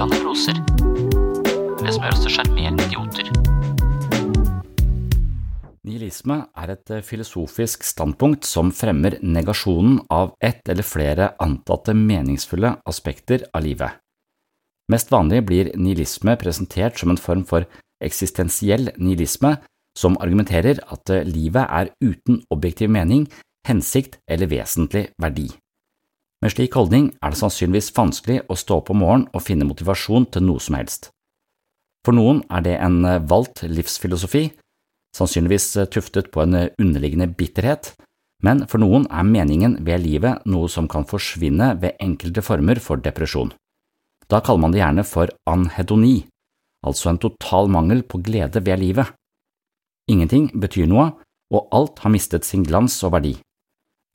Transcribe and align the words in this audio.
Fulle 0.00 0.04
av 0.04 0.10
nevroser. 0.10 0.56
Det 1.80 1.92
som 1.92 2.04
gjør 2.04 2.14
oss 2.14 2.24
til 2.24 2.32
sjarmerende 2.34 2.84
idioter. 2.88 3.28
Nihilisme 5.84 6.36
er 6.56 6.72
et 6.74 6.90
eh, 6.92 7.02
filosofisk 7.02 7.84
standpunkt 7.84 8.44
som 8.44 8.70
fremmer 8.72 9.18
negasjonen 9.22 10.00
av 10.10 10.34
ett 10.40 10.68
eller 10.68 10.86
flere 10.86 11.32
antatte 11.40 11.94
meningsfulle 11.94 12.76
aspekter 12.86 13.46
av 13.52 13.64
livet. 13.64 13.90
Mest 14.90 15.10
vanlig 15.10 15.44
blir 15.46 15.72
nihilisme 15.76 16.36
presentert 16.36 16.98
som 16.98 17.10
en 17.10 17.20
form 17.20 17.44
for 17.44 17.66
eksistensiell 18.02 18.90
nihilisme 18.98 19.56
som 19.98 20.18
argumenterer 20.20 20.80
at 20.88 21.10
eh, 21.10 21.24
livet 21.26 21.66
er 21.66 21.92
uten 22.00 22.44
objektiv 22.50 22.92
mening, 22.92 23.26
hensikt 23.66 24.20
eller 24.30 24.48
vesentlig 24.48 25.10
verdi. 25.20 25.50
Med 26.40 26.54
slik 26.54 26.76
holdning 26.78 27.10
er 27.20 27.32
det 27.32 27.40
sannsynligvis 27.40 27.92
vanskelig 27.96 28.40
å 28.48 28.56
stå 28.56 28.80
opp 28.80 28.90
om 28.92 29.02
morgenen 29.02 29.28
og 29.36 29.44
finne 29.44 29.68
motivasjon 29.68 30.26
til 30.32 30.46
noe 30.46 30.62
som 30.64 30.78
helst. 30.78 31.10
For 32.06 32.16
noen 32.16 32.40
er 32.48 32.64
det 32.64 32.78
en 32.80 33.02
eh, 33.04 33.20
valgt 33.28 33.60
livsfilosofi, 33.68 34.46
sannsynligvis 35.16 35.66
tuftet 35.92 36.30
på 36.32 36.44
en 36.44 36.56
underliggende 36.80 37.28
bitterhet, 37.36 37.92
men 38.40 38.64
for 38.70 38.80
noen 38.80 39.04
er 39.12 39.26
meningen 39.28 39.76
ved 39.84 40.00
livet 40.00 40.46
noe 40.48 40.70
som 40.72 40.88
kan 40.88 41.04
forsvinne 41.04 41.74
ved 41.82 42.00
enkelte 42.00 42.44
former 42.44 42.80
for 42.80 43.02
depresjon. 43.04 43.52
Da 44.30 44.40
kaller 44.40 44.64
man 44.64 44.72
det 44.72 44.80
gjerne 44.80 45.04
for 45.04 45.32
anhedoni, 45.50 46.22
altså 46.86 47.10
en 47.10 47.20
total 47.20 47.68
mangel 47.68 48.00
på 48.06 48.22
glede 48.24 48.62
ved 48.64 48.80
livet. 48.80 49.12
Ingenting 50.08 50.48
betyr 50.56 50.88
noe, 50.88 51.10
og 51.52 51.68
alt 51.74 52.00
har 52.00 52.14
mistet 52.14 52.46
sin 52.46 52.64
glans 52.64 52.96
og 53.04 53.12
verdi. 53.18 53.34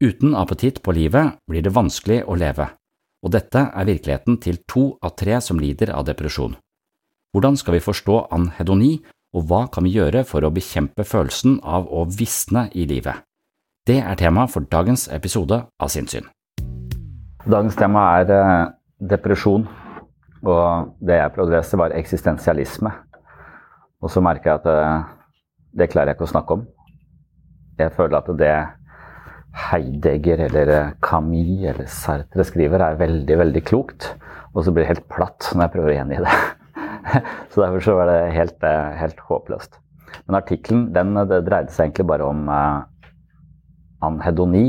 Uten 0.03 0.33
appetitt 0.35 0.81
på 0.83 0.91
livet 0.91 1.38
blir 1.47 1.63
det 1.63 1.72
vanskelig 1.72 2.25
å 2.28 2.35
leve, 2.35 2.66
og 3.23 3.31
dette 3.31 3.61
er 3.72 3.85
virkeligheten 3.88 4.41
til 4.44 4.57
to 4.67 4.83
av 5.00 5.13
tre 5.16 5.38
som 5.39 5.56
lider 5.56 5.94
av 5.95 6.03
depresjon. 6.09 6.57
Hvordan 7.31 7.56
skal 7.56 7.78
vi 7.78 7.85
forstå 7.85 8.17
anhedoni, 8.35 8.97
og 9.31 9.47
hva 9.47 9.61
kan 9.72 9.88
vi 9.88 9.95
gjøre 9.95 10.25
for 10.28 10.44
å 10.44 10.51
bekjempe 10.51 11.07
følelsen 11.07 11.61
av 11.63 11.88
å 11.88 12.03
visne 12.11 12.66
i 12.75 12.83
livet? 12.91 13.23
Det 13.88 14.01
er 14.03 14.19
tema 14.19 14.50
for 14.51 14.67
dagens 14.67 15.07
episode 15.16 15.63
av 15.63 15.95
Sinnssyn. 15.95 16.27
Dagens 17.47 17.79
tema 17.79 18.03
er 18.19 18.35
eh, 18.35 18.67
depresjon, 19.00 19.63
og 20.44 20.95
det 21.00 21.22
jeg 21.22 21.35
prøvde 21.38 21.56
å 21.56 21.59
lese 21.62 21.79
var 21.79 21.95
eksistensialisme. 21.95 22.91
Og 24.03 24.12
så 24.12 24.19
merker 24.19 24.51
jeg 24.57 24.66
at 24.66 24.73
eh, 24.75 25.12
det 25.72 25.94
klarer 25.94 26.12
jeg 26.12 26.19
ikke 26.19 26.27
å 26.27 26.35
snakke 26.35 26.59
om. 26.59 26.72
Jeg 27.79 27.95
føler 27.95 28.19
at 28.19 28.35
det 28.35 28.57
Heidegger 29.56 30.46
eller 30.50 30.72
eh, 30.74 30.92
Camus 31.04 31.64
eller 31.72 31.88
Sartre 31.92 32.46
skriver 32.48 32.84
er 32.84 33.00
veldig, 33.00 33.38
veldig 33.40 33.64
klokt, 33.68 34.12
og 34.54 34.66
så 34.66 34.74
blir 34.74 34.84
det 34.84 34.92
helt 34.94 35.10
platt 35.12 35.50
når 35.54 35.66
jeg 35.66 35.74
prøver 35.76 35.94
å 35.94 35.98
gjengi 35.98 36.22
det. 36.26 36.36
Så 37.52 37.62
derfor 37.62 37.84
så 37.86 37.96
var 37.96 38.10
det 38.10 38.20
helt, 38.36 38.64
helt 39.00 39.20
håpløst. 39.30 39.78
Men 40.26 40.40
artikkelen 40.40 40.88
den 40.96 41.14
det 41.30 41.44
dreide 41.46 41.74
seg 41.74 41.90
egentlig 41.90 42.08
bare 42.10 42.28
om 42.28 42.48
uh, 42.50 42.86
anhedoni 44.06 44.66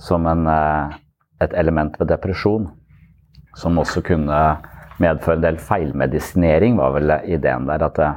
som 0.00 0.28
en, 0.30 0.46
uh, 0.46 0.94
et 1.42 1.54
element 1.58 1.96
ved 2.00 2.12
depresjon. 2.12 2.68
Som 3.58 3.78
også 3.82 4.02
kunne 4.06 4.38
medføre 5.02 5.38
en 5.38 5.44
del 5.44 5.58
feilmedisinering, 5.62 6.78
var 6.78 6.94
vel 6.96 7.16
ideen 7.26 7.68
der. 7.70 7.86
At 7.88 8.00
uh, 8.02 8.14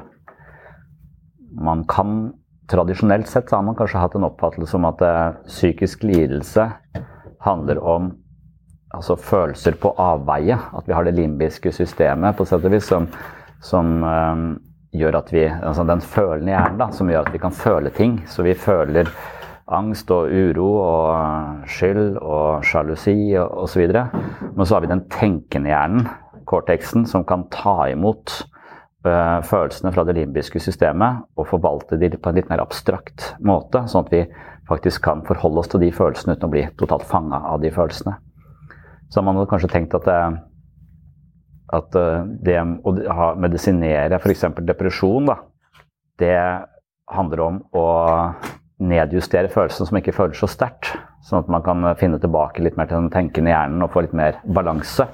man 1.57 1.83
kan 1.89 2.33
Tradisjonelt 2.67 3.29
sett 3.31 3.51
har 3.51 3.63
man 3.63 3.77
kanskje 3.79 4.01
hatt 4.01 4.15
en 4.19 4.27
oppfattelse 4.27 4.75
om 4.75 4.87
at 4.89 5.03
psykisk 5.47 6.03
lidelse 6.03 6.65
handler 7.45 7.79
om 7.79 8.09
altså 8.95 9.15
følelser 9.19 9.77
på 9.79 9.93
avveie. 9.99 10.57
At 10.57 10.87
vi 10.87 10.95
har 10.95 11.07
det 11.07 11.15
limbiske 11.17 11.71
systemet 11.75 12.37
på 12.37 12.45
sett 12.47 12.65
og 12.65 12.73
vis 12.73 12.87
som, 12.89 13.07
som 13.63 14.03
øh, 14.03 14.43
gjør 14.97 15.19
at 15.21 15.33
vi 15.33 15.47
altså 15.47 15.85
Den 15.87 16.01
følende 16.01 16.53
hjernen 16.53 16.79
da, 16.81 16.91
som 16.91 17.09
gjør 17.11 17.27
at 17.27 17.33
vi 17.33 17.41
kan 17.43 17.55
føle 17.55 17.89
ting. 17.89 18.21
Så 18.27 18.43
vi 18.43 18.53
føler 18.53 19.09
angst 19.67 20.11
og 20.11 20.31
uro 20.31 20.67
og 20.79 21.67
skyld 21.67 22.17
og 22.21 22.63
sjalusi 22.65 23.35
osv. 23.37 23.87
Men 24.55 24.65
så 24.65 24.75
har 24.75 24.85
vi 24.85 24.93
den 24.93 25.07
tenkende 25.11 25.73
hjernen, 25.73 26.07
cortexen, 26.47 27.05
som 27.05 27.25
kan 27.27 27.49
ta 27.51 27.89
imot 27.91 28.45
følelsene 29.05 29.91
fra 29.93 30.03
det 30.07 30.15
limbiske 30.17 30.59
systemet 30.59 31.21
og 31.37 31.47
forvalte 31.47 31.99
de 32.01 32.09
på 32.17 32.29
en 32.29 32.37
litt 32.39 32.49
mer 32.49 32.63
abstrakt 32.63 33.33
måte, 33.39 33.83
sånn 33.87 34.07
at 34.07 34.13
vi 34.13 34.23
faktisk 34.67 35.03
kan 35.05 35.21
forholde 35.27 35.61
oss 35.61 35.69
til 35.71 35.83
de 35.85 35.91
følelsene 35.95 36.35
uten 36.35 36.49
å 36.49 36.51
bli 36.51 36.65
totalt 36.79 37.05
fanga 37.07 37.39
av 37.53 37.61
de 37.61 37.71
følelsene. 37.71 38.17
Så 39.13 39.23
man 39.23 39.39
kanskje 39.47 39.69
tenkt 39.71 39.95
at 39.95 40.07
det, 40.07 40.21
at 41.77 41.99
det 42.43 42.57
å 42.59 42.95
medisinere 43.39 44.19
f.eks. 44.19 44.47
depresjon, 44.67 45.29
da, 45.29 45.37
det 46.19 46.37
handler 47.13 47.43
om 47.45 47.61
å 47.77 47.85
nedjustere 48.83 49.49
følelsen 49.49 49.87
som 49.87 49.97
ikke 49.97 50.15
føles 50.15 50.41
så 50.41 50.49
sterkt. 50.51 50.91
Sånn 51.25 51.45
at 51.45 51.51
man 51.51 51.63
kan 51.65 51.85
finne 51.99 52.19
tilbake 52.21 52.61
litt 52.65 52.77
mer 52.77 52.89
til 52.89 52.99
den 52.99 53.13
tenkende 53.13 53.53
hjernen 53.53 53.85
og 53.85 53.93
få 53.93 54.03
litt 54.05 54.15
mer 54.17 54.41
balanse. 54.43 55.07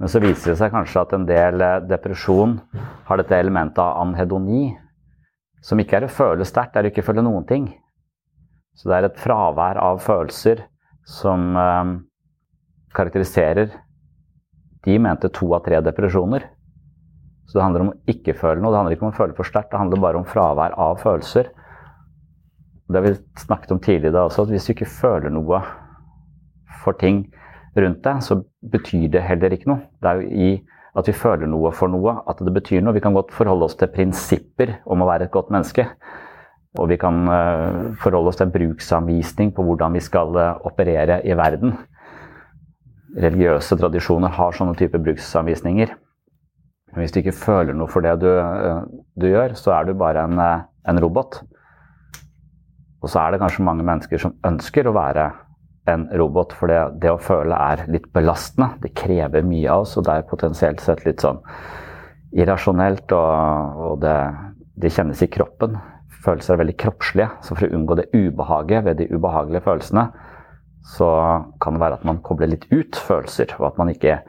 Men 0.00 0.08
så 0.08 0.20
viser 0.22 0.54
det 0.54 0.58
seg 0.62 0.72
kanskje 0.72 1.02
at 1.02 1.10
en 1.12 1.26
del 1.28 1.60
depresjon 1.90 2.56
har 3.08 3.20
dette 3.20 3.36
elementet 3.36 3.82
av 3.84 3.98
anhedoni, 4.00 4.70
som 5.60 5.80
ikke 5.82 5.98
er 5.98 6.06
å 6.06 6.12
føle 6.12 6.46
sterkt, 6.48 6.72
det 6.72 6.80
er 6.80 6.88
å 6.88 6.92
ikke 6.94 7.04
føle 7.04 7.24
noen 7.24 7.44
ting. 7.48 7.66
Så 8.72 8.88
det 8.88 8.96
er 8.96 9.08
et 9.10 9.20
fravær 9.20 9.76
av 9.76 10.00
følelser 10.00 10.62
som 11.04 11.52
karakteriserer 12.96 13.74
De 14.86 14.94
mente 14.96 15.28
to 15.36 15.50
av 15.52 15.60
tre 15.66 15.76
depresjoner. 15.84 16.46
Så 17.44 17.58
det 17.58 17.64
handler 17.66 17.82
om 17.84 17.90
å 17.90 17.98
ikke 18.08 18.32
føle 18.38 18.62
noe. 18.62 18.70
Det 18.72 18.78
handler 18.78 18.94
ikke 18.96 19.04
om 19.04 19.12
å 19.12 19.18
føle 19.18 19.36
for 19.36 19.44
sterkt, 19.44 19.68
det 19.74 19.80
handler 19.82 20.00
bare 20.00 20.20
om 20.22 20.24
fravær 20.24 20.72
av 20.80 21.02
følelser. 21.02 21.50
Det 22.88 22.96
har 22.96 23.04
vi 23.04 23.12
snakket 23.42 23.74
om 23.74 23.82
tidligere 23.84 24.22
også, 24.24 24.46
at 24.46 24.54
hvis 24.54 24.70
du 24.70 24.72
ikke 24.72 24.88
føler 24.88 25.34
noe 25.34 25.60
for 26.80 26.96
ting 26.96 27.26
rundt 27.76 28.02
deg, 28.04 28.22
så 28.24 28.40
betyr 28.72 29.08
det 29.12 29.22
heller 29.26 29.54
ikke 29.54 29.70
noe. 29.70 29.84
Det 30.00 30.10
er 30.10 30.20
jo 30.20 30.30
i 30.30 30.50
at 30.98 31.06
vi 31.06 31.14
føler 31.14 31.46
noe 31.46 31.70
for 31.76 31.92
noe, 31.92 32.16
at 32.26 32.40
det 32.42 32.52
betyr 32.54 32.82
noe. 32.82 32.96
Vi 32.96 33.02
kan 33.04 33.14
godt 33.14 33.30
forholde 33.34 33.68
oss 33.68 33.78
til 33.78 33.92
prinsipper 33.94 34.80
om 34.90 35.04
å 35.04 35.08
være 35.08 35.28
et 35.28 35.34
godt 35.34 35.52
menneske. 35.54 35.86
Og 36.78 36.90
vi 36.90 36.98
kan 37.02 37.22
forholde 38.02 38.30
oss 38.30 38.38
til 38.38 38.48
en 38.48 38.54
bruksanvisning 38.54 39.52
på 39.54 39.62
hvordan 39.66 39.94
vi 39.94 40.02
skal 40.02 40.34
operere 40.66 41.20
i 41.26 41.34
verden. 41.38 41.78
religiøse 43.10 43.74
tradisjoner 43.74 44.30
har 44.30 44.54
sånne 44.54 44.76
typer 44.78 45.02
bruksanvisninger. 45.02 45.94
Men 46.90 47.04
hvis 47.04 47.14
du 47.14 47.20
ikke 47.22 47.36
føler 47.36 47.76
noe 47.76 47.90
for 47.90 48.04
det 48.04 48.16
du, 48.22 48.28
eh, 48.30 48.82
du 49.18 49.28
gjør, 49.30 49.54
så 49.58 49.76
er 49.76 49.86
du 49.86 49.94
bare 49.94 50.24
en, 50.26 50.38
eh, 50.38 50.62
en 50.88 51.00
robot. 51.02 51.42
Og 53.02 53.08
så 53.08 53.20
er 53.20 53.30
det 53.32 53.40
kanskje 53.40 53.64
mange 53.64 53.84
mennesker 53.84 54.18
som 54.18 54.34
ønsker 54.44 54.86
å 54.86 54.94
være 54.94 55.32
en 55.88 56.06
robot, 56.20 56.52
for 56.56 56.70
det, 56.70 56.80
det, 57.02 57.12
å 57.12 57.20
føle 57.22 57.56
er 57.56 57.86
litt 57.92 58.08
belastende. 58.14 58.74
Det 58.82 58.92
krever 58.96 59.46
mye 59.46 59.70
av 59.72 59.86
oss, 59.86 59.96
og 59.98 60.06
det 60.06 60.16
er 60.16 60.28
potensielt 60.28 60.82
sett 60.84 61.06
litt 61.06 61.24
sånn 61.24 61.40
irrasjonelt, 62.36 63.10
og, 63.16 63.78
og 63.86 64.02
det, 64.04 64.16
det, 64.82 64.92
kjennes 64.94 65.22
i 65.24 65.30
kroppen. 65.32 65.78
Følelser 66.20 66.54
er 66.54 66.62
veldig 66.64 66.76
kroppslige, 66.80 67.30
så 67.42 67.56
for 67.56 67.66
å 67.66 67.78
unngå 67.78 67.96
det 67.98 68.10
ubehaget 68.12 68.84
ved 68.86 69.00
de 69.00 69.08
ubehagelige 69.10 69.64
følelsene, 69.64 70.10
så 70.90 71.08
kan 71.60 71.76
det 71.76 71.82
være 71.82 71.98
at 71.98 72.06
man 72.08 72.20
kobler 72.24 72.52
litt 72.52 72.68
ut 72.70 72.96
følelser, 72.96 73.56
og 73.58 73.72
at 73.72 73.80
man 73.80 73.90
ikke 73.92 74.20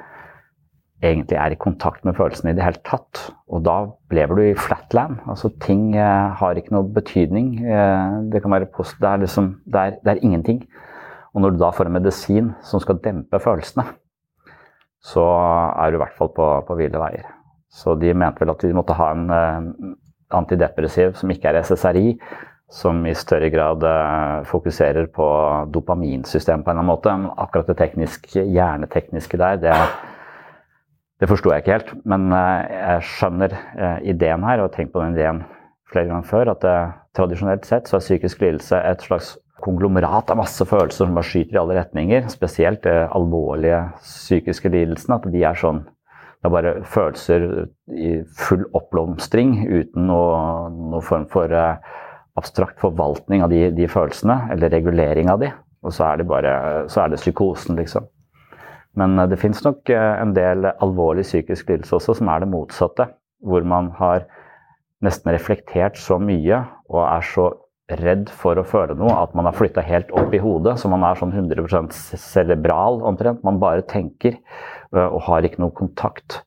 egentlig 1.01 1.37
er 1.41 1.53
i 1.53 1.59
kontakt 1.59 2.03
med 2.05 2.15
følelsene 2.17 2.53
i 2.53 2.57
det 2.57 2.63
hele 2.65 2.81
tatt. 2.85 3.23
Og 3.49 3.63
da 3.65 3.77
lever 4.13 4.37
du 4.37 4.43
i 4.45 4.57
flatland. 4.57 5.17
Altså 5.29 5.49
ting 5.63 5.95
eh, 5.97 6.35
har 6.37 6.57
ikke 6.57 6.75
noe 6.75 6.91
betydning. 6.93 7.55
Eh, 7.65 8.17
det 8.33 8.43
kan 8.43 8.53
være 8.53 8.69
post, 8.69 8.99
det 9.01 9.09
er, 9.09 9.23
liksom, 9.23 9.55
det, 9.65 9.81
er, 9.81 9.97
det 10.05 10.13
er 10.13 10.21
ingenting. 10.21 10.61
Og 11.31 11.43
når 11.43 11.53
du 11.53 11.61
da 11.61 11.71
får 11.75 11.87
en 11.87 11.95
medisin 11.95 12.53
som 12.67 12.81
skal 12.83 12.99
dempe 13.03 13.39
følelsene, 13.39 13.85
så 15.01 15.23
er 15.81 15.91
du 15.91 15.97
i 15.97 16.03
hvert 16.03 16.17
fall 16.17 16.29
på, 16.35 16.47
på 16.67 16.77
ville 16.77 17.01
veier. 17.01 17.25
Så 17.71 17.95
de 17.95 18.13
mente 18.13 18.43
vel 18.43 18.51
at 18.53 18.63
de 18.63 18.75
måtte 18.75 18.95
ha 18.97 19.11
en 19.15 19.29
eh, 19.33 19.93
antidepressiv 20.35 21.15
som 21.19 21.31
ikke 21.31 21.49
er 21.49 21.61
SSRI, 21.63 22.17
som 22.71 23.01
i 23.07 23.15
større 23.17 23.49
grad 23.51 23.83
eh, 23.87 24.43
fokuserer 24.47 25.07
på 25.15 25.27
dopaminsystemet 25.73 26.65
på 26.65 26.71
en 26.71 26.75
eller 26.75 26.83
annen 26.83 26.91
måte. 26.91 27.15
Akkurat 27.41 27.71
det 27.71 27.79
tekniske, 27.79 28.45
hjernetekniske 28.45 29.41
der, 29.41 29.61
det 29.63 29.77
det 31.21 31.27
forsto 31.29 31.51
jeg 31.53 31.61
ikke 31.61 31.75
helt, 31.75 31.89
men 32.09 32.31
eh, 32.33 32.69
jeg 32.73 33.09
skjønner 33.11 33.51
ideen 34.09 34.41
her, 34.41 34.57
og 34.57 34.71
har 34.71 34.71
tenkt 34.73 34.93
på 34.95 35.03
den 35.03 35.13
ideen 35.13 35.43
flere 35.91 36.09
ganger 36.09 36.25
før, 36.25 36.49
at 36.55 36.65
tradisjonelt 37.13 37.67
sett 37.67 37.91
så 37.91 37.99
er 37.99 38.05
psykisk 38.07 38.41
lidelse 38.41 38.79
et 38.89 39.05
slags 39.05 39.35
konglomerat 39.63 40.31
av 40.33 40.41
masse 40.41 40.65
følelser 40.67 41.05
som 41.05 41.17
bare 41.17 41.29
skyter 41.29 41.57
i 41.57 41.61
alle 41.61 41.79
retninger. 41.79 42.27
Spesielt 42.33 42.83
det 42.85 42.97
alvorlige 43.13 43.83
psykiske 44.01 44.71
lidelsene. 44.73 45.17
At 45.19 45.31
de 45.33 45.43
er 45.47 45.57
sånn 45.57 45.83
Det 46.41 46.49
er 46.49 46.53
bare 46.55 46.69
følelser 46.89 47.43
i 47.93 48.15
full 48.33 48.63
oppblomstring 48.73 49.59
uten 49.61 50.07
noe, 50.09 50.71
noe 50.73 51.01
form 51.05 51.27
for 51.29 51.53
abstrakt 52.39 52.79
forvaltning 52.81 53.43
av 53.45 53.51
de, 53.51 53.67
de, 53.75 53.85
følelsene, 53.91 54.47
eller 54.55 54.73
regulering 54.73 55.29
av 55.29 55.43
de. 55.43 55.51
Og 55.85 55.93
så 55.93 56.07
er 56.07 56.21
det 56.21 56.27
bare 56.29 56.55
så 56.89 57.03
er 57.03 57.13
det 57.13 57.21
psykosen, 57.21 57.77
liksom. 57.77 58.07
Men 58.97 59.17
eh, 59.19 59.29
det 59.31 59.39
fins 59.41 59.63
nok 59.65 59.89
eh, 59.89 60.13
en 60.21 60.35
del 60.35 60.67
alvorlig 60.71 61.25
psykisk 61.27 61.71
lidelse 61.71 61.97
også 61.99 62.17
som 62.19 62.31
er 62.31 62.43
det 62.43 62.51
motsatte. 62.51 63.09
Hvor 63.41 63.65
man 63.65 63.89
har 63.97 64.27
nesten 65.01 65.33
reflektert 65.33 65.97
så 65.97 66.19
mye 66.21 66.61
og 66.91 67.01
er 67.07 67.25
så 67.25 67.47
redd 67.99 68.31
for 68.33 68.59
å 68.59 68.65
føle 68.67 68.95
noe 68.97 69.13
at 69.19 69.35
man 69.37 69.49
har 69.49 69.57
flytta 69.57 69.83
helt 69.85 70.11
opp 70.17 70.33
i 70.33 70.41
hodet. 70.41 70.77
Så 70.79 70.91
man 70.91 71.03
er 71.07 71.19
sånn 71.19 71.33
100% 71.35 71.93
cerebral 72.19 73.01
omtrent. 73.07 73.43
Man 73.47 73.59
bare 73.61 73.85
tenker 73.87 74.37
eh, 74.37 75.07
og 75.07 75.21
har 75.27 75.47
ikke 75.47 75.63
noe 75.63 75.75
kontakt. 75.75 76.41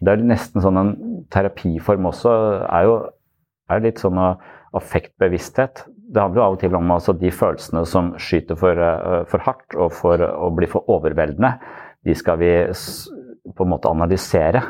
Det 0.00 0.12
er 0.12 0.22
nesten 0.22 0.62
sånn 0.64 0.80
en 0.80 0.94
terapiform 1.32 2.10
også. 2.12 2.32
er 2.68 2.88
jo 2.88 2.96
er 3.72 3.82
litt 3.82 3.98
sånn 3.98 4.18
affektbevissthet 4.76 5.86
det 6.06 6.22
handler 6.22 6.40
jo 6.40 6.46
av 6.46 6.56
og 6.56 6.62
til 6.62 6.78
om 6.78 6.90
altså, 6.94 7.14
de 7.18 7.30
følelsene 7.34 7.82
som 7.88 8.12
skyter 8.22 8.58
for, 8.58 8.78
eh, 8.78 9.22
for, 9.30 9.42
hardt 9.42 9.74
og 9.74 9.92
for 9.94 10.22
å 10.22 10.50
bli 10.54 10.68
for 10.70 10.86
overveldende. 10.92 11.56
De 12.06 12.14
skal 12.14 12.38
vi 12.38 12.50
på 13.56 13.64
en 13.64 13.72
måte 13.72 13.90
analysere. 13.90 14.62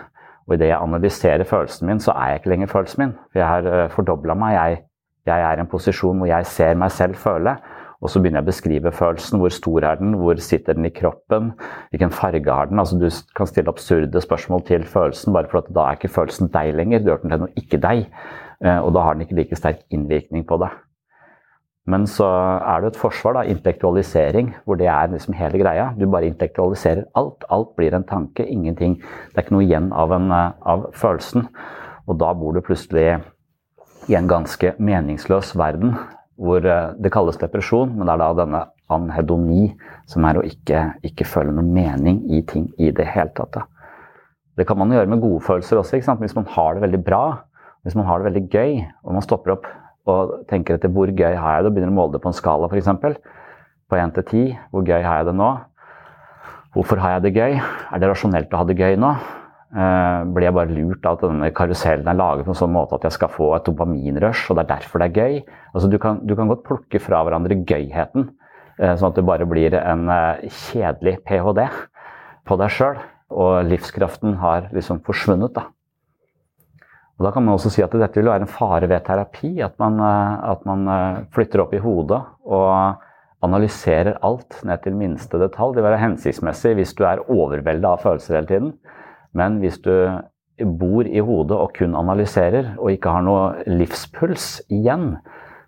Og 0.46 0.54
idet 0.54 0.70
jeg 0.70 0.78
analyserer 0.78 1.44
følelsen 1.44 1.88
min, 1.90 2.00
så 2.00 2.14
er 2.14 2.30
jeg 2.30 2.40
ikke 2.40 2.52
lenger 2.52 2.70
følelsen 2.70 3.02
min. 3.02 3.14
Jeg 3.34 3.42
har 3.42 3.66
uh, 3.66 3.88
fordobla 3.90 4.36
meg. 4.38 4.52
Jeg, 4.54 4.84
jeg, 5.26 5.42
er 5.42 5.58
i 5.58 5.64
en 5.64 5.70
posisjon 5.70 6.22
hvor 6.22 6.30
jeg 6.30 6.46
ser 6.50 6.78
meg 6.78 6.94
selv 6.94 7.18
føle. 7.20 7.56
Og 8.04 8.12
så 8.12 8.20
begynner 8.20 8.42
jeg 8.42 8.46
å 8.46 8.50
beskrive 8.50 8.92
følelsen. 8.92 9.40
Hvor 9.40 9.52
stor 9.54 9.86
er 9.88 10.00
den? 10.00 10.16
Hvor 10.20 10.40
sitter 10.44 10.76
den 10.76 10.88
i 10.88 10.94
kroppen? 10.94 11.54
Hvilken 11.92 12.12
farge 12.12 12.52
har 12.52 12.68
den? 12.70 12.80
Altså, 12.82 12.98
du 13.00 13.08
kan 13.36 13.48
stille 13.48 13.72
absurde 13.72 14.20
spørsmål 14.22 14.66
til 14.68 14.84
følelsen, 14.86 15.32
bare 15.32 15.48
for 15.50 15.62
at 15.62 15.70
da 15.74 15.86
er 15.86 16.00
ikke 16.00 16.12
følelsen 16.12 16.52
deg 16.52 16.74
lenger. 16.76 17.00
Du 17.00 17.12
gjør 17.12 17.22
den 17.22 17.32
til 17.32 17.46
noe 17.46 17.62
ikke 17.62 17.80
deg. 17.82 18.10
Uh, 18.64 18.80
og 18.82 18.92
da 18.96 19.04
har 19.04 19.16
den 19.16 19.24
ikke 19.24 19.38
like 19.40 19.56
sterk 19.58 19.80
innvirkning 19.92 20.44
på 20.48 20.60
deg. 20.60 20.76
Men 21.86 22.06
så 22.10 22.26
er 22.26 22.82
det 22.82 22.92
et 22.92 22.98
forsvar, 22.98 23.36
da, 23.36 23.44
intellektualisering, 23.46 24.50
hvor 24.66 24.78
det 24.78 24.88
er 24.90 25.12
liksom 25.12 25.36
hele 25.38 25.60
greia. 25.62 25.92
Du 25.94 26.08
bare 26.10 26.26
intellektualiserer 26.26 27.04
alt. 27.14 27.46
Alt 27.52 27.76
blir 27.78 27.94
en 27.94 28.06
tanke, 28.06 28.42
ingenting. 28.42 28.98
Det 28.98 29.38
er 29.38 29.46
ikke 29.46 29.54
noe 29.54 29.66
igjen 29.68 29.92
av, 29.94 30.14
en, 30.16 30.26
eh, 30.34 30.56
av 30.66 30.88
følelsen. 30.98 31.46
Og 32.10 32.18
da 32.18 32.32
bor 32.34 32.56
du 32.56 32.60
plutselig 32.66 33.22
i 34.06 34.14
en 34.18 34.28
ganske 34.30 34.74
meningsløs 34.78 35.54
verden 35.58 35.96
hvor 36.36 36.64
eh, 36.68 36.92
det 37.00 37.12
kalles 37.14 37.38
depresjon, 37.40 37.94
men 37.96 38.06
det 38.06 38.14
er 38.14 38.20
da 38.20 38.32
denne 38.36 38.62
anhedoni, 38.92 39.70
som 40.06 40.26
er 40.28 40.38
å 40.38 40.44
ikke, 40.46 40.82
ikke 41.06 41.26
føle 41.26 41.54
noe 41.54 41.64
mening 41.64 42.20
i 42.30 42.42
ting 42.46 42.68
i 42.78 42.92
det 42.94 43.08
hele 43.14 43.32
tatt. 43.36 43.62
Det 44.56 44.66
kan 44.68 44.78
man 44.78 44.92
gjøre 44.92 45.10
med 45.10 45.22
gode 45.24 45.42
følelser 45.44 45.80
også. 45.80 46.00
Hvis 46.20 46.36
man 46.36 46.46
har 46.52 46.76
det 46.76 46.84
veldig 46.84 47.00
bra, 47.04 47.24
hvis 47.84 47.96
man 47.98 48.06
har 48.08 48.20
det 48.20 48.28
veldig 48.28 48.44
gøy, 48.52 48.84
og 49.04 49.16
man 49.16 49.24
stopper 49.24 49.56
opp 49.56 49.66
og 50.06 50.36
tenker 50.50 50.76
etter 50.76 50.92
hvor 50.92 51.10
gøy 51.10 51.34
har 51.34 51.56
jeg 51.56 51.64
det, 51.64 51.72
og 51.72 51.74
begynner 51.76 51.92
å 51.92 51.96
måle 51.96 52.14
det 52.14 52.22
på 52.22 52.30
en 52.30 52.36
skala 52.36 52.68
f.eks. 52.70 52.92
På 53.86 53.98
1 53.98 54.14
til 54.16 54.24
10. 54.26 54.54
Hvor 54.74 54.86
gøy 54.86 55.02
har 55.02 55.20
jeg 55.20 55.28
det 55.28 55.36
nå? 55.38 55.50
Hvorfor 56.76 57.00
har 57.00 57.16
jeg 57.16 57.26
det 57.26 57.34
gøy? 57.36 57.58
Er 57.58 58.02
det 58.02 58.10
rasjonelt 58.10 58.52
å 58.52 58.60
ha 58.60 58.68
det 58.68 58.78
gøy 58.78 58.96
nå? 59.00 59.12
Uh, 59.74 60.22
blir 60.30 60.46
jeg 60.46 60.54
bare 60.54 60.70
lurt 60.70 61.06
av 61.08 61.16
at 61.16 61.24
denne 61.26 61.48
karusellen 61.52 62.06
er 62.06 62.16
laget 62.16 62.46
på 62.46 62.52
en 62.54 62.58
sånn 62.60 62.72
måte 62.72 62.96
at 62.96 63.06
jeg 63.08 63.16
skal 63.16 63.32
få 63.34 63.48
et 63.56 63.66
dopaminrush, 63.66 64.44
og 64.48 64.56
det 64.56 64.62
er 64.62 64.70
derfor 64.76 65.02
det 65.02 65.08
er 65.08 65.18
gøy? 65.18 65.40
Altså, 65.72 65.90
du, 65.90 65.98
kan, 66.00 66.20
du 66.22 66.36
kan 66.38 66.52
godt 66.52 66.62
plukke 66.68 67.00
fra 67.02 67.24
hverandre 67.26 67.58
gøyheten, 67.66 68.28
uh, 68.78 68.94
sånn 68.94 69.10
at 69.10 69.18
det 69.18 69.26
bare 69.26 69.48
blir 69.50 69.74
en 69.80 70.06
uh, 70.06 70.44
kjedelig 70.70 71.18
ph.d. 71.26 71.66
på 72.46 72.60
deg 72.62 72.74
sjøl. 72.78 73.02
Og 73.34 73.64
livskraften 73.66 74.36
har 74.38 74.68
liksom 74.70 75.00
forsvunnet. 75.02 75.56
da. 75.56 75.66
Og 77.16 77.24
Da 77.24 77.32
kan 77.32 77.44
man 77.44 77.56
også 77.56 77.72
si 77.72 77.82
at 77.84 77.94
dette 77.96 78.20
vil 78.20 78.28
være 78.28 78.44
en 78.44 78.50
fare 78.50 78.88
ved 78.88 79.04
terapi. 79.06 79.56
At 79.64 79.78
man, 79.80 79.98
eh, 80.00 80.50
at 80.52 80.64
man 80.68 80.86
eh, 80.88 81.22
flytter 81.32 81.64
opp 81.64 81.72
i 81.74 81.80
hodet 81.80 82.20
og 82.44 83.02
analyserer 83.46 84.18
alt 84.22 84.60
ned 84.64 84.82
til 84.84 84.96
minste 84.96 85.40
detalj. 85.40 85.74
Det 85.74 85.82
vil 85.82 85.90
være 85.90 86.02
hensiktsmessig 86.02 86.74
hvis 86.76 86.94
du 86.96 87.04
er 87.04 87.24
overveldet 87.24 87.88
av 87.88 88.04
følelser 88.04 88.36
hele 88.36 88.50
tiden. 88.50 88.72
Men 89.36 89.60
hvis 89.62 89.78
du 89.84 89.92
bor 90.80 91.04
i 91.04 91.20
hodet 91.20 91.56
og 91.56 91.74
kun 91.76 91.96
analyserer, 91.98 92.74
og 92.80 92.94
ikke 92.94 93.12
har 93.12 93.24
noe 93.26 93.66
livspuls 93.68 94.62
igjen, 94.72 95.16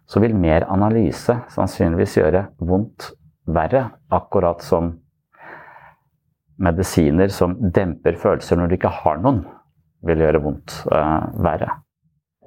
så 0.08 0.22
vil 0.24 0.36
mer 0.36 0.64
analyse 0.72 1.34
sannsynligvis 1.52 2.16
gjøre 2.16 2.46
vondt 2.64 3.10
verre. 3.52 3.90
Akkurat 4.08 4.64
som 4.64 4.94
medisiner 6.58 7.30
som 7.32 7.54
demper 7.60 8.16
følelser 8.18 8.58
når 8.58 8.70
du 8.70 8.78
ikke 8.78 8.94
har 9.02 9.20
noen 9.22 9.44
vil 10.08 10.24
gjøre 10.24 10.40
vondt 10.42 10.80
uh, 10.92 11.28
verre. 11.44 11.76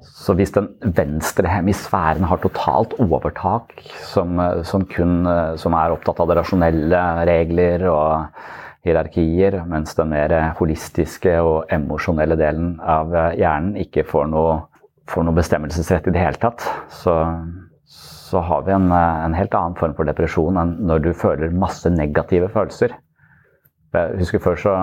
Så 0.01 0.33
hvis 0.33 0.53
den 0.55 0.71
venstre 0.97 1.49
hemisfæren 1.51 2.25
har 2.25 2.41
totalt 2.41 2.95
overtak, 3.03 3.75
som, 4.09 4.39
eh, 4.41 4.63
som, 4.65 4.87
kun 4.89 5.27
eh, 5.29 5.53
som 5.61 5.75
er 5.77 5.93
opptatt 5.93 6.23
av 6.23 6.31
det 6.31 6.39
rasjonelle 6.39 7.01
regler 7.29 7.85
og 7.91 8.39
hierarkier, 8.85 9.59
mens 9.69 9.93
den 9.97 10.09
mer 10.13 10.33
holistiske 10.57 11.35
og 11.45 11.71
emosjonelle 11.73 12.37
delen 12.39 12.75
av 12.81 13.13
hjernen 13.37 13.75
ikke 13.83 14.05
får 14.09 14.31
noe, 14.31 14.55
får 15.11 15.27
noe 15.27 15.37
bestemmelsesrett 15.37 16.09
i 16.09 16.15
det 16.15 16.23
hele 16.23 16.41
tatt, 16.41 16.65
så, 16.89 17.15
så 17.85 18.41
har 18.47 18.65
vi 18.65 18.73
en, 18.73 18.89
en 18.91 19.37
helt 19.37 19.55
annen 19.57 19.77
form 19.77 19.93
for 19.97 20.09
depresjon 20.09 20.57
enn 20.61 20.75
når 20.89 21.05
du 21.05 21.11
føler 21.17 21.53
masse 21.53 21.89
negative 21.93 22.49
følelser. 22.53 22.95
Jeg 23.91 24.21
husker 24.21 24.39
før 24.39 24.55
så, 24.55 24.73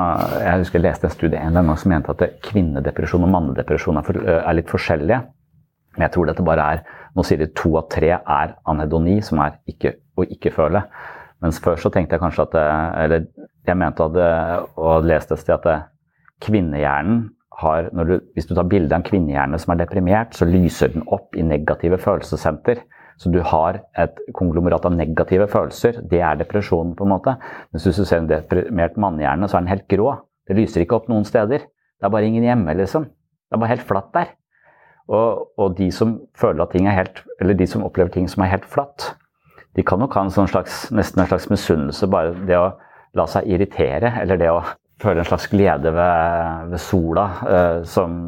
jeg 0.42 0.60
husker 0.60 0.76
jeg 0.76 0.84
leste 0.84 1.08
en 1.08 1.14
studie 1.14 1.40
en 1.40 1.56
gang 1.56 1.70
som 1.80 1.92
mente 1.94 2.12
at 2.12 2.40
kvinnedepresjon 2.44 3.24
og 3.24 3.30
mannedepresjon 3.32 4.02
for, 4.04 4.20
er, 4.20 4.50
litt 4.52 4.68
forskjellige. 4.68 5.22
Men 5.96 6.04
jeg 6.04 6.14
tror 6.14 6.28
dette 6.28 6.44
bare 6.44 6.70
er 6.74 6.82
Nå 7.16 7.24
sier 7.26 7.40
de 7.40 7.48
to 7.56 7.72
av 7.80 7.88
tre 7.90 8.12
er 8.14 8.52
anhedoni, 8.68 9.16
som 9.24 9.40
er 9.42 9.56
ikke, 9.66 9.96
å 10.14 10.22
ikke 10.28 10.52
føle. 10.54 10.84
Mens 11.44 11.60
før 11.62 11.78
så 11.78 11.90
tenkte 11.94 12.16
jeg 12.16 12.22
kanskje 12.24 12.48
at 12.48 12.54
Eller 13.04 13.26
jeg 13.68 13.78
mente 13.78 14.04
at, 14.04 14.64
og 14.76 15.06
leste 15.06 15.36
et 15.36 15.42
sted 15.44 15.54
at 15.54 15.88
kvinnehjernen 16.42 17.28
har 17.58 17.90
du, 17.90 18.18
Hvis 18.34 18.46
du 18.46 18.54
tar 18.54 18.68
bilde 18.70 18.94
av 18.94 19.00
en 19.00 19.06
kvinnehjerne 19.06 19.58
som 19.58 19.74
er 19.74 19.82
deprimert, 19.82 20.34
så 20.34 20.46
lyser 20.46 20.94
den 20.94 21.06
opp 21.06 21.36
i 21.36 21.42
negative 21.42 21.98
følelsessenter. 21.98 22.84
Så 23.18 23.32
du 23.34 23.40
har 23.42 23.80
et 23.98 24.20
konglomerat 24.38 24.84
av 24.86 24.94
negative 24.94 25.48
følelser. 25.50 25.98
Det 26.06 26.20
er 26.22 26.38
depresjonen, 26.38 26.94
på 26.94 27.02
en 27.02 27.16
måte. 27.16 27.34
Mens 27.72 27.86
hvis 27.86 27.98
du 27.98 28.06
ser 28.06 28.22
en 28.22 28.30
deprimert 28.30 28.94
mannehjerne, 28.94 29.48
så 29.50 29.58
er 29.58 29.64
den 29.64 29.72
helt 29.72 29.88
grå. 29.90 30.12
Det 30.46 30.54
lyser 30.54 30.84
ikke 30.84 31.00
opp 31.00 31.08
noen 31.10 31.26
steder. 31.26 31.66
Det 31.66 32.06
er 32.06 32.14
bare 32.14 32.28
ingen 32.30 32.46
hjemme, 32.46 32.76
liksom. 32.78 33.08
Det 33.10 33.58
er 33.58 33.62
bare 33.64 33.74
helt 33.74 33.88
flatt 33.88 34.12
der. 34.14 34.30
Og, 35.08 35.48
og 35.58 35.74
de 35.74 35.88
som 35.94 36.14
føler 36.38 36.62
at 36.62 36.74
ting 36.76 36.84
er 36.84 36.92
helt 36.98 37.22
Eller 37.40 37.56
de 37.56 37.64
som 37.66 37.80
opplever 37.86 38.12
ting 38.12 38.26
som 38.28 38.42
er 38.44 38.50
helt 38.52 38.66
flatt, 38.68 39.14
de 39.78 39.86
kan 39.86 40.00
nok 40.02 40.16
ha 40.18 40.26
en 40.26 40.34
sånn 40.34 40.50
slags, 40.50 40.88
nesten 40.94 41.22
en 41.22 41.30
slags 41.30 41.48
misunnelse. 41.52 42.10
Bare 42.10 42.34
det 42.48 42.58
å 42.58 42.72
la 43.18 43.26
seg 43.30 43.46
irritere, 43.48 44.10
eller 44.20 44.40
det 44.40 44.50
å 44.50 44.62
føle 44.98 45.22
en 45.22 45.28
slags 45.28 45.46
glede 45.52 45.92
ved, 45.94 46.70
ved 46.72 46.82
sola 46.82 47.26
eh, 47.46 47.82
som 47.86 48.24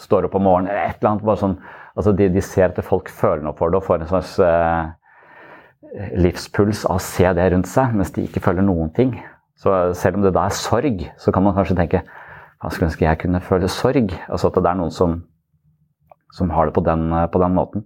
står 0.00 0.26
opp 0.26 0.38
om 0.38 0.48
morgenen, 0.48 0.72
eller 0.72 0.90
et 0.90 0.98
eller 0.98 1.12
annet. 1.12 1.26
bare 1.26 1.42
sånn, 1.44 1.58
altså 1.94 2.14
de, 2.18 2.28
de 2.34 2.42
ser 2.42 2.70
at 2.70 2.80
folk 2.86 3.10
føler 3.14 3.44
noe 3.46 3.56
for 3.58 3.70
det 3.70 3.78
og 3.78 3.86
får 3.86 4.02
en 4.02 4.10
slags 4.10 4.34
eh, 4.42 4.90
livspuls 6.18 6.84
av 6.88 6.98
å 6.98 7.04
se 7.04 7.30
det 7.36 7.50
rundt 7.52 7.70
seg, 7.70 7.94
mens 7.96 8.12
de 8.16 8.26
ikke 8.26 8.42
føler 8.44 8.66
noen 8.66 8.90
ting. 8.96 9.14
Så 9.60 9.74
selv 9.98 10.18
om 10.18 10.24
det 10.24 10.34
da 10.34 10.46
er 10.48 10.56
sorg, 10.56 11.04
så 11.20 11.32
kan 11.34 11.44
man 11.44 11.56
kanskje 11.56 11.78
tenke 11.78 12.02
hva 12.60 12.70
skulle 12.72 12.90
ønske 12.90 13.06
jeg 13.06 13.20
kunne 13.22 13.40
føle 13.44 13.68
sorg? 13.72 14.12
Altså 14.28 14.50
at 14.50 14.58
det 14.58 14.68
er 14.68 14.78
noen 14.78 14.92
som, 14.92 15.20
som 16.36 16.52
har 16.52 16.68
det 16.68 16.76
på 16.76 16.84
den, 16.84 17.08
på 17.32 17.40
den, 17.42 17.56
måten. 17.56 17.84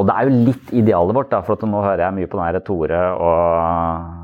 Og 0.00 0.06
det 0.08 0.14
er 0.16 0.28
jo 0.28 0.44
litt 0.48 0.70
idealet 0.72 1.12
vårt, 1.12 1.28
da, 1.28 1.42
for 1.44 1.60
nå 1.68 1.82
hører 1.84 2.06
jeg 2.06 2.16
mye 2.16 2.28
på 2.32 2.38
den 2.40 2.62
Tore 2.64 3.00
og 3.20 4.20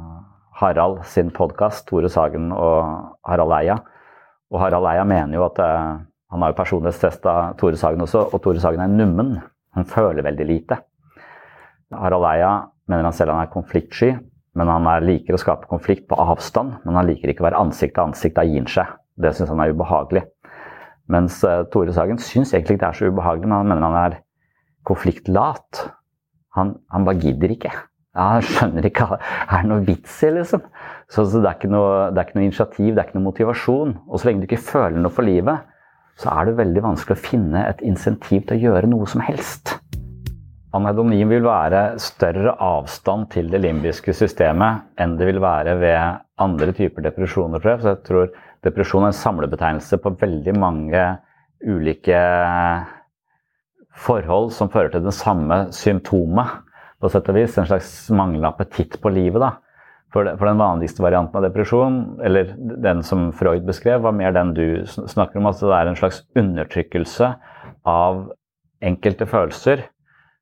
Harald 0.56 1.02
sin 1.04 1.28
podkast, 1.36 1.84
Tore 1.90 2.08
Sagen 2.08 2.48
og 2.54 3.10
Harald 3.28 3.52
Eia. 3.58 3.76
Og 4.48 4.62
Harald 4.62 4.88
Eia 4.88 5.04
mener 5.04 5.36
jo 5.36 5.44
at 5.44 5.60
uh, 5.60 5.98
han 6.32 6.44
har 6.44 6.54
jo 6.54 6.56
personlighetstesta 6.62 7.34
Tore 7.60 7.76
Sagen 7.76 8.00
også, 8.06 8.24
og 8.32 8.40
Tore 8.40 8.62
Sagen 8.62 8.80
er 8.80 8.88
nummen. 8.88 9.34
Han 9.76 9.84
føler 9.90 10.24
veldig 10.24 10.48
lite. 10.48 10.80
Harald 11.92 12.24
Eia 12.30 12.54
mener 12.88 13.10
han 13.10 13.18
selv 13.18 13.36
han 13.36 13.44
er 13.44 13.52
konfliktsky, 13.52 14.14
men 14.56 14.72
han 14.72 14.88
er, 14.88 15.04
liker 15.04 15.36
å 15.36 15.42
skape 15.44 15.68
konflikt 15.68 16.08
på 16.08 16.16
avstand. 16.16 16.78
Men 16.88 17.02
han 17.02 17.10
liker 17.10 17.28
ikke 17.28 17.44
å 17.44 17.50
være 17.50 17.66
ansikt 17.66 17.98
til 17.98 18.08
ansikt, 18.08 18.40
han 18.40 18.72
seg. 18.72 18.96
Det 19.20 19.36
syns 19.36 19.52
han 19.52 19.60
er 19.60 19.76
ubehagelig. 19.76 20.24
Mens 21.12 21.42
uh, 21.44 21.66
Tore 21.68 21.92
Sagen 21.92 22.16
syns 22.16 22.56
egentlig 22.56 22.78
ikke 22.78 22.86
det 22.86 22.94
er 22.94 23.02
så 23.02 23.12
ubehagelig, 23.12 23.50
men 23.50 23.60
han 23.60 23.74
mener 23.74 23.90
han 23.90 24.04
er 24.06 24.22
konfliktlat. 24.86 25.84
Han, 26.56 26.76
han 26.92 27.06
bare 27.06 27.20
gidder 27.20 27.52
ikke. 27.52 27.72
Ja, 28.16 28.30
han 28.38 28.44
skjønner 28.48 28.86
ikke 28.88 29.10
Det 29.12 29.56
er 29.58 29.66
noe 29.68 29.84
vits 29.84 30.14
i, 30.24 30.32
liksom. 30.38 30.62
Så, 31.12 31.26
så 31.28 31.42
det, 31.44 31.52
er 31.52 31.72
noe, 31.72 32.10
det, 32.10 32.20
er 32.20 32.28
ikke 32.28 32.38
noe, 32.38 32.46
initiativ, 32.48 32.92
det 32.94 33.02
er 33.02 33.08
ikke 33.08 33.18
noe 33.18 33.28
motivasjon. 33.28 33.96
Og 34.08 34.20
så 34.20 34.30
lenge 34.30 34.42
du 34.42 34.48
ikke 34.48 34.62
føler 34.70 34.96
noe 35.02 35.12
for 35.12 35.26
livet, 35.26 35.66
så 36.16 36.32
er 36.32 36.48
det 36.48 36.56
veldig 36.62 36.84
vanskelig 36.86 37.18
å 37.18 37.26
finne 37.26 37.66
et 37.68 37.82
insentiv 37.84 38.46
til 38.46 38.56
å 38.56 38.62
gjøre 38.70 38.88
noe 38.88 39.08
som 39.10 39.20
helst. 39.26 39.76
Anhedoni 40.76 41.20
vil 41.28 41.44
være 41.44 41.82
større 42.02 42.56
avstand 42.60 43.30
til 43.32 43.48
det 43.52 43.62
limbiske 43.64 44.12
systemet 44.16 44.84
enn 45.00 45.14
det 45.20 45.28
vil 45.28 45.40
være 45.44 45.76
ved 45.80 46.18
andre 46.42 46.72
typer 46.76 47.04
depresjoner, 47.06 47.60
tror 47.60 47.74
jeg. 47.74 47.82
Så 47.84 47.92
jeg 47.92 48.02
tror 48.08 48.32
depresjon 48.66 49.06
er 49.06 49.12
en 49.12 49.20
samlebetegnelse 49.20 50.00
på 50.02 50.16
veldig 50.20 50.56
mange 50.60 51.04
ulike 51.64 52.18
forhold 53.96 54.52
som 54.54 54.70
fører 54.72 54.92
til 54.92 55.04
det 55.06 55.14
samme 55.16 55.66
symptomet, 55.74 56.62
på 57.00 57.10
sett 57.12 57.28
og 57.28 57.36
vis. 57.36 57.56
En 57.60 57.68
slags 57.68 57.92
manglende 58.14 58.48
appetitt 58.48 58.98
på 59.02 59.12
livet, 59.12 59.42
da. 59.42 59.56
For, 60.14 60.28
for, 60.38 60.48
den 60.48 60.60
vanligste 60.60 61.02
varianten 61.04 61.36
av 61.36 61.44
depresjon, 61.44 61.96
eller 62.24 62.54
den 62.56 63.02
som 63.04 63.28
Freud 63.36 63.66
beskrev, 63.66 64.00
var 64.06 64.14
mer 64.16 64.32
den 64.32 64.54
du 64.56 64.66
snakker 64.86 65.40
om. 65.40 65.48
Altså 65.50 65.68
det 65.68 65.76
er 65.76 65.90
en 65.90 65.98
slags 65.98 66.22
undertrykkelse 66.38 67.32
av 67.90 68.22
enkelte 68.86 69.28
følelser 69.28 69.84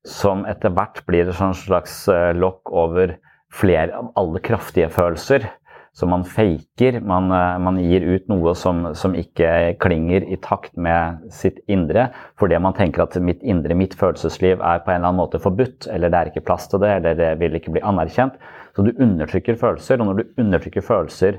som 0.05 0.45
etter 0.47 0.73
hvert 0.75 1.01
blir 1.09 1.27
et 1.27 1.57
slags 1.57 2.03
eh, 2.13 2.31
lokk 2.37 2.71
over 2.71 3.15
flere 3.55 3.97
av 3.97 4.11
alle 4.19 4.41
kraftige 4.45 4.91
følelser. 4.93 5.47
Så 5.95 6.07
man 6.11 6.25
faker, 6.27 6.99
man, 7.07 7.31
eh, 7.31 7.57
man 7.63 7.77
gir 7.79 8.03
ut 8.03 8.27
noe 8.27 8.51
som, 8.59 8.81
som, 8.99 9.13
ikke 9.15 9.77
klinger 9.79 10.25
i 10.27 10.35
takt 10.43 10.73
med 10.75 11.23
sitt 11.31 11.61
indre, 11.71 12.09
fordi 12.39 12.59
man 12.59 12.75
tenker 12.75 13.05
at 13.05 13.15
mitt 13.23 13.43
indre, 13.47 13.77
mitt 13.79 13.95
følelsesliv 13.95 14.59
er 14.59 14.83
på 14.83 14.91
en 14.91 14.99
eller 14.99 15.13
annen 15.13 15.21
måte 15.21 15.39
forbudt, 15.39 15.87
eller 15.87 16.11
det 16.11 16.19
er 16.19 16.31
ikke 16.31 16.43
plass 16.49 16.67
til 16.71 16.83
det, 16.83 16.97
eller 16.97 17.15
det 17.19 17.29
vil 17.39 17.55
ikke 17.55 17.77
bli 17.77 17.83
anerkjent. 17.87 18.35
Så 18.75 18.83
du 18.83 18.91
undertrykker 18.91 19.55
følelser, 19.61 20.01
og 20.01 20.09
når 20.09 20.19
du 20.19 20.41
undertrykker 20.43 20.83
følelser 20.83 21.37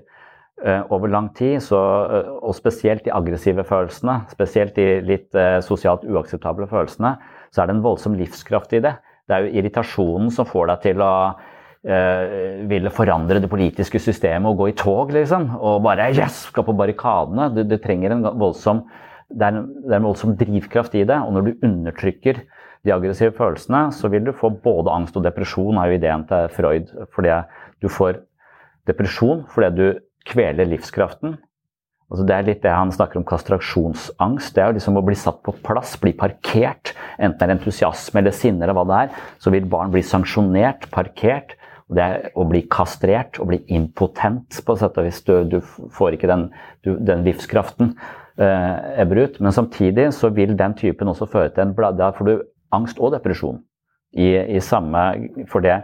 uh, 0.65 0.89
over 0.89 1.13
lang 1.13 1.29
tid, 1.37 1.59
så, 1.61 1.83
uh, 2.09 2.31
og 2.41 2.57
spesielt 2.57 3.05
de 3.05 3.13
aggressive 3.13 3.61
følelsene, 3.69 4.23
spesielt 4.33 4.73
de 4.81 5.03
litt 5.05 5.37
sosialt 5.69 6.09
uakseptable 6.09 6.65
følelsene, 6.71 7.13
så 7.53 7.61
er 7.61 7.69
det 7.69 7.77
en 7.77 7.85
voldsom 7.85 8.17
livskraft 8.17 8.73
i 8.73 8.81
det. 8.89 8.97
Det 9.27 9.35
er 9.35 9.45
jo 9.45 9.59
irritasjonen 9.59 10.31
som 10.33 10.47
får 10.49 10.71
deg 10.71 10.83
til 10.85 11.03
å 11.03 11.13
eh, 11.29 11.55
ville 11.87 12.91
forandre 12.91 13.39
det 13.39 13.51
politiske 13.51 14.01
systemet 14.03 14.51
og 14.51 14.59
gå 14.59 14.71
i 14.73 14.75
tog, 14.75 15.13
liksom. 15.15 15.45
Og 15.55 15.85
bare 15.85 16.09
yes, 16.11 16.49
skal 16.49 16.67
på 16.67 16.75
barrikadene. 16.75 17.47
Du, 17.55 17.61
du 17.63 17.77
trenger 17.79 18.17
en 18.17 18.25
voldsom 18.41 18.81
det 19.27 19.43
er, 19.43 19.57
en, 19.59 19.71
det 19.83 19.91
er, 19.91 19.99
en, 19.99 20.07
voldsom 20.07 20.37
drivkraft 20.39 20.95
i 20.99 21.07
det. 21.07 21.17
Og 21.19 21.35
når 21.35 21.49
du 21.49 21.67
undertrykker 21.67 22.43
de 22.87 22.95
aggressive 22.95 23.35
følelsene, 23.35 23.89
så 23.95 24.11
vil 24.13 24.27
du 24.29 24.35
få 24.37 24.53
både 24.63 24.93
angst 24.95 25.17
og 25.19 25.27
depresjon, 25.27 25.79
er 25.81 25.91
jo 25.91 25.99
ideen 25.99 26.27
til 26.31 26.53
Freud. 26.55 26.93
Fordi 27.15 27.41
du 27.83 27.91
får 27.91 28.23
depresjon 28.87 29.45
fordi 29.51 29.73
du 29.75 30.01
kveler 30.27 30.69
livskraften. 30.71 31.37
Altså 32.07 32.23
det 32.23 32.35
er 32.37 32.45
litt 32.47 32.63
det 32.63 32.71
han 32.71 32.93
snakker 32.95 33.19
om 33.19 33.27
kastraksjonsangst. 33.27 34.53
Det 34.55 34.63
er 34.63 34.71
jo 34.71 34.77
liksom 34.77 34.99
å 35.01 35.03
bli 35.09 35.17
satt 35.19 35.41
på 35.43 35.57
plass, 35.67 35.97
bli 35.99 36.13
parkert. 36.15 36.95
Enten 37.19 37.41
det 37.41 37.49
er 37.49 37.57
entusiasme 37.57 38.23
eller 38.23 38.35
sinne 38.35 38.63
eller 38.63 38.79
hva 38.79 38.85
det 38.87 39.01
er, 39.01 39.17
så 39.43 39.51
vil 39.51 39.67
barn 39.71 39.91
bli 39.95 40.05
sanksjonert, 40.07 40.87
parkert. 40.95 41.57
Det 41.87 42.03
er 42.03 42.31
å 42.35 42.47
bli 42.51 42.65
kastrert 42.73 43.39
å 43.39 43.47
bli 43.47 43.61
impotent, 43.71 44.59
på 44.67 44.75
sett 44.79 44.97
og 44.99 45.07
vis. 45.07 45.21
Du, 45.27 45.35
du 45.47 45.61
får 45.63 46.17
ikke 46.17 46.31
den, 46.31 46.49
du, 46.83 46.97
den 46.99 47.23
livskraften 47.27 47.93
eh, 48.43 49.03
ebber 49.03 49.23
ut. 49.23 49.39
Men 49.39 49.55
samtidig 49.55 50.09
så 50.17 50.33
vil 50.35 50.57
den 50.59 50.75
typen 50.79 51.13
også 51.13 51.31
føre 51.31 51.53
til 51.55 51.69
en 51.69 51.77
blad... 51.77 52.01
Da 52.01 52.11
får 52.17 52.31
du 52.31 52.35
angst 52.75 52.99
og 52.99 53.15
depresjon 53.15 53.63
i, 54.19 54.33
i 54.57 54.61
samme 54.65 55.05
For 55.47 55.63
det 55.63 55.79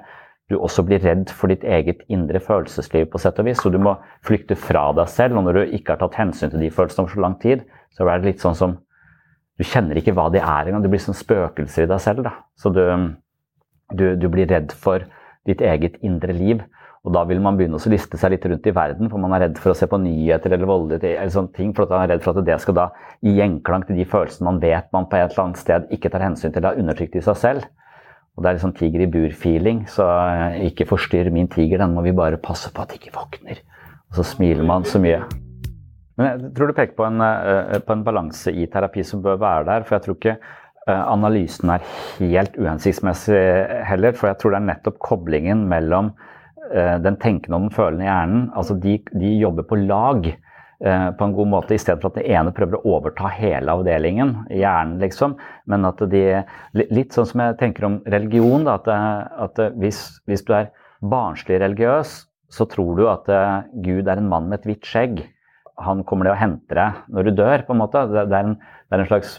du 0.52 0.58
også 0.60 0.84
blir 0.84 1.00
redd 1.00 1.30
for 1.32 1.48
ditt 1.48 1.62
eget 1.64 2.02
indre 2.12 2.40
følelsesliv 2.42 3.06
på 3.12 3.20
sett 3.22 3.38
og 3.40 3.46
vis. 3.48 3.60
Så 3.62 3.70
du 3.72 3.78
må 3.80 3.94
flykte 4.26 4.56
fra 4.58 4.88
deg 4.96 5.08
selv. 5.08 5.38
Og 5.38 5.46
når 5.46 5.58
du 5.58 5.76
ikke 5.78 5.94
har 5.94 6.02
tatt 6.02 6.18
hensyn 6.20 6.52
til 6.52 6.60
de 6.60 6.72
følelsene 6.72 7.06
over 7.06 7.14
så 7.14 7.22
lang 7.24 7.36
tid, 7.40 7.62
så 7.94 8.04
er 8.04 8.20
det 8.20 8.32
litt 8.32 8.44
sånn 8.44 8.58
som 8.58 8.80
Du 9.60 9.66
kjenner 9.68 9.98
ikke 10.00 10.14
hva 10.16 10.30
de 10.32 10.40
er 10.40 10.66
engang. 10.66 10.82
Du 10.82 10.88
blir 10.90 11.00
som 11.02 11.14
spøkelser 11.14 11.84
i 11.84 11.88
deg 11.90 12.00
selv. 12.02 12.24
Da. 12.24 12.32
Så 12.58 12.72
du, 12.72 12.80
du, 13.92 14.06
du, 14.16 14.24
blir 14.32 14.48
redd 14.48 14.72
for 14.72 15.04
ditt 15.48 15.62
eget 15.64 15.98
indre 16.06 16.34
liv. 16.36 16.62
Og 17.02 17.10
da 17.16 17.24
vil 17.26 17.40
man 17.42 17.56
begynne 17.58 17.80
å 17.80 17.90
liste 17.90 18.18
seg 18.18 18.36
litt 18.36 18.44
rundt 18.46 18.66
i 18.70 18.74
verden, 18.74 19.08
for 19.10 19.18
man 19.18 19.32
er 19.34 19.48
redd 19.48 19.56
for 19.58 19.72
å 19.72 19.78
se 19.78 19.88
på 19.90 19.98
nyheter 19.98 20.54
eller 20.54 20.70
voldelige 20.70 21.16
eller 21.16 21.34
sånne 21.34 21.54
ting. 21.56 21.72
For 21.74 21.90
man 21.90 22.04
er 22.04 22.12
redd 22.14 22.22
for 22.22 22.38
at 22.38 22.46
det 22.46 22.58
skal 22.62 22.78
da 22.78 22.88
gi 23.26 23.34
gjenklang 23.40 23.86
til 23.88 23.98
de 23.98 24.06
følelsene 24.06 24.46
man 24.46 24.60
vet 24.62 24.86
man 24.94 25.08
på 25.10 25.18
et 25.18 25.32
eller 25.32 25.48
annet 25.48 25.62
sted 25.62 25.90
ikke 25.96 26.12
tar 26.12 26.22
hensyn 26.28 26.54
til, 26.54 26.68
har 26.68 26.78
undertrykt 26.78 27.18
i 27.18 27.24
seg 27.26 27.40
selv. 27.42 27.66
Og 28.32 28.44
det 28.44 28.48
er 28.48 28.56
litt 28.56 28.64
sånn 28.64 28.78
tiger 28.78 29.02
i 29.04 29.10
bur-feeling, 29.12 29.82
så 29.92 30.06
eh, 30.08 30.62
ikke 30.70 30.86
forstyrr 30.88 31.28
min 31.34 31.50
tiger, 31.52 31.82
den 31.82 31.92
må 31.92 32.06
vi 32.06 32.14
bare 32.16 32.40
passe 32.40 32.70
på 32.72 32.84
at 32.84 32.94
ikke 32.96 33.12
våkner. 33.12 33.60
Og 34.08 34.20
så 34.20 34.24
smiler 34.36 34.64
man 34.64 34.86
så 34.88 35.02
mye. 35.02 35.20
Men 36.16 36.28
jeg 36.28 36.52
tror 36.56 36.70
du 36.70 36.76
peker 36.76 36.96
på 36.96 37.04
en, 37.08 37.20
eh, 37.24 37.78
på 37.82 37.96
en 37.96 38.04
balanse 38.06 38.54
i 38.54 38.68
terapi 38.70 39.04
som 39.04 39.20
bør 39.24 39.40
være 39.42 39.66
der. 39.68 39.84
For 39.88 39.98
jeg 39.98 40.06
tror 40.06 40.16
ikke 40.20 40.36
eh, 40.38 40.58
analysen 40.90 41.70
er 41.74 41.84
helt 42.18 42.56
uhensiktsmessig 42.58 43.42
heller. 43.86 44.16
For 44.18 44.32
jeg 44.32 44.40
tror 44.40 44.54
det 44.54 44.60
er 44.60 44.68
nettopp 44.70 44.96
koblingen 45.04 45.66
mellom 45.70 46.12
den 46.72 47.18
tenkende 47.20 47.58
og 47.58 47.66
den 47.66 47.74
følende 47.74 48.06
hjernen. 48.06 48.46
Altså 48.56 48.74
de, 48.80 48.96
de 49.12 49.34
jobber 49.42 49.66
på 49.68 49.78
lag. 49.82 50.30
Eh, 50.84 51.10
på 51.10 51.24
en 51.24 51.32
god 51.32 51.46
måte, 51.46 51.74
i 51.74 51.78
stedet 51.78 52.02
for 52.02 52.10
at 52.10 52.16
det 52.18 52.26
ene 52.34 52.50
prøver 52.54 52.80
å 52.80 52.96
overta 52.96 53.28
hele 53.30 53.70
avdelingen, 53.70 54.32
hjernen, 54.50 54.96
liksom. 54.98 55.36
Men 55.70 55.86
at 55.86 56.02
de 56.10 56.22
Litt 56.74 57.14
sånn 57.14 57.28
som 57.28 57.42
jeg 57.44 57.58
tenker 57.60 57.86
om 57.86 58.00
religion, 58.10 58.64
da, 58.66 58.78
at, 58.80 58.88
at 59.46 59.60
hvis, 59.78 60.00
hvis, 60.26 60.42
du 60.48 60.54
er 60.56 60.72
barnslig 60.98 61.60
religiøs, 61.62 62.16
så 62.52 62.66
tror 62.66 62.98
du 62.98 63.04
at 63.10 63.28
Gud 63.84 64.08
er 64.08 64.18
en 64.18 64.30
mann 64.32 64.48
med 64.50 64.60
et 64.60 64.72
hvitt 64.72 64.88
skjegg. 64.88 65.22
Han 65.86 66.02
kommer 66.08 66.28
til 66.28 66.34
å 66.34 66.40
hente 66.40 66.76
deg 66.78 67.00
når 67.12 67.28
du 67.28 67.32
dør, 67.42 67.64
på 67.66 67.74
en 67.74 67.82
måte. 67.82 68.04
Det, 68.10 68.26
det, 68.30 68.38
er, 68.38 68.50
en, 68.50 68.56
det 68.58 68.96
er, 68.96 69.04
en, 69.04 69.10
slags 69.10 69.38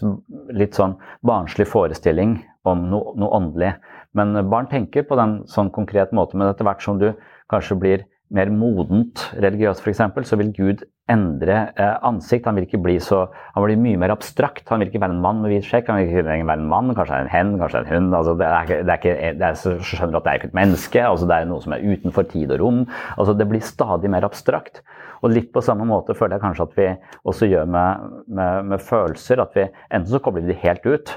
litt 0.54 0.78
sånn 0.78 0.96
barnslig 1.26 1.66
forestilling 1.70 2.38
om 2.68 2.86
no, 2.90 3.04
noe 3.20 3.36
åndelig. 3.38 3.74
Men 4.16 4.36
barn 4.50 4.68
tenker 4.70 5.06
på 5.08 5.18
den 5.18 5.40
sånn 5.50 5.72
konkret 5.74 6.14
måte, 6.16 6.38
men 6.38 6.50
etter 6.50 6.66
hvert 6.68 6.84
som 6.84 7.00
du 7.00 7.10
kanskje 7.52 7.78
blir 7.80 8.04
mer 8.34 8.50
modent 8.52 9.28
religiøst 9.40 9.84
f.eks., 9.84 10.02
så 10.28 10.38
vil 10.40 10.52
Gud 10.56 10.82
endre 11.10 11.56
eh, 11.76 11.96
ansikt. 12.06 12.46
Han 12.48 12.56
vil 12.58 12.66
ikke 12.66 12.80
bli 12.84 12.96
så, 13.02 13.24
han 13.54 13.64
blir 13.66 13.80
mye 13.80 14.00
mer 14.00 14.14
abstrakt. 14.14 14.64
Han 14.70 14.80
vil 14.80 14.90
ikke 14.90 15.02
være 15.02 15.16
en 15.16 15.22
mann 15.24 15.42
med 15.42 15.52
hvit 15.52 15.68
skjegg. 15.68 15.88
Han 15.90 16.00
vil 16.00 16.10
ikke 16.10 16.26
være 16.28 16.56
en 16.56 16.68
mann, 16.70 16.92
kanskje 16.96 17.20
en 17.24 17.32
hen, 17.32 17.54
kanskje 17.60 17.82
en 17.82 17.90
hund. 17.92 18.18
Altså, 18.18 18.36
det 18.40 18.48
er, 18.48 18.72
det 18.72 18.94
er 18.94 19.00
ikke, 19.02 19.32
det 19.40 19.48
er, 19.50 19.80
skjønner 19.90 20.20
at 20.20 20.26
det 20.26 20.32
er 20.32 20.40
ikke 20.40 20.50
et 20.52 20.58
menneske. 20.60 21.04
Altså, 21.04 21.28
det 21.30 21.38
er 21.38 21.50
noe 21.50 21.64
som 21.64 21.76
er 21.76 21.84
utenfor 21.84 22.28
tid 22.32 22.54
og 22.56 22.62
rom. 22.64 22.84
Altså, 23.18 23.36
det 23.38 23.48
blir 23.50 23.64
stadig 23.64 24.12
mer 24.12 24.28
abstrakt. 24.28 24.82
Og 25.24 25.32
litt 25.32 25.52
på 25.54 25.62
samme 25.64 25.86
måte 25.88 26.16
føler 26.16 26.36
jeg 26.36 26.44
kanskje 26.44 26.66
at 26.68 26.74
vi 26.78 26.88
også 27.24 27.48
gjør 27.48 27.68
med, 27.76 28.08
med, 28.40 28.72
med 28.72 28.82
følelser. 28.84 29.44
At 29.44 29.56
vi 29.56 29.68
enten 29.68 30.10
så 30.10 30.20
kobler 30.24 30.44
vi 30.44 30.52
de 30.52 30.60
helt 30.64 30.88
ut, 30.88 31.14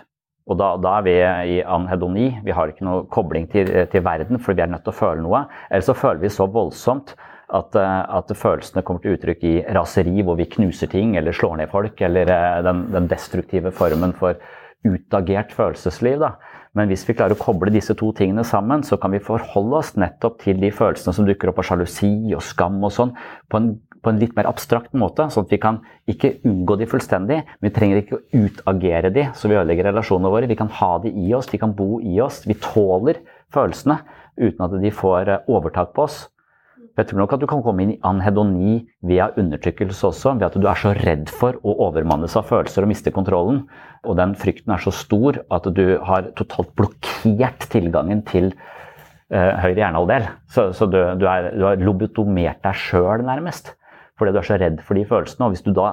og 0.48 0.60
da, 0.60 0.74
da, 0.80 0.98
er 0.98 1.06
vi 1.06 1.16
i 1.58 1.64
anhedoni. 1.64 2.28
Vi 2.46 2.54
har 2.56 2.72
ikke 2.72 2.86
noe 2.88 3.08
kobling 3.12 3.50
til, 3.52 3.68
til, 3.92 4.04
verden, 4.06 4.40
for 4.40 4.56
vi 4.56 4.64
er 4.64 4.72
nødt 4.72 4.86
til 4.86 4.94
å 4.94 5.00
føle 5.00 5.24
noe. 5.26 5.44
Eller 5.68 5.84
så 5.84 5.96
føler 5.98 6.22
vi 6.24 6.32
så 6.32 6.48
voldsomt 6.52 7.12
at, 7.48 7.76
eh, 7.76 8.04
at, 8.18 8.32
følelsene 8.32 8.84
kommer 8.88 9.04
til 9.04 9.18
uttrykk 9.18 9.44
i 9.48 9.56
raseri, 9.76 10.22
hvor 10.24 10.40
vi 10.40 10.48
knuser 10.58 10.92
ting 10.92 11.18
eller 11.20 11.36
slår 11.36 11.60
ned 11.62 11.72
folk, 11.72 12.00
eller 12.04 12.32
eh, 12.32 12.62
den, 12.64 12.86
den 12.96 13.12
destruktive 13.12 13.74
formen 13.76 14.16
for 14.16 14.40
utagert 14.88 15.52
følelsesliv. 15.56 16.22
Da. 16.24 16.36
Men 16.78 16.92
hvis 16.92 17.04
vi 17.08 17.16
klarer 17.18 17.36
å 17.36 17.42
koble 17.42 17.72
disse 17.74 17.96
to 17.98 18.12
tingene 18.16 18.44
sammen, 18.48 18.84
så 18.86 19.00
kan 19.02 19.12
vi 19.16 19.24
forholde 19.24 19.80
oss 19.80 19.96
nettopp 19.98 20.42
til 20.44 20.60
de 20.62 20.72
følelsene 20.76 21.16
som 21.16 21.28
dukker 21.28 21.52
opp 21.52 21.62
av 21.64 21.68
sjalusi 21.72 22.12
og 22.38 22.44
skam 22.46 22.78
og 22.86 22.94
sånn, 22.94 23.16
på 23.50 23.62
en, 23.62 23.72
på 24.04 24.12
en 24.12 24.22
litt 24.22 24.36
mer 24.38 24.50
abstrakt 24.50 24.94
måte. 24.98 25.28
Sånn 25.34 25.48
at 25.48 25.54
vi 25.54 25.60
kan 25.62 25.82
ikke 26.10 26.36
unngå 26.48 26.78
de 26.80 26.90
fullstendig, 26.90 27.42
men 27.46 27.70
vi 27.70 27.74
trenger 27.76 28.02
ikke 28.02 28.20
å 28.20 28.46
utagere 28.46 29.12
de 29.14 29.28
så 29.36 29.50
vi 29.50 29.58
ødelegger 29.58 29.92
relasjonene 29.92 30.32
våre. 30.34 30.50
Vi 30.50 30.60
kan 30.60 30.72
ha 30.80 30.94
de 31.04 31.12
i 31.12 31.34
oss, 31.38 31.50
de 31.52 31.60
kan 31.62 31.76
bo 31.78 31.98
i 32.02 32.20
oss. 32.24 32.44
Vi 32.48 32.58
tåler 32.62 33.22
følelsene 33.54 34.02
uten 34.38 34.66
at 34.66 34.82
de 34.82 34.94
får 34.94 35.32
eh, 35.34 35.52
overtak 35.52 35.94
på 35.96 36.06
oss. 36.08 36.26
Jeg 36.98 37.12
tror 37.12 37.22
nok 37.22 37.34
at 37.36 37.42
du 37.44 37.46
kan 37.50 37.62
komme 37.62 37.84
inn 37.84 37.92
i 37.94 38.00
anhedoni 38.10 38.80
via 39.06 39.28
undertrykkelse 39.38 40.08
også, 40.10 40.34
ved 40.40 40.48
at 40.48 40.56
du 40.58 40.66
er 40.66 40.80
så 40.82 40.96
redd 40.98 41.30
for 41.30 41.60
å 41.62 41.76
overmannes 41.86 42.34
av 42.40 42.48
følelser 42.50 42.86
og 42.86 42.90
miste 42.90 43.14
kontrollen. 43.14 43.68
Og 44.02 44.18
den 44.18 44.34
frykten 44.40 44.74
er 44.74 44.82
så 44.82 44.94
stor 44.96 45.38
at 45.54 45.70
du 45.78 46.00
har 46.08 46.32
totalt 46.40 46.74
blokkert 46.80 47.68
tilgangen 47.70 48.24
til 48.26 48.50
uh, 48.50 49.54
høyre 49.62 49.78
hjernehalvdel. 49.78 50.26
Så, 50.50 50.72
så 50.74 50.90
du, 50.90 50.98
du, 51.22 51.28
er, 51.30 51.52
du, 51.54 51.68
har 51.68 51.86
lobotomert 51.86 52.64
deg 52.66 52.82
sjøl, 52.82 53.22
nærmest. 53.30 53.76
Fordi 54.18 54.34
du 54.34 54.40
er 54.42 54.48
så 54.48 54.58
redd 54.60 54.82
for 54.86 54.98
de 54.98 55.06
følelsene. 55.08 55.48
Og 55.48 55.56
hvis 55.56 55.66
du 55.66 55.74
da 55.78 55.92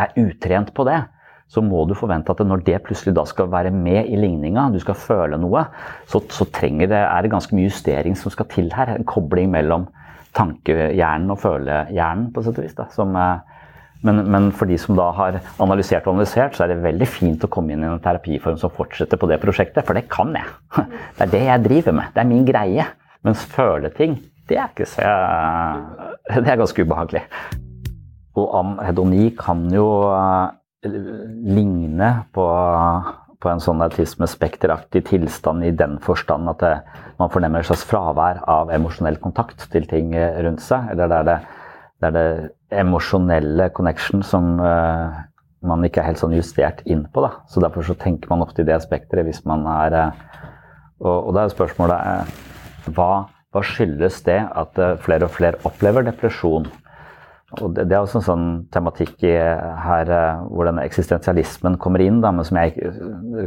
er 0.00 0.14
utrent 0.20 0.72
på 0.74 0.86
det, 0.88 1.02
så 1.50 1.62
må 1.62 1.84
du 1.86 1.94
forvente 1.96 2.32
at 2.32 2.40
når 2.46 2.64
det 2.66 2.80
plutselig 2.86 3.14
da 3.16 3.26
skal 3.28 3.50
være 3.52 3.70
med 3.74 4.08
i 4.08 4.18
ligninga, 4.18 4.70
du 4.72 4.80
skal 4.82 4.96
føle 4.98 5.38
noe, 5.38 5.66
så, 6.10 6.22
så 6.32 6.46
det, 6.48 6.88
er 6.90 7.22
det 7.22 7.30
ganske 7.30 7.54
mye 7.54 7.68
justering 7.68 8.16
som 8.16 8.32
skal 8.32 8.48
til 8.50 8.72
her. 8.74 8.94
En 8.94 9.04
kobling 9.04 9.52
mellom 9.52 9.86
tankehjernen 10.34 11.30
og 11.30 11.42
følehjernen, 11.42 12.30
på 12.34 12.42
sett 12.42 12.58
og 12.58 12.66
vis. 12.66 12.74
Som, 12.94 13.14
eh, 13.16 13.68
men, 14.04 14.24
men, 14.30 14.50
for 14.56 14.68
de 14.68 14.78
som 14.80 14.96
da 14.98 15.10
har 15.16 15.38
analysert 15.62 16.08
og 16.08 16.16
analysert, 16.16 16.56
så 16.56 16.64
er 16.64 16.74
det 16.74 16.82
veldig 16.84 17.08
fint 17.08 17.46
å 17.46 17.52
komme 17.52 17.76
inn 17.76 17.84
i 17.84 17.92
en 17.92 18.02
terapiform 18.02 18.58
som 18.60 18.72
fortsetter 18.74 19.20
på 19.20 19.30
det 19.30 19.38
prosjektet, 19.44 19.84
for 19.86 19.96
det 19.96 20.08
kan 20.12 20.34
jeg. 20.34 20.50
Det 21.14 21.28
er 21.28 21.32
det 21.36 21.44
jeg 21.44 21.64
driver 21.68 21.98
med. 22.00 22.12
Det 22.16 22.24
er 22.24 22.32
min 22.32 22.48
greie. 22.48 22.90
Mens 23.24 23.46
føleting, 23.48 24.18
det 24.50 24.58
er 24.58 24.68
ikke 24.74 24.88
så 24.90 26.13
Det 26.34 26.48
er 26.48 26.60
ganske 26.60 26.84
ubehagelig. 26.84 27.24
Og 28.40 28.54
anhedoni 28.58 29.28
kan 29.38 29.66
jo 29.72 29.88
eh, 30.10 30.94
ligne 31.54 32.14
på 32.34 32.48
på 33.44 33.52
en 33.52 33.60
sånn 33.60 33.84
autismespekteraktig 33.84 35.04
tilstand 35.10 35.66
i 35.68 35.74
den 35.76 35.98
forstand 36.02 36.48
at 36.54 36.62
det, 36.64 36.72
man 37.20 37.32
fornemmer 37.32 37.60
et 37.60 37.68
slags 37.68 37.84
fravær 37.88 38.40
av 38.48 38.72
emosjonell 38.72 39.18
kontakt 39.20 39.66
til 39.72 39.84
ting 39.90 40.14
rundt 40.16 40.64
seg. 40.64 40.88
Eller 40.94 41.10
det 41.12 41.18
er 41.18 41.28
det, 41.28 41.36
det, 42.00 42.08
er 42.08 42.16
det 42.16 42.80
emosjonelle 42.84 43.68
connection 43.76 44.24
som 44.24 44.54
uh, 44.62 45.20
man 45.64 45.84
ikke 45.84 46.02
er 46.02 46.10
helt 46.10 46.22
sånn 46.22 46.36
justert 46.36 46.80
inn 46.88 47.04
på. 47.12 47.24
Da. 47.26 47.44
Så 47.52 47.62
derfor 47.64 47.84
så 47.86 47.96
tenker 48.00 48.32
man 48.32 48.44
ofte 48.44 48.64
i 48.64 48.68
det 48.68 48.80
spekteret 48.84 49.28
hvis 49.28 49.44
man 49.48 49.68
er 49.76 49.98
uh, 50.00 50.24
og, 51.04 51.18
og, 51.18 51.30
da 51.36 51.44
er 51.44 51.52
spørsmålet 51.52 52.24
uh, 52.24 52.90
hva, 52.96 53.10
hva 53.54 53.62
skyldes 53.62 54.24
det 54.26 54.40
at 54.50 54.80
flere 55.04 55.28
og 55.28 55.34
flere 55.36 55.60
opplever 55.68 56.04
depresjon? 56.06 56.66
Og 57.62 57.74
det, 57.74 57.86
det, 57.90 57.94
er 57.94 58.02
også 58.02 58.20
en 58.20 58.26
sånn 58.26 58.48
tematikk 58.74 59.20
her 59.24 60.10
eh, 60.10 60.40
hvor 60.48 60.68
denne 60.68 60.84
eksistensialismen 60.86 61.78
kommer 61.82 62.02
inn, 62.02 62.20
da, 62.24 62.32
men 62.34 62.46
som 62.46 62.58
jeg 62.60 62.74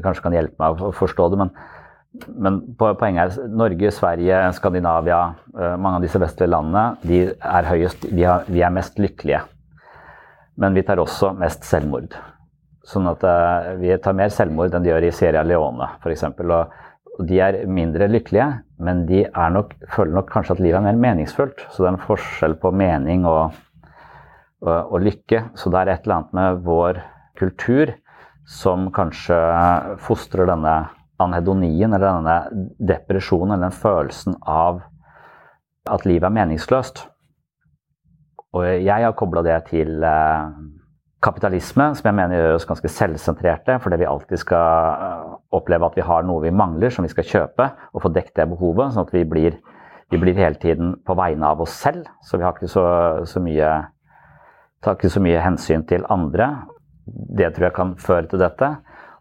kanskje 0.03 0.23
kan 0.23 0.37
hjelpe 0.37 0.61
meg 0.61 0.85
å 0.85 0.93
forstå 0.95 1.27
det. 1.33 1.41
Men, 1.41 1.51
men 2.45 2.61
poenget 2.79 3.37
er 3.41 3.51
Norge, 3.51 3.91
Sverige, 3.95 4.39
Skandinavia, 4.57 5.21
eh, 5.57 5.75
mange 5.75 5.99
av 5.99 6.07
disse 6.07 6.21
vestlige 6.23 6.53
landene, 6.53 6.85
de 7.03 7.21
er 7.35 7.69
høyest, 7.71 8.07
vi, 8.11 8.23
har, 8.27 8.47
vi 8.47 8.63
er 8.63 8.73
mest 8.73 9.01
lykkelige. 9.01 9.43
Men 10.57 10.77
vi 10.77 10.85
tar 10.85 11.01
også 11.01 11.33
mest 11.37 11.67
selvmord. 11.67 12.15
Sånn 12.87 13.05
at 13.11 13.21
vi 13.81 13.91
tar 13.99 14.15
mer 14.15 14.31
selvmord 14.31 14.73
enn 14.73 14.85
de 14.85 14.89
gjør 14.89 15.05
i 15.09 15.11
Sierra 15.11 15.41
Leone 15.43 15.89
f.eks. 15.99 16.23
Og 16.39 17.25
de 17.27 17.41
er 17.43 17.57
mindre 17.67 18.07
lykkelige, 18.07 18.47
men 18.79 19.05
de 19.09 19.23
nok, 19.53 19.73
føler 19.93 20.13
nok 20.19 20.27
kanskje 20.31 20.57
at 20.57 20.61
livet 20.61 20.79
er 20.79 20.85
mer 20.85 20.99
meningsfullt. 21.01 21.63
Så 21.71 21.83
det 21.83 21.87
er 21.89 21.95
en 21.95 22.05
forskjell 22.07 22.57
på 22.61 22.71
mening 22.75 23.25
og 23.25 23.55
og, 24.61 24.93
og 24.93 25.01
lykke. 25.05 25.43
Så 25.57 25.71
det 25.73 25.81
er 25.81 25.93
et 25.93 26.05
eller 26.05 26.19
annet 26.19 26.37
med 26.37 26.61
vår 26.65 27.01
kultur 27.37 27.93
som 28.47 28.87
kanskje 28.95 29.37
fostrer 30.01 30.47
denne 30.47 30.77
anhedonien, 31.21 31.91
eller 31.91 32.07
denne 32.07 32.65
depresjonen, 32.87 33.55
eller 33.55 33.67
den 33.67 33.75
følelsen 33.75 34.37
av 34.47 34.83
at 35.87 36.05
livet 36.07 36.29
er 36.29 36.35
meningsløst. 36.35 37.03
Og 38.55 38.63
jeg 38.67 39.03
har 39.03 39.15
kobla 39.17 39.43
det 39.45 39.57
til 39.71 40.03
eh, 40.05 40.53
kapitalisme, 41.23 41.89
som 41.97 42.07
jeg 42.07 42.17
mener 42.17 42.39
gjør 42.39 42.55
oss 42.59 42.69
ganske 42.69 42.91
selvsentrerte, 42.91 43.77
fordi 43.83 43.99
vi 44.01 44.07
alltid 44.07 44.41
skal 44.41 45.36
oppleve 45.55 45.87
at 45.87 45.97
vi 45.97 46.05
har 46.05 46.25
noe 46.27 46.43
vi 46.43 46.51
mangler, 46.51 46.91
som 46.93 47.05
vi 47.05 47.11
skal 47.11 47.27
kjøpe, 47.27 47.69
og 47.93 48.03
få 48.03 48.11
dekket 48.13 48.35
det 48.41 48.47
behovet. 48.51 48.93
Sånn 48.93 49.07
at 49.07 49.13
vi 49.15 49.23
blir, 49.27 49.59
vi 50.11 50.19
blir 50.21 50.39
hele 50.39 50.59
tiden 50.61 50.95
på 51.07 51.15
vegne 51.17 51.53
av 51.53 51.61
oss 51.63 51.75
selv. 51.77 52.09
Så 52.25 52.39
vi 52.39 52.47
har 52.47 52.57
ikke 52.57 52.71
så, 52.71 52.87
så 53.27 53.43
mye 53.43 53.75
Tar 54.85 54.93
ikke 54.93 55.09
så 55.09 55.17
mye 55.25 55.39
hensyn 55.41 55.81
til 55.89 56.03
andre. 56.13 56.51
Det 57.07 57.47
tror 57.55 57.65
jeg 57.65 57.73
kan 57.73 57.95
føre 57.97 58.27
til 58.29 58.43
dette. 58.43 58.67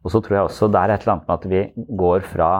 Og 0.05 0.13
så 0.13 0.21
tror 0.21 0.37
jeg 0.37 0.49
også 0.51 0.69
det 0.69 0.83
er 0.83 0.93
et 0.93 1.07
eller 1.07 1.15
annet 1.15 1.31
med 1.31 1.37
at 1.39 1.47
vi 1.49 1.87
går 1.99 2.27
fra 2.29 2.51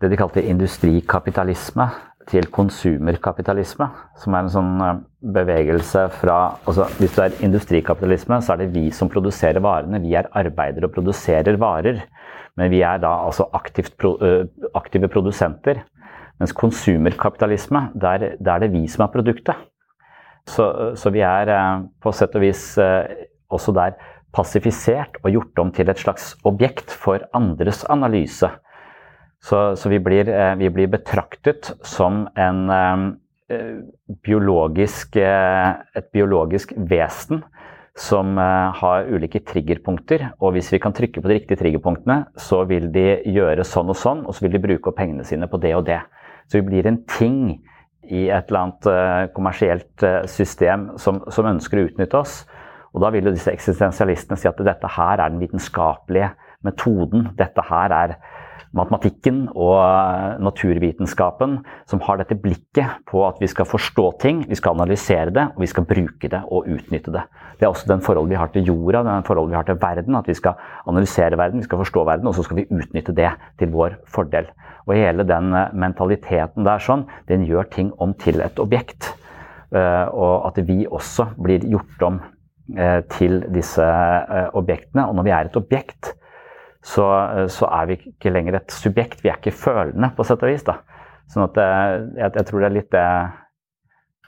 det 0.00 0.08
de 0.10 0.16
kalte 0.18 0.42
industrikapitalisme 0.48 1.86
til 2.30 2.48
konsumerkapitalisme. 2.52 3.88
Som 4.20 4.34
er 4.34 4.44
en 4.44 4.52
sånn 4.52 4.72
eh, 4.84 5.02
bevegelse 5.36 6.06
fra 6.20 6.38
altså 6.64 6.88
Hvis 6.98 7.14
du 7.16 7.22
er 7.24 7.36
industrikapitalisme, 7.46 8.40
så 8.40 8.54
er 8.54 8.64
det 8.64 8.72
vi 8.74 8.88
som 8.94 9.12
produserer 9.12 9.62
varene. 9.64 10.02
Vi 10.02 10.16
er 10.16 10.30
arbeidere 10.32 10.88
og 10.88 10.96
produserer 10.96 11.60
varer. 11.60 12.02
Men 12.58 12.70
vi 12.70 12.82
er 12.86 13.00
da 13.02 13.10
altså 13.26 13.48
aktivt, 13.56 13.96
aktive 14.74 15.10
produsenter. 15.10 15.82
Mens 16.38 16.54
konsumerkapitalisme, 16.54 17.88
der, 17.94 18.34
der 18.38 18.52
er 18.54 18.64
det 18.64 18.72
vi 18.74 18.86
som 18.90 19.06
er 19.06 19.12
produktet. 19.12 19.58
Så, 20.46 20.66
så, 20.98 21.10
vi 21.14 21.22
er 21.24 21.48
eh, 21.48 21.84
på 22.02 22.12
sett 22.12 22.34
og 22.36 22.44
vis 22.44 22.66
eh, 22.82 23.24
også 23.54 23.72
der 23.76 23.96
passifisert 24.34 25.16
og 25.22 25.30
gjort 25.32 25.60
om 25.62 25.70
til 25.72 25.88
et 25.88 26.00
slags 26.00 26.34
objekt 26.44 26.90
for 26.90 27.22
andres 27.36 27.84
analyse. 27.88 28.50
Så, 29.44 29.60
så 29.78 29.92
vi, 29.92 30.00
blir, 30.02 30.28
eh, 30.28 30.54
vi, 30.60 30.70
blir, 30.74 30.90
betraktet 30.92 31.72
som 31.86 32.26
en 32.36 33.20
biologisk, 34.24 35.18
et 35.20 36.06
biologisk 36.16 36.72
vesen 36.90 37.42
som 37.94 38.34
har 38.36 39.06
ulike 39.06 39.38
triggerpunkter. 39.46 40.24
Og 40.42 40.56
hvis 40.56 40.72
vi 40.74 40.80
kan 40.82 40.94
trykke 40.96 41.22
på 41.22 41.30
de 41.30 41.36
riktige 41.36 41.60
triggerpunktene, 41.60 42.24
så 42.34 42.64
vil 42.66 42.88
de 42.94 43.20
gjøre 43.30 43.62
sånn 43.68 43.92
og 43.92 43.98
sånn, 44.00 44.24
og 44.26 44.34
så 44.34 44.44
vil 44.44 44.56
de 44.56 44.62
bruke 44.64 44.90
opp 44.90 44.98
pengene 44.98 45.26
sine 45.28 45.46
på 45.50 45.60
det 45.62 45.76
og 45.78 45.84
det. 45.86 46.00
Så 46.50 46.58
vi 46.58 46.66
blir 46.66 46.88
en 46.90 46.98
ting 47.06 47.38
i 48.10 48.26
et 48.28 48.50
eller 48.50 48.60
annet 48.60 48.88
uh, 48.90 49.32
kommersielt 49.36 50.04
uh, 50.04 50.24
system 50.28 50.90
som, 51.00 51.22
som, 51.32 51.48
ønsker 51.48 51.80
å 51.80 51.86
utnytte 51.88 52.20
oss. 52.20 52.42
Og 52.94 53.02
da 53.02 53.10
vil 53.14 53.28
jo 53.28 53.34
disse 53.34 53.52
eksistensialistene 53.52 54.38
si 54.38 54.48
at 54.50 54.60
dette 54.66 54.90
her 54.96 55.18
er 55.18 55.32
den 55.32 55.40
vitenskapelige 55.42 56.34
metoden. 56.64 57.30
Dette 57.38 57.64
her 57.70 57.94
er 57.94 58.16
matematikken 58.74 59.44
og 59.54 59.76
uh, 59.78 60.36
naturvitenskapen 60.42 61.60
som 61.90 62.02
har 62.06 62.18
dette 62.20 62.38
blikket 62.40 63.00
på 63.10 63.22
at 63.26 63.38
vi 63.42 63.48
skal 63.50 63.68
forstå 63.68 64.06
ting, 64.22 64.44
vi 64.50 64.58
skal 64.58 64.74
analysere 64.74 65.34
det, 65.34 65.48
og 65.54 65.62
vi 65.62 65.70
skal 65.70 65.86
bruke 65.88 66.30
det 66.30 66.42
og 66.48 66.68
utnytte 66.70 67.14
det. 67.14 67.24
Det 67.58 67.66
er 67.66 67.70
også 67.70 67.88
den 67.90 68.02
forholdet 68.04 68.34
vi 68.34 68.40
har 68.40 68.50
til 68.52 68.66
jorda, 68.66 69.04
den 69.06 69.26
forholdet 69.26 69.52
vi 69.52 69.58
har 69.58 69.68
til 69.68 69.80
verden. 69.80 70.18
At 70.18 70.28
vi 70.28 70.36
skal 70.36 70.58
analysere 70.90 71.38
verden, 71.38 71.62
vi 71.62 71.68
skal 71.68 71.80
forstå 71.80 72.04
verden, 72.04 72.28
og 72.28 72.34
så 72.36 72.44
skal 72.46 72.60
vi 72.60 72.68
utnytte 72.70 73.14
det 73.14 73.30
til 73.60 73.70
vår 73.74 73.98
fordel. 74.10 74.50
Og 74.84 74.96
hele 74.98 75.24
den 75.28 75.52
eh, 75.56 75.72
mentaliteten 75.72 76.66
der 76.66 76.82
sånn, 76.82 77.06
den 77.30 77.46
gjør 77.48 77.68
ting 77.72 77.92
om 78.02 78.14
til 78.20 78.42
et 78.44 78.60
objekt. 78.62 79.12
Eh, 79.74 80.06
og 80.12 80.50
at 80.50 80.60
vi 80.68 80.84
også 80.86 81.30
blir 81.40 81.64
gjort 81.70 82.04
om 82.06 82.20
eh, 82.76 83.00
til 83.14 83.40
disse 83.54 83.86
objektene. 84.52 85.08
Og 85.08 85.16
når 85.18 85.28
vi 85.28 85.34
er 85.36 85.50
et 85.50 85.58
objekt, 85.60 86.14
så, 86.84 87.06
så 87.48 87.68
er 87.72 87.88
vi 87.88 87.96
ikke 88.10 88.32
lenger 88.34 88.58
et 88.58 88.74
subjekt. 88.74 89.22
Vi 89.24 89.30
er 89.32 89.38
ikke 89.40 89.54
følende, 89.56 90.10
på 90.16 90.26
sett 90.26 90.42
og 90.44 90.52
vis. 90.52 90.66
da. 90.66 90.78
Sånn 91.32 91.46
at 91.46 91.56
jeg, 91.56 92.34
jeg 92.36 92.46
tror 92.50 92.60
det 92.60 92.68
er 92.68 92.76
litt 92.76 92.90
det 92.92 93.06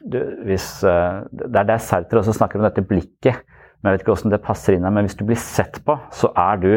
du, 0.07 0.19
hvis, 0.47 0.69
Det 0.81 1.59
er 1.61 1.69
det 1.69 1.79
Sertre 1.83 2.21
også 2.21 2.37
snakker 2.37 2.61
om, 2.61 2.67
dette 2.69 2.85
blikket. 2.87 3.43
Men 3.81 3.91
jeg 3.91 3.97
vet 3.97 4.05
ikke 4.05 4.15
hvordan 4.15 4.33
det 4.33 4.45
passer 4.45 4.77
inn 4.77 4.87
her, 4.87 4.95
men 4.95 5.07
hvis 5.07 5.19
du 5.19 5.25
blir 5.29 5.41
sett 5.41 5.81
på, 5.87 5.99
så 6.15 6.31
er 6.41 6.61
du 6.63 6.71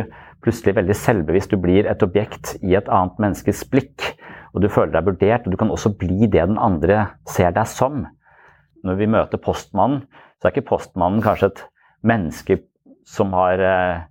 plutselig 0.43 0.75
veldig 0.77 0.95
selvbevisst. 0.95 1.51
Du 1.51 1.61
blir 1.61 1.87
et 1.89 2.03
objekt 2.05 2.55
i 2.63 2.75
et 2.77 2.91
annet 2.91 3.19
menneskes 3.21 3.63
blikk. 3.71 4.11
Og 4.53 4.63
du 4.63 4.69
føler 4.71 4.93
deg 4.95 5.07
vurdert, 5.07 5.45
og 5.45 5.53
du 5.53 5.59
kan 5.59 5.71
også 5.73 5.93
bli 5.99 6.27
det 6.27 6.41
den 6.41 6.59
andre 6.59 7.05
ser 7.29 7.53
deg 7.55 7.69
som. 7.69 8.03
Når 8.83 8.99
vi 8.99 9.09
møter 9.11 9.41
postmannen, 9.41 10.03
så 10.39 10.47
er 10.47 10.55
ikke 10.55 10.69
postmannen 10.71 11.23
kanskje 11.23 11.51
et 11.51 11.63
menneske 12.07 12.61
som 13.09 13.33
har 13.35 13.61
eh, 13.63 14.05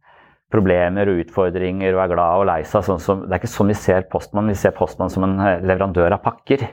problemer 0.52 1.10
og 1.10 1.22
utfordringer 1.24 1.94
og 1.94 2.02
er 2.02 2.12
glad 2.12 2.42
og 2.42 2.46
lei 2.48 2.60
seg. 2.68 2.86
Sånn 2.86 3.26
det 3.26 3.34
er 3.34 3.40
ikke 3.42 3.52
sånn 3.52 3.72
vi 3.72 3.78
ser 3.78 4.06
postmannen. 4.12 4.54
Vi 4.54 4.62
ser 4.62 4.76
postmannen 4.76 5.12
som 5.12 5.26
en 5.26 5.36
eh, 5.44 5.64
leverandør 5.64 6.16
av 6.16 6.24
pakker. 6.24 6.64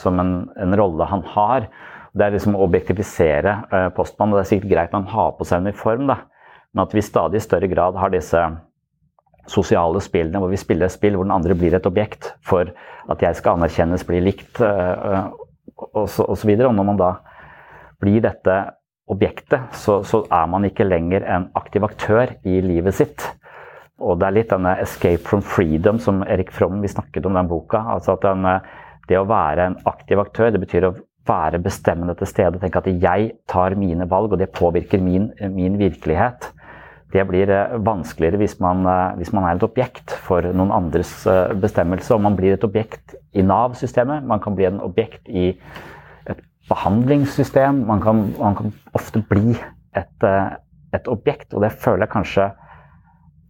Som 0.00 0.18
en, 0.18 0.36
en 0.58 0.74
rolle 0.74 1.06
han 1.06 1.22
har. 1.34 1.68
Det 2.14 2.24
er 2.26 2.34
liksom 2.34 2.56
å 2.56 2.62
objektifisere 2.66 3.56
postmann, 3.62 3.92
postmannen. 3.94 4.34
og 4.34 4.40
Det 4.40 4.44
er 4.44 4.50
sikkert 4.52 4.72
greit 4.72 4.94
man 4.94 5.06
har 5.10 5.34
på 5.38 5.46
seg 5.46 5.62
uniform, 5.66 6.08
da. 6.10 6.20
men 6.72 6.82
at 6.84 6.94
vi 6.94 7.02
i 7.02 7.06
stadig 7.06 7.42
større 7.42 7.70
grad 7.70 7.98
har 7.98 8.10
disse 8.10 8.42
sosiale 9.50 10.00
spillene 10.00 10.40
hvor 10.40 10.50
vi 10.50 10.58
spiller 10.58 10.88
spill 10.88 11.18
hvor 11.18 11.26
den 11.26 11.34
andre 11.34 11.56
blir 11.58 11.74
et 11.76 11.86
objekt 11.86 12.30
for 12.46 12.70
at 13.12 13.22
jeg 13.22 13.36
skal 13.36 13.58
anerkjennes, 13.58 14.06
bli 14.08 14.22
likt 14.24 14.62
osv. 14.62 15.34
og 15.90 16.06
så, 16.08 16.24
og 16.24 16.38
så 16.38 16.48
videre. 16.48 16.70
Og 16.70 16.78
når 16.78 16.88
man 16.90 16.98
da 17.02 17.10
blir 18.02 18.22
dette 18.24 18.56
objektet, 19.10 19.74
så, 19.76 20.02
så, 20.02 20.22
er 20.32 20.46
man 20.48 20.64
ikke 20.64 20.86
lenger 20.86 21.26
en 21.28 21.48
aktiv 21.54 21.84
aktør 21.84 22.34
i 22.44 22.60
livet 22.64 22.96
sitt. 22.96 23.26
Og 24.00 24.18
det 24.18 24.26
er 24.26 24.36
litt 24.38 24.50
denne 24.50 24.76
'escape 24.80 25.22
from 25.28 25.42
freedom' 25.42 26.00
som 26.00 26.22
Erik 26.22 26.50
Fromm 26.52 26.80
vi 26.82 26.88
snakket 26.88 27.26
om 27.26 27.34
den 27.34 27.48
boka. 27.48 27.78
altså 27.78 28.12
at 28.12 28.22
den, 28.22 28.60
Det 29.08 29.18
å 29.18 29.28
være 29.28 29.66
en 29.66 29.76
aktiv 29.84 30.18
aktør, 30.18 30.50
det 30.50 30.60
betyr 30.60 30.84
å 30.88 30.94
være 31.28 31.58
bestemmende 31.62 32.14
til 32.14 32.26
stede. 32.26 32.60
Tenke 32.60 32.78
at 32.78 32.86
jeg 32.86 33.32
tar 33.48 33.76
mine 33.76 34.08
valg, 34.10 34.32
og 34.32 34.38
det 34.38 34.52
påvirker 34.52 35.00
min, 35.00 35.30
min 35.50 35.78
virkelighet. 35.78 36.52
Det 37.14 37.22
blir 37.28 37.50
eh, 37.50 37.76
vanskeligere 37.86 38.40
hvis 38.42 38.56
man, 38.60 38.82
eh, 38.90 39.16
hvis 39.20 39.32
man, 39.32 39.46
er 39.46 39.56
et 39.56 39.66
objekt 39.66 40.16
for 40.26 40.42
noen 40.42 40.72
andres 40.74 41.12
eh, 41.30 41.52
bestemmelse. 41.54 42.10
Og 42.14 42.24
man 42.24 42.36
blir 42.36 42.56
et 42.56 42.66
objekt 42.66 43.14
i 43.34 43.44
Nav-systemet, 43.46 44.26
man 44.26 44.42
kan 44.42 44.56
bli 44.58 44.66
en 44.66 44.80
objekt 44.82 45.28
i 45.28 45.52
behandlingssystem. 46.68 47.84
Man 47.88 48.02
kan, 48.04 48.26
man 48.38 48.58
kan 48.58 48.74
ofte 48.96 49.22
bli 49.28 49.56
et, 49.96 50.28
et, 50.94 51.08
objekt, 51.08 51.52
og 51.54 51.64
det 51.64 51.72
føler 51.72 52.06
jeg 52.06 52.14
kanskje 52.14 52.50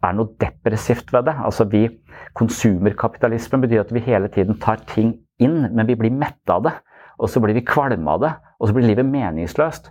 er 0.04 0.16
noe 0.16 0.34
depressivt 0.40 1.12
ved 1.14 1.30
det. 1.30 1.36
Altså 1.40 1.68
vi, 1.70 1.86
Konsumerkapitalismen 2.34 3.62
betyr 3.62 3.84
at 3.84 3.92
vi 3.94 4.02
hele 4.04 4.28
tiden 4.28 4.58
tar 4.60 4.82
ting 4.90 5.14
inn, 5.42 5.68
men 5.70 5.86
vi 5.86 5.96
blir 5.98 6.12
mette 6.14 6.52
av 6.52 6.66
det 6.66 6.74
og 7.18 7.30
så 7.30 7.42
blir 7.42 7.56
vi 7.56 7.64
kvalme 7.66 8.10
av 8.10 8.22
det, 8.22 8.32
og 8.58 8.68
så 8.68 8.76
blir 8.76 8.88
livet 8.88 9.06
meningsløst. 9.06 9.90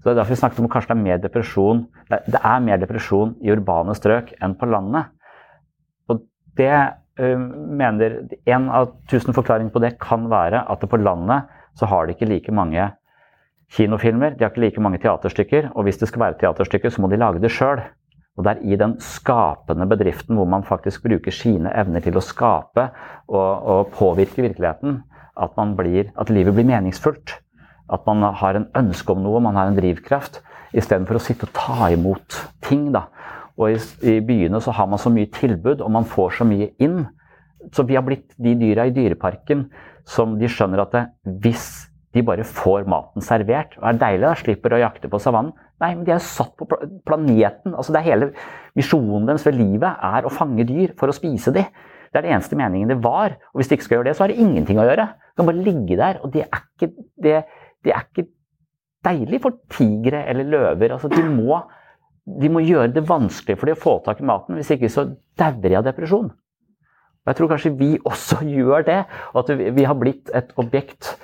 Så 0.00 0.08
Det 0.08 0.12
er 0.12 0.18
derfor 0.18 0.34
vi 0.34 0.40
snakket 0.40 0.58
om 0.58 0.64
at 0.66 0.72
kanskje 0.72 0.94
det 0.94 0.98
er 0.98 1.04
mer 1.04 1.18
depresjon 1.22 1.86
det 2.10 2.40
er 2.42 2.60
mer 2.60 2.76
depresjon 2.76 3.36
i 3.40 3.52
urbane 3.52 3.94
strøk 3.94 4.32
enn 4.42 4.56
på 4.58 4.66
landet. 4.66 5.12
Og 6.08 6.24
det 6.56 6.74
uh, 7.20 7.38
mener 7.38 8.26
En 8.46 8.68
av 8.68 8.96
tusen 9.08 9.32
forklaringer 9.32 9.70
på 9.70 9.78
det 9.78 9.98
kan 10.00 10.28
være 10.30 10.64
at 10.68 10.80
det 10.80 10.90
på 10.90 10.96
landet 10.98 11.46
så 11.78 11.88
har 11.88 12.06
de 12.06 12.14
ikke 12.16 12.28
like 12.28 12.52
mange 12.54 12.90
kinofilmer, 13.72 14.36
de 14.36 14.44
har 14.44 14.52
ikke 14.52 14.66
like 14.66 14.84
mange 14.84 15.00
teaterstykker. 15.02 15.70
Og 15.74 15.86
hvis 15.86 16.00
det 16.00 16.10
skal 16.10 16.26
være 16.26 16.38
teaterstykker, 16.42 16.92
så 16.92 17.02
må 17.02 17.10
de 17.10 17.20
lage 17.20 17.40
det 17.42 17.52
sjøl. 17.52 17.80
Og 18.36 18.44
det 18.46 18.52
er 18.52 18.64
i 18.64 18.78
den 18.80 18.94
skapende 19.04 19.86
bedriften 19.88 20.38
hvor 20.38 20.48
man 20.48 20.64
faktisk 20.64 21.04
bruker 21.04 21.34
sine 21.34 21.72
evner 21.76 22.04
til 22.04 22.16
å 22.16 22.24
skape 22.24 22.88
og, 23.28 23.50
og 23.74 23.90
påvirke 23.96 24.44
virkeligheten, 24.44 25.02
at, 25.36 25.56
blir, 25.76 26.12
at, 26.16 26.32
livet 26.32 26.56
blir 26.56 26.68
meningsfullt. 26.68 27.36
At 27.92 28.06
man 28.08 28.24
har 28.40 28.56
en 28.56 28.68
ønske 28.76 29.12
om 29.12 29.20
noe, 29.24 29.40
man 29.40 29.56
har 29.56 29.68
en 29.68 29.76
drivkraft. 29.76 30.40
Istedenfor 30.72 31.18
å 31.18 31.24
sitte 31.24 31.48
og 31.48 31.56
ta 31.56 31.90
imot 31.92 32.38
ting. 32.64 32.88
Da. 32.94 33.06
Og 33.60 33.74
i, 33.74 33.80
i, 34.08 34.20
byene 34.24 34.60
så 34.64 34.72
har 34.76 34.88
man 34.88 35.00
så 35.00 35.12
mye 35.12 35.28
tilbud, 35.32 35.84
og 35.84 35.92
man 35.92 36.08
får 36.08 36.38
så 36.40 36.48
mye 36.48 36.70
inn. 36.80 37.02
Så 37.72 37.84
vi 37.88 37.98
har 37.98 38.04
blitt 38.06 38.32
de 38.40 38.56
dyra 38.58 38.88
i 38.88 38.94
dyreparken 38.96 39.66
som 40.08 40.36
de 40.40 40.50
skjønner 40.50 40.82
at 40.82 40.94
det, 40.94 41.02
hvis 41.44 41.66
de 42.12 42.24
bare 42.26 42.44
får 42.44 42.84
maten 42.90 43.24
servert 43.24 43.76
og 43.80 43.86
er 43.88 44.00
deilig, 44.00 44.26
da, 44.26 44.34
slipper 44.36 44.74
å 44.76 44.82
jakte 44.82 45.10
på 45.12 45.20
savannen 45.22 45.54
Nei, 45.82 45.96
men 45.96 46.04
de 46.06 46.12
er 46.14 46.20
satt 46.22 46.52
på 46.54 46.66
planeten. 47.06 47.72
altså 47.74 47.90
det 47.90 48.02
er 48.02 48.10
Hele 48.12 48.28
misjonen 48.78 49.26
deres 49.26 49.46
ved 49.48 49.56
livet 49.58 50.04
er 50.06 50.26
å 50.26 50.30
fange 50.30 50.66
dyr 50.68 50.92
for 50.98 51.10
å 51.10 51.16
spise 51.16 51.50
dem. 51.54 51.66
Det 52.12 52.20
er 52.20 52.26
det 52.26 52.34
eneste 52.36 52.58
meningen 52.60 52.92
det 52.92 53.00
var. 53.02 53.34
Og 53.50 53.60
hvis 53.60 53.70
de 53.70 53.78
ikke 53.78 53.88
skal 53.88 53.98
gjøre 53.98 54.10
det, 54.10 54.14
så 54.14 54.24
har 54.24 54.32
det 54.32 54.44
ingenting 54.44 54.78
å 54.78 54.84
gjøre. 54.86 55.08
De 55.32 55.40
kan 55.40 55.48
bare 55.48 55.64
ligge 55.66 55.98
der. 55.98 56.20
Og 56.22 56.32
det 56.34 56.44
er 56.44 56.62
ikke, 56.62 56.90
det, 57.24 57.34
det 57.82 57.94
er 57.96 58.04
ikke 58.04 58.26
deilig 59.08 59.40
for 59.42 59.58
tigre 59.72 60.22
eller 60.30 60.50
løver. 60.52 60.94
Altså, 60.94 61.10
de, 61.10 61.24
må, 61.24 61.58
de 62.44 62.52
må 62.52 62.62
gjøre 62.62 62.92
det 62.94 63.02
vanskelig 63.08 63.58
for 63.58 63.70
dem 63.70 63.80
å 63.80 63.82
få 63.82 63.96
tak 64.06 64.22
i 64.22 64.28
maten. 64.28 64.60
Hvis 64.60 64.74
ikke 64.76 64.92
så 64.92 65.08
dauer 65.40 65.66
de 65.66 65.80
av 65.80 65.88
depresjon. 65.88 66.30
Og 67.22 67.30
Jeg 67.30 67.38
tror 67.38 67.52
kanskje 67.52 67.74
vi 67.78 67.90
også 68.04 68.42
gjør 68.56 68.86
det. 68.86 69.00
Og 69.32 69.42
at 69.44 69.76
vi 69.76 69.88
har 69.88 69.98
blitt 69.98 70.30
et 70.34 70.54
objekt. 70.56 71.14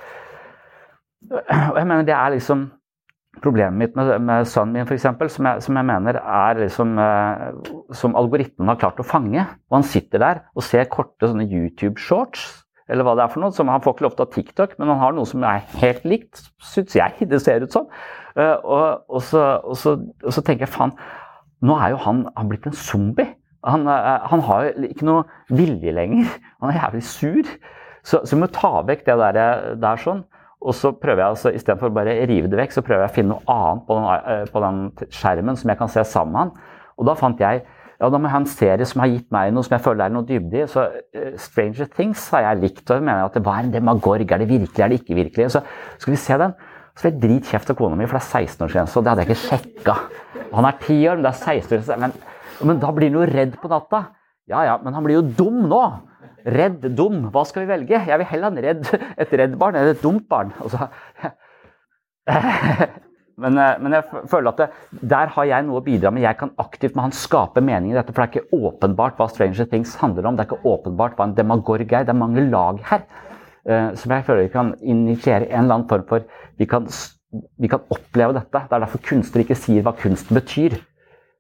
Og 1.30 1.78
jeg 1.78 1.86
mener 1.86 2.06
det 2.06 2.16
er 2.16 2.36
liksom 2.36 2.68
Problemet 3.42 3.78
mitt 3.78 3.92
med, 3.94 4.08
med 4.24 4.46
sønnen 4.50 4.72
min, 4.74 4.86
f.eks., 4.88 5.04
som, 5.34 5.48
som 5.62 5.76
jeg 5.78 5.86
mener 5.86 6.16
er 6.18 6.58
liksom 6.58 6.96
eh, 6.98 7.68
Som 7.94 8.16
algoritmen 8.18 8.70
har 8.72 8.80
klart 8.80 8.98
å 8.98 9.06
fange. 9.06 9.44
Og 9.70 9.76
han 9.78 9.86
sitter 9.86 10.22
der 10.22 10.40
og 10.56 10.64
ser 10.66 10.88
korte 10.90 11.28
sånne 11.28 11.46
YouTube-shorts, 11.46 12.46
eller 12.88 13.06
hva 13.06 13.14
det 13.18 13.26
er 13.26 13.32
for 13.32 13.44
noe. 13.44 13.54
som 13.54 13.70
Han 13.70 13.84
får 13.84 13.94
ikke 13.94 14.06
lov 14.06 14.16
til 14.16 14.24
å 14.24 14.26
ha 14.26 14.34
TikTok, 14.34 14.74
men 14.80 14.90
han 14.90 15.02
har 15.02 15.14
noe 15.14 15.28
som 15.28 15.44
er 15.46 15.66
helt 15.78 16.08
likt, 16.08 16.42
syns 16.72 16.96
jeg 16.98 17.28
det 17.30 17.42
ser 17.44 17.62
ut 17.62 17.74
som. 17.74 17.86
Eh, 18.34 18.56
og, 18.64 19.04
og, 19.06 19.22
så, 19.22 19.44
og, 19.62 19.76
så, 19.78 19.98
og, 20.24 20.32
så, 20.34 20.42
tenker 20.42 20.66
jeg 20.66 20.74
faen, 20.74 20.96
nå 21.62 21.78
er 21.78 21.94
jo 21.94 22.02
han, 22.06 22.24
han 22.34 22.50
blitt 22.50 22.66
en 22.70 22.76
zombie. 22.76 23.36
Han, 23.66 23.86
eh, 23.90 24.26
han 24.30 24.42
har 24.46 24.70
ikke 24.88 25.06
noe 25.08 25.24
vilje 25.50 25.94
lenger. 25.94 26.30
Han 26.62 26.70
er 26.72 26.80
jævlig 26.80 27.04
sur. 27.06 27.54
Så, 28.06 28.22
så 28.24 28.36
vi 28.36 28.42
må 28.42 28.48
ta 28.54 28.78
vekk 28.86 29.06
det 29.06 29.16
der, 29.20 29.38
der 29.82 30.02
sånn. 30.02 30.22
Og 30.58 30.74
så 30.74 30.90
prøver 30.90 31.22
jeg 31.22 31.34
altså, 31.36 31.52
Istedenfor 31.54 31.92
bare 31.94 32.16
å 32.18 32.26
rive 32.26 32.50
det 32.50 32.58
vekk, 32.58 32.72
så 32.74 32.82
prøver 32.82 33.04
jeg 33.04 33.12
å 33.12 33.14
finne 33.14 33.36
noe 33.36 33.54
annet 33.54 33.84
på 33.86 33.98
den, 33.98 34.06
eh, 34.18 34.46
på 34.50 34.62
den, 34.64 34.80
skjermen 35.14 35.58
som 35.58 35.70
jeg 35.70 35.78
kan 35.78 35.92
se 35.92 36.06
sammen 36.06 36.34
med 36.34 36.40
han. 36.44 36.78
Og 36.98 37.10
da 37.10 37.18
fant 37.18 37.42
jeg 37.42 37.66
ja, 37.98 38.06
da 38.06 38.18
må 38.18 38.28
jeg 38.28 38.34
ha 38.36 38.38
en 38.38 38.46
serie 38.46 38.86
som 38.86 39.00
har 39.02 39.10
gitt 39.10 39.26
meg 39.34 39.50
noe 39.50 39.66
som 39.66 39.74
jeg 39.74 39.82
føler 39.82 40.04
er 40.04 40.12
noe 40.14 40.26
dybde 40.26 40.60
i. 40.60 40.66
Så 40.70 40.84
uh, 40.86 41.32
Stranger 41.42 41.88
Things 41.90 42.28
har 42.30 42.44
jeg 42.44 42.60
likt. 42.62 42.84
og 42.94 43.02
mener 43.02 43.24
at 43.26 43.34
det 43.34 43.42
var 43.46 43.58
en 43.58 43.72
demagorg. 43.74 44.22
Er 44.22 44.38
det 44.38 44.46
virkelig, 44.46 44.84
er 44.84 44.92
det 44.92 45.00
ikke 45.00 45.16
virkelig? 45.18 45.48
Så 45.50 45.64
skal 45.98 46.14
vi 46.14 46.20
se 46.22 46.38
den. 46.38 46.54
Så 46.94 47.02
ble 47.02 47.10
jeg 47.10 47.22
dritkjeft 47.24 47.72
av 47.74 47.78
kona 47.78 47.98
mi, 47.98 48.06
for 48.06 48.18
det 48.18 48.22
er 48.22 48.44
16-årsgrense, 48.44 48.98
og 48.98 49.02
det 49.02 49.10
hadde 49.10 49.24
jeg 49.24 49.30
ikke 49.32 49.42
sjekka. 49.48 49.96
Han 50.54 50.66
er 50.66 50.78
10 50.78 51.00
år, 51.10 51.18
men 51.18 51.26
det 51.26 51.32
er 51.32 51.42
16 51.58 51.74
år, 51.78 52.00
men, 52.04 52.14
men 52.66 52.80
da 52.82 52.92
blir 52.94 53.10
han 53.10 53.20
jo 53.20 53.26
redd 53.28 53.58
på 53.60 53.70
natta. 53.70 54.04
Ja 54.48 54.62
ja, 54.64 54.78
men 54.82 54.96
han 54.96 55.04
blir 55.04 55.20
jo 55.20 55.26
dum 55.40 55.66
nå. 55.68 55.82
Redd, 56.48 56.86
dum. 56.96 57.26
Hva 57.34 57.42
skal 57.48 57.64
vi 57.64 57.72
velge? 57.72 57.98
Jeg 58.08 58.20
vil 58.20 58.30
heller 58.30 58.54
ha 58.54 58.64
redd, 58.68 58.88
et 59.20 59.34
redd 59.40 59.58
barn 59.60 59.76
enn 59.76 59.90
et 59.90 60.00
dumt 60.02 60.24
barn. 60.30 60.54
Altså, 60.62 60.88
men, 63.42 63.58
eh, 63.60 63.74
men, 63.82 63.96
jeg 63.98 64.24
føler 64.30 64.50
at 64.52 64.62
det, 64.62 64.68
der 65.12 65.32
har 65.34 65.48
jeg 65.50 65.66
noe 65.66 65.82
å 65.82 65.84
bidra 65.84 66.12
med. 66.14 66.24
Jeg 66.24 66.40
kan 66.40 66.54
aktivt 66.62 66.96
med 66.96 67.08
han 67.08 67.16
skape 67.16 67.62
mening 67.64 67.92
i 67.92 67.98
dette. 67.98 68.14
For 68.14 68.24
det 68.24 68.28
er 68.28 68.42
ikke 68.42 68.62
åpenbart 68.70 69.20
hva 69.20 69.28
Stranger 69.32 69.68
Things 69.68 69.96
handler 70.00 70.30
om. 70.30 70.38
Det 70.38 70.46
er 70.46 70.50
ikke 70.50 70.72
åpenbart 70.72 71.18
hva 71.18 71.28
en 71.28 71.36
demagorg 71.36 71.84
er. 71.84 72.08
Det 72.08 72.14
er 72.14 72.22
mange 72.22 72.46
lag 72.48 72.80
her. 72.88 73.04
Uh, 73.68 73.90
som 74.00 74.14
jeg 74.14 74.24
føler 74.24 74.46
vi 74.46 74.52
kan 74.54 74.70
initiere 74.80 75.50
en 75.50 75.66
eller 75.66 75.74
annen 75.74 75.88
form 75.90 76.04
for 76.08 76.22
vi 76.56 76.64
kan, 76.70 76.86
vi 77.60 77.68
kan 77.68 77.82
oppleve 77.92 78.38
dette. 78.38 78.62
Det 78.64 78.76
er 78.78 78.86
derfor 78.86 79.02
kunstnere 79.04 79.44
ikke 79.44 79.58
sier 79.58 79.84
hva 79.84 79.92
kunsten 79.98 80.38
betyr. 80.38 80.78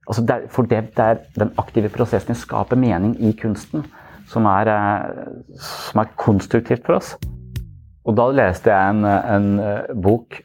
Altså 0.08 0.24
det 0.24 0.38
for 0.52 0.68
det, 0.68 0.82
det 0.96 1.04
er 1.04 1.24
den 1.36 1.52
aktive 1.60 1.90
prosessen 1.92 2.32
å 2.32 2.38
skape 2.38 2.78
mening 2.80 3.14
i 3.20 3.34
kunsten 3.36 3.84
som 4.28 4.46
er, 4.48 4.68
eh, 4.72 5.56
som 5.60 6.02
er, 6.02 6.12
konstruktivt 6.20 6.86
for 6.86 6.98
oss. 6.98 7.14
Og 8.08 8.16
da 8.16 8.28
leste 8.32 8.72
jeg 8.72 8.94
en, 8.94 9.04
en 9.04 9.48
eh, 9.60 9.90
bok 10.04 10.40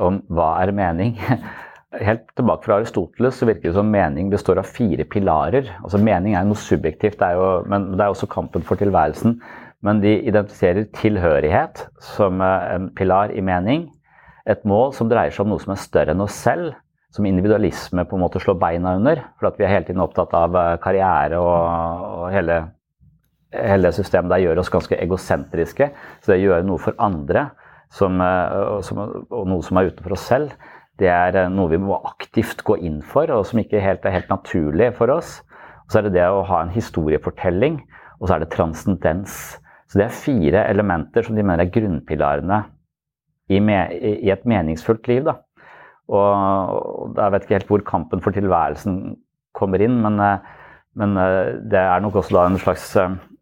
om 0.00 0.20
hva 0.32 0.50
er 0.62 0.74
mening. 0.76 1.16
Helt 2.06 2.26
tilbake 2.36 2.66
fra 2.66 2.80
Aristoteles 2.80 3.38
så 3.38 3.48
virker 3.48 3.70
det 3.70 3.76
som 3.76 3.88
mening 3.88 4.28
består 4.32 4.60
av 4.60 4.68
fire 4.68 5.06
pilarer. 5.08 5.70
Altså 5.80 6.00
Mening 6.02 6.34
er 6.36 6.44
noe 6.44 6.58
subjektivt, 6.60 7.16
det 7.20 7.30
er 7.30 7.38
jo, 7.38 7.46
men 7.70 7.92
det 7.94 8.04
er 8.04 8.12
også 8.12 8.28
kampen 8.28 8.64
for 8.66 8.80
tilværelsen. 8.80 9.38
Men 9.84 10.00
de 10.02 10.16
identifiserer 10.26 10.88
tilhørighet 10.96 11.86
som 12.16 12.42
eh, 12.44 12.72
en 12.76 12.90
pilar 12.96 13.32
i 13.32 13.44
mening. 13.44 13.88
Et 14.46 14.60
mål 14.68 14.92
som 14.94 15.08
dreier 15.10 15.32
seg 15.34 15.46
om 15.46 15.54
noe 15.54 15.62
som 15.62 15.72
er 15.74 15.82
større 15.82 16.14
enn 16.14 16.24
oss 16.24 16.36
selv. 16.36 16.74
Som 17.16 17.26
individualisme 17.28 18.04
på 18.04 18.18
en 18.18 18.26
måte 18.26 18.42
slår 18.42 18.58
beina 18.60 18.96
under. 18.98 19.22
For 19.40 19.48
at 19.48 19.58
vi 19.58 19.64
er 19.64 19.72
hele 19.72 19.88
tiden 19.88 20.04
opptatt 20.04 20.34
av 20.36 20.56
karriere 20.84 21.40
og, 21.40 22.16
og 22.20 22.26
hele 22.34 22.60
hele 23.54 23.92
systemet 23.94 24.32
der 24.32 24.42
gjør 24.44 24.60
oss 24.62 24.72
ganske 24.72 24.98
egosentriske. 24.98 25.90
Så 26.20 26.32
det 26.32 26.40
å 26.40 26.44
gjøre 26.46 26.66
noe 26.66 26.82
for 26.82 26.96
andre 27.02 27.48
som, 27.92 28.20
eh, 28.20 28.80
som, 28.86 29.02
og 29.30 29.46
noe 29.48 29.64
som 29.64 29.78
er 29.78 29.90
utenfor 29.90 30.16
oss 30.16 30.26
selv, 30.28 30.54
det 31.00 31.10
er 31.12 31.36
eh, 31.36 31.52
noe 31.52 31.70
vi 31.72 31.80
må 31.80 31.98
aktivt 32.08 32.64
gå 32.66 32.78
inn 32.84 33.02
for, 33.04 33.30
og 33.32 33.46
som 33.48 33.60
ikke 33.62 33.82
helt, 33.82 34.04
er 34.04 34.18
helt 34.18 34.32
naturlig 34.32 34.92
for 34.98 35.12
oss. 35.14 35.40
Og 35.86 35.92
så 35.92 36.00
er 36.00 36.08
det 36.08 36.16
det 36.18 36.26
å 36.28 36.44
ha 36.48 36.62
en 36.64 36.74
historiefortelling, 36.74 37.80
og 38.18 38.28
så 38.28 38.36
er 38.36 38.44
det 38.44 38.52
transcendens. 38.54 39.58
Så 39.86 40.00
det 40.00 40.08
er 40.08 40.22
fire 40.24 40.64
elementer 40.66 41.26
som 41.26 41.36
de 41.36 41.44
mener 41.46 41.66
er 41.66 41.74
grunnpilarene 41.74 42.64
i, 43.54 43.60
me, 43.62 43.76
i 43.94 44.32
et 44.32 44.48
meningsfullt 44.48 45.06
liv. 45.06 45.22
Da. 45.28 45.36
Og, 46.08 47.16
jeg 47.16 47.32
vet 47.34 47.46
ikke 47.46 47.58
helt 47.58 47.72
hvor 47.72 47.86
kampen 47.86 48.22
for 48.22 48.36
tilværelsen 48.36 49.16
kommer 49.56 49.82
inn, 49.82 49.96
men, 50.04 50.20
eh, 50.22 50.52
men 50.96 51.16
det 51.68 51.80
er 51.80 52.00
nok 52.00 52.20
også 52.20 52.36
da 52.36 52.44
en 52.48 52.60
slags 52.62 52.94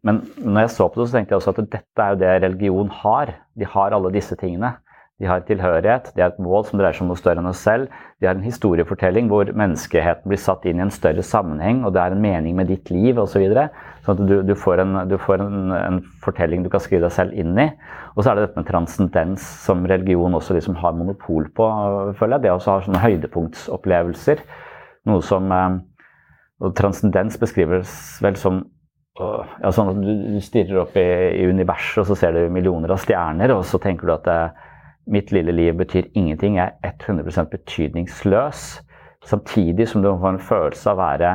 men 0.05 0.21
når 0.37 0.65
jeg 0.67 0.73
så 0.75 0.85
på 0.87 1.01
det, 1.01 1.07
så 1.09 1.17
tenkte 1.17 1.33
jeg 1.33 1.39
også 1.41 1.53
at 1.55 1.69
dette 1.73 2.03
er 2.03 2.11
jo 2.13 2.17
det 2.21 2.33
religion 2.43 2.89
har. 2.93 3.31
De 3.57 3.65
har 3.65 3.95
alle 3.95 4.11
disse 4.13 4.35
tingene. 4.37 4.75
De 5.15 5.27
har 5.29 5.45
tilhørighet, 5.47 6.09
de 6.11 6.19
har 6.19 6.33
et 6.33 6.39
mål 6.43 6.65
som 6.67 6.75
dreier 6.75 6.95
seg 6.97 7.05
om 7.05 7.13
noe 7.13 7.19
større 7.19 7.39
enn 7.39 7.47
oss 7.47 7.61
selv. 7.63 7.87
De 8.19 8.27
har 8.27 8.35
en 8.35 8.43
historiefortelling 8.43 9.29
hvor 9.31 9.47
menneskeheten 9.47 10.27
blir 10.27 10.41
satt 10.43 10.65
inn 10.67 10.81
i 10.81 10.83
en 10.83 10.91
større 10.91 11.23
sammenheng, 11.23 11.85
og 11.87 11.93
det 11.95 12.01
er 12.03 12.11
en 12.11 12.23
mening 12.25 12.57
med 12.57 12.67
ditt 12.67 12.91
liv 12.91 13.21
osv. 13.21 13.31
Så 13.35 13.39
videre. 13.39 13.69
sånn 14.03 14.19
at 14.19 14.27
du, 14.27 14.35
du, 14.43 14.51
får, 14.59 14.83
en, 14.83 14.97
du 15.07 15.15
får 15.19 15.45
en, 15.45 15.71
en, 15.77 16.01
fortelling 16.23 16.65
du 16.65 16.69
kan 16.73 16.83
skrive 16.83 17.07
deg 17.07 17.15
selv 17.15 17.31
inn 17.31 17.55
i. 17.55 17.69
Og 18.15 18.23
så 18.23 18.31
er 18.33 18.35
det 18.35 18.49
dette 18.49 18.59
med 18.59 18.67
transcendens, 18.67 19.47
som 19.63 19.87
religion 19.87 20.35
også 20.35 20.59
liksom 20.59 20.75
har 20.83 20.99
monopol 20.99 21.47
på, 21.55 21.71
føler 22.19 22.35
jeg. 22.35 22.43
Det 22.43 22.53
også 22.57 22.73
har 22.73 22.87
sånne 22.89 23.03
høydepunktsopplevelser. 23.07 24.43
Noe 25.07 25.23
som, 25.23 25.51
eh, 25.51 25.81
Og 26.63 26.71
transcendens 26.75 27.35
beskrives 27.35 27.91
vel 28.23 28.35
som 28.39 28.63
ja, 29.19 29.71
sånn 29.71 29.91
at 29.91 29.99
du, 29.99 30.11
du 30.35 30.39
stirrer 30.43 30.81
opp 30.81 30.95
i, 30.99 31.07
i, 31.39 31.47
universet, 31.47 32.01
og 32.03 32.07
så 32.09 32.15
ser 32.19 32.35
du 32.35 32.51
millioner 32.51 32.91
av 32.91 32.99
stjerner, 32.99 33.53
og 33.55 33.63
så 33.67 33.79
tenker 33.79 34.07
du 34.07 34.13
at 34.15 34.27
det, 34.27 34.39
mitt 35.07 35.31
lille 35.31 35.51
liv 35.51 35.75
betyr 35.77 36.09
ingenting. 36.13 36.57
Jeg 36.57 36.73
er 36.83 36.95
100% 36.97 37.51
betydningsløs. 37.51 38.63
Samtidig 39.25 39.87
som 39.89 40.03
du 40.03 40.11
får 40.11 40.35
en 40.35 40.39
følelse 40.39 40.91
av 40.91 40.97
å 40.97 41.01
være 41.01 41.31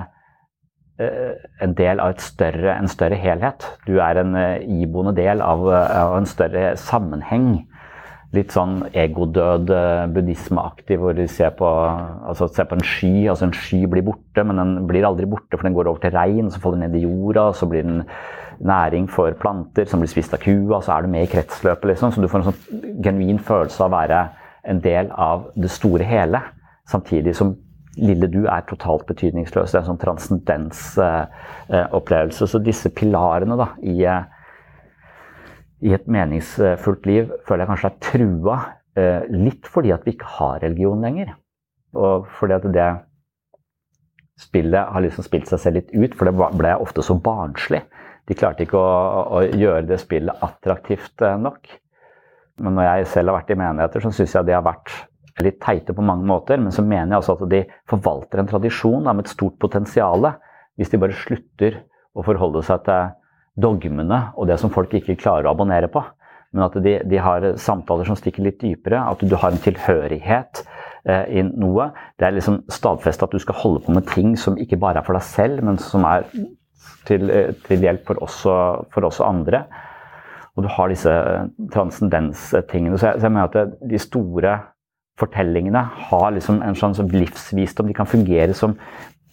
uh, 1.03 1.49
en 1.63 1.75
del 1.79 2.03
av 2.03 2.19
større, 2.23 2.77
en 2.77 2.91
større 2.91 3.19
helhet. 3.19 3.67
Du 3.87 3.99
er 3.99 4.23
en 4.23 4.37
uh, 4.37 4.61
iboende 4.63 5.17
del 5.17 5.43
av, 5.43 5.67
av 5.71 6.17
en 6.19 6.29
større 6.31 6.77
sammenheng 6.79 7.67
litt 8.37 8.53
sånn 8.55 8.85
egodød 8.95 9.73
eh, 9.75 10.05
buddhismeaktig, 10.15 10.99
hvor 11.03 11.17
de 11.19 11.27
ser 11.31 11.51
på, 11.59 11.67
altså 11.67 12.47
ser 12.55 12.69
på 12.71 12.79
en 12.79 12.87
sky. 12.87 13.15
altså 13.31 13.49
En 13.49 13.57
sky 13.57 13.81
blir 13.91 14.07
borte, 14.07 14.45
men 14.47 14.61
den 14.61 14.77
blir 14.91 15.07
aldri 15.09 15.27
borte, 15.31 15.57
for 15.57 15.67
den 15.67 15.75
går 15.75 15.91
over 15.91 16.05
til 16.05 16.15
regn, 16.15 16.51
så 16.51 16.63
faller 16.63 16.79
den 16.79 16.93
ned 16.93 17.01
i 17.01 17.05
jorda, 17.09 17.49
og 17.51 17.59
så 17.59 17.67
blir 17.71 17.87
den 17.87 18.05
næring 18.61 19.09
for 19.11 19.33
planter 19.41 19.85
som 19.89 20.01
blir 20.03 20.11
spist 20.13 20.35
av 20.37 20.41
kua, 20.43 20.81
så 20.85 20.91
er 20.95 21.01
du 21.03 21.09
med 21.13 21.23
i 21.25 21.33
kretsløpet, 21.33 21.87
liksom. 21.93 22.09
Så 22.13 22.19
du 22.21 22.29
får 22.29 22.41
en 22.41 22.49
sånn 22.51 22.63
genuin 23.05 23.41
følelse 23.43 23.81
av 23.85 23.89
å 23.89 23.97
være 23.97 24.19
en 24.71 24.81
del 24.85 25.07
av 25.17 25.39
det 25.57 25.71
store 25.73 26.05
hele, 26.05 26.41
samtidig 26.91 27.33
som 27.39 27.49
lille 28.01 28.27
du 28.31 28.43
er 28.47 28.63
totalt 28.69 29.07
betydningsløs. 29.09 29.71
Det 29.73 29.79
er 29.79 29.83
en 29.85 29.93
sånn 29.93 30.05
transcendensopplevelse. 30.05 32.45
Så 32.47 32.59
disse 32.65 32.89
pilarene 32.95 33.57
da, 33.59 33.67
i 33.83 34.07
i 35.81 35.95
et 35.97 36.05
meningsfullt 36.13 37.07
liv 37.09 37.31
føler 37.49 37.65
jeg 37.65 37.71
kanskje 37.71 37.91
er 37.91 38.01
trua. 38.05 38.57
Eh, 39.01 39.23
litt 39.33 39.65
fordi 39.71 39.91
at 39.95 40.05
vi 40.05 40.13
ikke 40.13 40.33
har 40.37 40.61
religion 40.65 41.01
lenger. 41.01 41.29
Og 41.97 42.27
fordi 42.39 42.53
at 42.59 42.67
det 42.75 42.91
spillet 44.41 44.93
har 44.93 45.05
liksom 45.05 45.25
spilt 45.25 45.49
seg 45.51 45.63
selv 45.63 45.81
litt 45.81 45.91
ut, 45.93 46.15
for 46.17 46.29
det 46.29 46.51
ble 46.59 46.75
ofte 46.81 47.05
så 47.05 47.17
barnslig. 47.21 47.83
De 48.29 48.37
klarte 48.39 48.67
ikke 48.67 48.79
å, 48.79 49.23
å 49.39 49.45
gjøre 49.47 49.87
det 49.89 50.01
spillet 50.03 50.45
attraktivt 50.45 51.25
eh, 51.27 51.39
nok. 51.41 51.71
Men 52.61 52.77
når 52.77 52.89
jeg 52.89 53.09
selv 53.15 53.33
har 53.33 53.41
vært 53.41 53.55
i 53.55 53.59
menigheter, 53.61 54.05
så 54.05 54.13
syns 54.15 54.37
jeg 54.37 54.49
de 54.49 54.57
har 54.57 54.67
vært 54.67 54.93
litt 55.41 55.61
teite 55.63 55.95
på 55.97 56.05
mange 56.05 56.27
måter. 56.29 56.61
Men 56.61 56.75
så 56.75 56.85
mener 56.85 57.15
jeg 57.15 57.23
også 57.23 57.39
at 57.39 57.53
de 57.53 57.63
forvalter 57.91 58.43
en 58.43 58.51
tradisjon 58.51 59.09
med 59.09 59.25
et 59.25 59.33
stort 59.33 59.57
potensial. 59.63 60.29
Hvis 60.79 60.93
de 60.93 61.01
bare 61.01 61.17
slutter 61.17 61.81
å 62.17 62.25
forholde 62.27 62.63
seg 62.67 62.85
til 62.87 63.17
dogmene 63.61 64.21
og 64.39 64.49
det 64.49 64.59
som 64.61 64.73
folk 64.73 64.93
ikke 64.97 65.19
klarer 65.21 65.49
å 65.49 65.55
abonnere 65.55 65.91
på. 65.93 66.03
Men 66.51 66.67
at 66.67 66.77
de, 66.83 66.97
de 67.07 67.19
har 67.23 67.47
samtaler 67.63 68.09
som 68.09 68.19
stikker 68.19 68.45
litt 68.45 68.61
dypere. 68.63 69.03
At 69.07 69.23
du 69.23 69.37
har 69.39 69.55
en 69.55 69.63
tilhørighet 69.63 70.65
eh, 71.07 71.27
i 71.39 71.45
noe. 71.47 71.91
Det 72.19 72.27
er 72.27 72.37
liksom 72.37 72.63
stadfestet 72.73 73.29
at 73.29 73.37
du 73.37 73.43
skal 73.43 73.59
holde 73.63 73.85
på 73.87 73.95
med 73.95 74.09
ting 74.11 74.35
som 74.41 74.59
ikke 74.61 74.81
bare 74.83 75.01
er 75.01 75.07
for 75.07 75.17
deg 75.17 75.27
selv, 75.27 75.63
men 75.67 75.79
som 75.83 76.07
er 76.09 76.27
til, 77.09 77.31
eh, 77.31 77.53
til 77.67 77.87
hjelp 77.87 78.05
for 78.09 78.23
oss, 78.25 78.43
og, 78.49 78.91
for 78.95 79.09
oss, 79.09 79.21
og, 79.21 79.29
andre. 79.29 79.65
Og 80.57 80.67
du 80.67 80.71
har 80.73 80.91
disse 80.93 81.13
eh, 81.13 81.47
transcendenstingene. 81.73 82.99
Så 82.99 83.15
så 83.15 83.29
jeg 83.29 83.37
mener 83.37 83.49
at 83.51 83.79
de 83.91 84.03
store 84.03 84.59
fortellingene 85.21 85.83
har 86.09 86.31
liksom 86.33 86.63
en 86.65 86.77
sånn 86.79 86.97
livsvisdom. 87.13 87.91
De 87.91 87.97
kan 87.97 88.09
fungere 88.09 88.57
som 88.57 88.77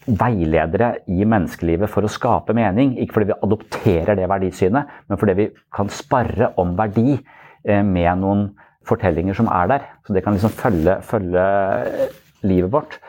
veiledere 0.08 1.02
i 1.12 1.26
menneskelivet 1.28 1.92
for 1.92 2.08
å 2.08 2.12
skape 2.12 2.56
mening. 2.56 2.96
Ikke 3.02 3.18
fordi 3.18 3.32
vi 3.32 3.40
adopterer 3.48 4.20
det 4.20 4.30
verdisynet, 4.32 4.94
men 5.08 5.20
fordi 5.20 5.36
vi 5.38 5.50
kan 5.76 5.92
sparre 5.92 6.54
om 6.62 6.76
verdi 6.80 7.18
eh, 7.18 7.84
med 7.84 8.24
noen 8.24 8.48
fortellinger 8.88 9.36
som 9.38 9.52
er 9.52 9.72
der. 9.74 9.88
Så 10.08 10.16
det 10.16 10.24
kan 10.24 10.38
liksom 10.38 10.56
følge, 10.56 11.00
følge 11.06 11.48
eh, 11.84 12.20
livet 12.48 12.72
vårt. 12.72 13.00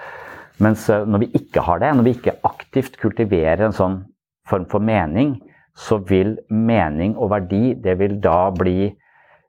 Mens 0.65 0.89
eh, 0.91 1.07
når 1.07 1.27
vi 1.27 1.33
ikke 1.39 1.63
har 1.69 1.83
det, 1.83 1.93
når 1.95 2.09
vi 2.09 2.17
ikke 2.19 2.39
aktivt 2.49 2.99
kultiverer 3.01 3.69
en 3.69 3.77
sånn 3.77 4.01
form 4.49 4.67
for 4.71 4.85
mening, 4.85 5.37
så 5.79 6.01
vil 6.03 6.37
mening 6.51 7.15
og 7.17 7.31
verdi 7.35 7.77
det 7.79 7.99
vil 8.01 8.19
da 8.23 8.49
bli 8.55 8.91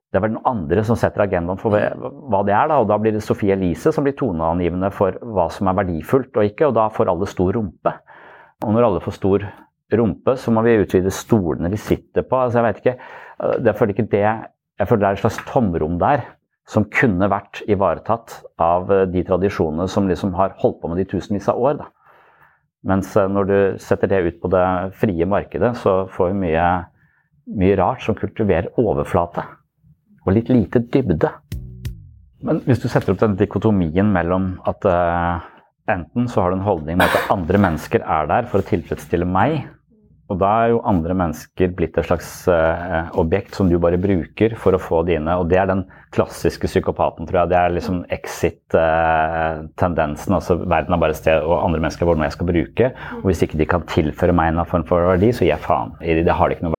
det 0.09 0.17
er 0.17 0.23
vel 0.23 0.31
noen 0.33 0.47
andre 0.49 0.81
som 0.85 0.97
setter 0.97 1.21
agendaen 1.21 1.59
for 1.61 1.69
hva 1.69 2.39
det 2.45 2.53
er. 2.55 2.69
Da, 2.71 2.79
og 2.81 2.87
da 2.89 2.95
blir 2.97 3.13
det 3.13 3.21
Sophie 3.21 3.53
Elise 3.53 3.91
som 3.93 4.05
blir 4.05 4.15
toneangivende 4.17 4.89
for 4.93 5.19
hva 5.21 5.45
som 5.53 5.69
er 5.69 5.77
verdifullt 5.83 6.33
og 6.33 6.47
ikke. 6.49 6.71
Og 6.71 6.73
da 6.79 6.87
får 6.93 7.11
alle 7.13 7.27
stor 7.29 7.53
rumpe. 7.53 7.93
Og 8.65 8.73
når 8.73 8.87
alle 8.87 9.03
får 9.05 9.15
stor 9.19 9.45
rumpe, 9.99 10.33
så 10.33 10.53
må 10.53 10.63
vi 10.65 10.79
utvide 10.81 11.13
stolene 11.13 11.69
vi 11.69 11.77
sitter 11.81 12.25
på. 12.25 12.41
Altså, 12.41 12.57
jeg 12.57 12.65
vet 12.65 12.81
ikke, 12.81 12.95
jeg 13.69 13.77
føler 13.77 13.93
ikke 13.95 14.09
det 14.15 14.25
Jeg 14.79 14.87
føler 14.87 15.01
det 15.01 15.07
er 15.07 15.17
et 15.17 15.21
slags 15.21 15.39
tomrom 15.45 15.97
der 15.99 16.21
som 16.69 16.85
kunne 16.87 17.27
vært 17.29 17.61
ivaretatt 17.67 18.37
av 18.61 18.89
de 19.11 19.23
tradisjonene 19.27 19.89
som 19.91 20.07
liksom 20.07 20.31
har 20.37 20.53
holdt 20.61 20.77
på 20.81 20.89
med 20.89 21.01
de 21.01 21.05
tusenvis 21.11 21.49
av 21.51 21.59
år. 21.59 21.81
Da. 21.81 21.89
Mens 22.87 23.11
eh, 23.17 23.27
når 23.27 23.49
du 23.49 23.57
setter 23.83 24.11
det 24.11 24.21
ut 24.27 24.41
på 24.41 24.51
det 24.53 24.65
frie 24.99 25.27
markedet, 25.27 25.73
så 25.81 26.03
får 26.13 26.31
vi 26.31 26.41
mye, 26.45 26.67
mye 27.59 27.79
rart 27.79 28.03
som 28.05 28.17
kultiverer 28.17 28.71
overflate 28.79 29.45
og 30.25 30.35
litt 30.35 30.51
lite 30.51 30.83
dybde. 30.93 31.31
Men 32.45 32.61
hvis 32.63 32.81
du 32.83 32.87
setter 32.87 33.13
opp 33.13 33.21
den 33.23 33.35
dikotomien 33.39 34.11
mellom 34.13 34.53
at 34.69 34.85
uh, 34.87 35.41
enten 35.91 36.27
så 36.31 36.43
har 36.43 36.51
du 36.51 36.59
en 36.59 36.67
holdning 36.67 36.99
med 36.99 37.11
at 37.11 37.31
andre 37.33 37.59
mennesker 37.59 38.03
er 38.05 38.29
der 38.29 38.47
for 38.51 38.61
å 38.61 38.67
tilfredsstille 38.67 39.27
meg, 39.27 39.65
og 40.29 40.37
da 40.37 40.49
er 40.61 40.69
jo 40.75 40.83
andre 40.85 41.15
mennesker 41.17 41.71
blitt 41.73 41.97
et 41.97 42.05
slags 42.05 42.45
eh, 42.53 43.09
objekt 43.17 43.55
som 43.57 43.65
du 43.69 43.79
bare 43.81 43.97
bruker 44.01 44.53
for 44.61 44.73
å 44.77 44.79
få 44.81 45.03
dine. 45.07 45.37
Og 45.41 45.49
det 45.49 45.57
er 45.57 45.65
den 45.71 45.81
klassiske 46.13 46.67
psykopaten, 46.69 47.25
tror 47.25 47.39
jeg. 47.41 47.49
Det 47.49 47.57
er 47.57 47.73
liksom 47.73 48.05
exit-tendensen. 48.13 50.31
Eh, 50.31 50.37
altså 50.37 50.53
verden 50.61 50.93
er 50.93 51.01
bare 51.01 51.13
et 51.17 51.23
sted, 51.23 51.41
og 51.41 51.65
andre 51.65 51.81
mennesker 51.81 52.05
er 52.05 52.09
hvor 52.11 52.17
noe 52.19 52.29
jeg 52.29 52.37
skal 52.37 52.51
bruke. 52.53 52.85
Og 53.23 53.27
hvis 53.31 53.43
ikke 53.47 53.61
de 53.61 53.71
kan 53.73 53.81
tilføre 53.89 54.37
meg 54.37 54.45
en 54.53 54.69
form 54.69 54.85
for 54.89 54.97
verdi, 55.15 55.29
så 55.33 55.41
gir 55.47 55.55
jeg 55.55 55.65
faen. 55.65 55.89
Det 55.99 56.29
har 56.29 56.45
de 56.45 56.53
ikke 56.59 56.67
noe 56.69 56.78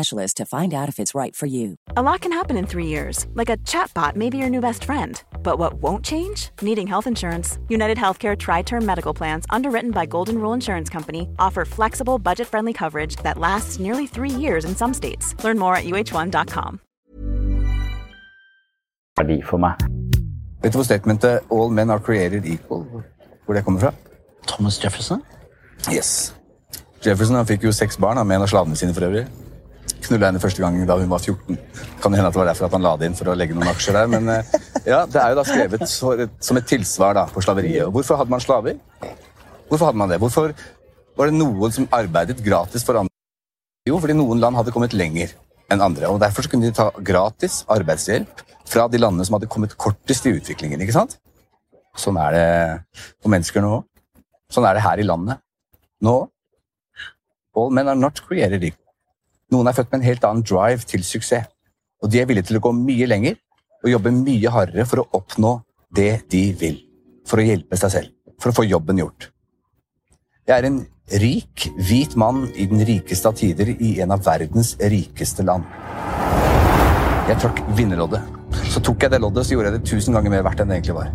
specialist 0.01 0.37
to 0.37 0.45
find 0.45 0.73
out 0.73 0.89
if 0.89 0.99
it's 0.99 1.15
right 1.15 1.35
for 1.35 1.47
you. 1.47 1.75
A 1.95 2.01
lot 2.01 2.21
can 2.21 2.31
happen 2.31 2.57
in 2.57 2.65
three 2.65 2.87
years, 2.87 3.27
like 3.35 3.53
a 3.53 3.57
chatbot 3.57 4.15
may 4.15 4.29
be 4.29 4.37
your 4.37 4.49
new 4.49 4.61
best 4.61 4.83
friend. 4.83 5.21
But 5.43 5.59
what 5.59 5.73
won't 5.81 6.05
change? 6.05 6.49
Needing 6.61 6.87
health 6.87 7.07
insurance. 7.07 7.59
United 7.69 7.97
Healthcare 7.97 8.35
Tri 8.37 8.63
Term 8.63 8.85
Medical 8.85 9.13
Plans, 9.13 9.45
underwritten 9.49 9.91
by 9.91 10.05
Golden 10.05 10.35
Rule 10.35 10.53
Insurance 10.55 10.89
Company, 10.89 11.27
offer 11.37 11.65
flexible, 11.65 12.19
budget 12.19 12.47
friendly 12.47 12.73
coverage 12.73 13.15
that 13.23 13.37
lasts 13.37 13.79
nearly 13.79 14.07
three 14.07 14.29
years 14.29 14.65
in 14.65 14.75
some 14.75 14.93
states. 14.93 15.35
Learn 15.43 15.59
more 15.59 15.75
at 15.75 15.85
uh1.com. 15.85 16.79
For 19.45 19.57
meg. 19.57 19.77
Vet 20.61 20.73
du 20.73 20.77
hvor 20.77 20.83
statementet 20.83 21.39
'all 21.49 21.69
men 21.69 21.89
are 21.89 21.99
created 21.99 22.45
equal' 22.45 22.85
hvor 23.45 23.53
det 23.53 23.63
kommer 23.65 23.79
fra? 23.79 23.91
Thomas 24.47 24.83
Jefferson? 24.83 25.21
Yes. 25.91 26.35
Jefferson 27.05 27.35
han 27.35 27.45
fikk 27.45 27.63
jo 27.63 27.71
seks 27.71 27.97
barn 27.97 28.27
med 28.27 28.35
en 28.35 28.41
av 28.41 28.47
slavene 28.47 28.75
sine 28.75 28.93
for 28.93 29.05
øvrig 29.05 29.27
knulla 30.05 30.29
henne 30.29 30.41
første 30.41 30.63
gang 30.63 30.77
da 30.87 30.97
hun 30.99 31.11
var 31.11 31.21
14. 31.23 31.57
Kan 32.01 32.15
hende 32.15 32.27
at 32.29 32.35
det 32.35 32.41
var 32.41 32.49
derfor 32.49 32.67
at 32.67 32.75
han 32.75 32.85
la 32.85 32.93
det 32.99 33.09
inn 33.09 33.17
for 33.17 33.31
å 33.31 33.35
legge 33.37 33.55
noen 33.57 33.71
aksjer 33.71 33.97
der. 33.97 34.09
Men 34.11 34.29
eh, 34.33 34.51
ja, 34.85 35.03
det 35.05 35.21
er 35.21 35.33
jo 35.33 35.39
da 35.39 35.45
skrevet 35.47 35.85
som 35.87 36.59
et 36.59 36.69
tilsvar 36.69 37.15
da, 37.17 37.27
på 37.31 37.43
slaveriet. 37.45 37.85
Og 37.87 37.97
hvorfor 37.97 38.19
hadde 38.21 38.33
man 38.33 38.43
slaver? 38.43 38.79
Hvorfor 39.69 39.87
hadde 39.89 40.01
man 40.01 40.11
det? 40.11 40.19
Hvorfor 40.21 40.55
var 41.17 41.29
det 41.29 41.37
noen 41.37 41.75
som 41.75 41.87
arbeidet 41.95 42.41
gratis 42.43 42.85
for 42.87 42.99
andre? 43.01 43.13
Jo, 43.87 43.97
fordi 44.01 44.17
noen 44.17 44.41
land 44.41 44.57
hadde 44.59 44.73
kommet 44.73 44.93
lenger 44.97 45.33
enn 45.71 45.83
andre. 45.83 46.09
og 46.11 46.19
Derfor 46.21 46.49
kunne 46.51 46.67
de 46.67 46.75
ta 46.75 46.89
gratis 46.97 47.61
arbeidshjelp 47.71 48.43
fra 48.71 48.87
de 48.91 48.99
landene 49.01 49.25
som 49.27 49.37
hadde 49.37 49.49
kommet 49.51 49.77
kortest 49.79 50.27
i 50.27 50.35
utviklingen. 50.37 50.81
ikke 50.83 50.97
sant? 50.97 51.17
Sånn 51.97 52.19
er 52.21 52.35
det 52.35 52.49
for 53.21 53.31
mennesker 53.33 53.63
nå 53.63 53.79
òg. 53.79 53.87
Sånn 54.51 54.67
er 54.67 54.75
det 54.75 54.83
her 54.83 54.99
i 54.99 55.07
landet. 55.07 55.41
nå 56.01 56.19
All 57.55 57.69
men 57.69 57.89
are 57.91 57.99
not 57.99 58.21
created 58.23 58.63
equal. 58.63 58.80
Noen 59.51 59.67
er 59.67 59.75
født 59.75 59.91
med 59.91 59.99
en 59.99 60.07
helt 60.07 60.23
annen 60.27 60.45
drive 60.47 60.87
til 60.87 61.03
suksess. 61.03 61.49
Og 62.01 62.09
de 62.09 62.21
er 62.21 62.25
villige 62.29 62.49
til 62.49 62.57
å 62.57 62.63
gå 62.63 62.71
mye 62.73 63.07
lenger 63.09 63.35
og 63.83 63.91
jobbe 63.91 64.13
mye 64.15 64.53
hardere 64.53 64.87
for 64.89 65.03
å 65.03 65.09
oppnå 65.19 65.51
det 65.95 66.23
de 66.31 66.45
vil. 66.57 66.79
For 67.27 67.41
å 67.41 67.45
hjelpe 67.45 67.77
seg 67.77 67.93
selv. 67.93 68.15
For 68.41 68.49
å 68.49 68.57
få 68.57 68.65
jobben 68.65 69.01
gjort. 69.01 69.29
Jeg 70.47 70.55
er 70.57 70.67
en 70.69 70.79
rik, 71.21 71.67
hvit 71.77 72.15
mann 72.17 72.45
i 72.55 72.65
den 72.71 72.81
rikeste 72.87 73.29
av 73.29 73.35
tider 73.37 73.73
i 73.75 73.91
en 74.01 74.15
av 74.15 74.23
verdens 74.25 74.73
rikeste 74.79 75.45
land. 75.45 75.67
Jeg 77.29 77.37
trakk 77.43 77.61
vinnerloddet. 77.77 78.23
Så 78.71 78.81
tok 78.83 79.03
jeg 79.03 79.13
det 79.13 79.21
loddet, 79.21 79.45
så 79.45 79.55
gjorde 79.55 79.71
jeg 79.71 79.81
det 79.81 79.91
tusen 79.91 80.15
ganger 80.15 80.33
mer 80.33 80.47
verdt 80.47 80.63
enn 80.63 80.71
det 80.71 80.79
egentlig 80.79 80.97
var. 80.97 81.11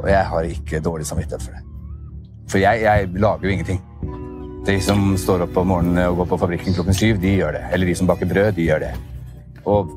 Og 0.00 0.08
jeg 0.10 0.24
har 0.32 0.48
ikke 0.48 0.82
dårlig 0.84 1.06
samvittighet 1.08 1.44
for 1.44 1.54
det. 1.54 1.62
For 2.50 2.62
jeg, 2.62 2.82
jeg 2.82 3.12
lager 3.20 3.46
jo 3.46 3.54
ingenting. 3.54 3.80
De 4.66 4.76
som 4.84 5.14
står 5.18 5.46
opp 5.46 5.56
om 5.60 5.70
morgenen 5.72 6.02
og 6.10 6.18
går 6.20 6.28
på 6.30 6.38
fabrikken 6.42 6.74
klokken 6.76 6.96
syv, 6.96 7.18
de 7.22 7.32
gjør 7.38 7.56
det. 7.56 7.62
Eller 7.72 7.88
de 7.88 7.94
som 7.96 8.08
baker 8.10 8.28
brød, 8.28 8.52
de 8.58 8.66
gjør 8.68 8.82
det. 8.84 8.90
Og 9.64 9.88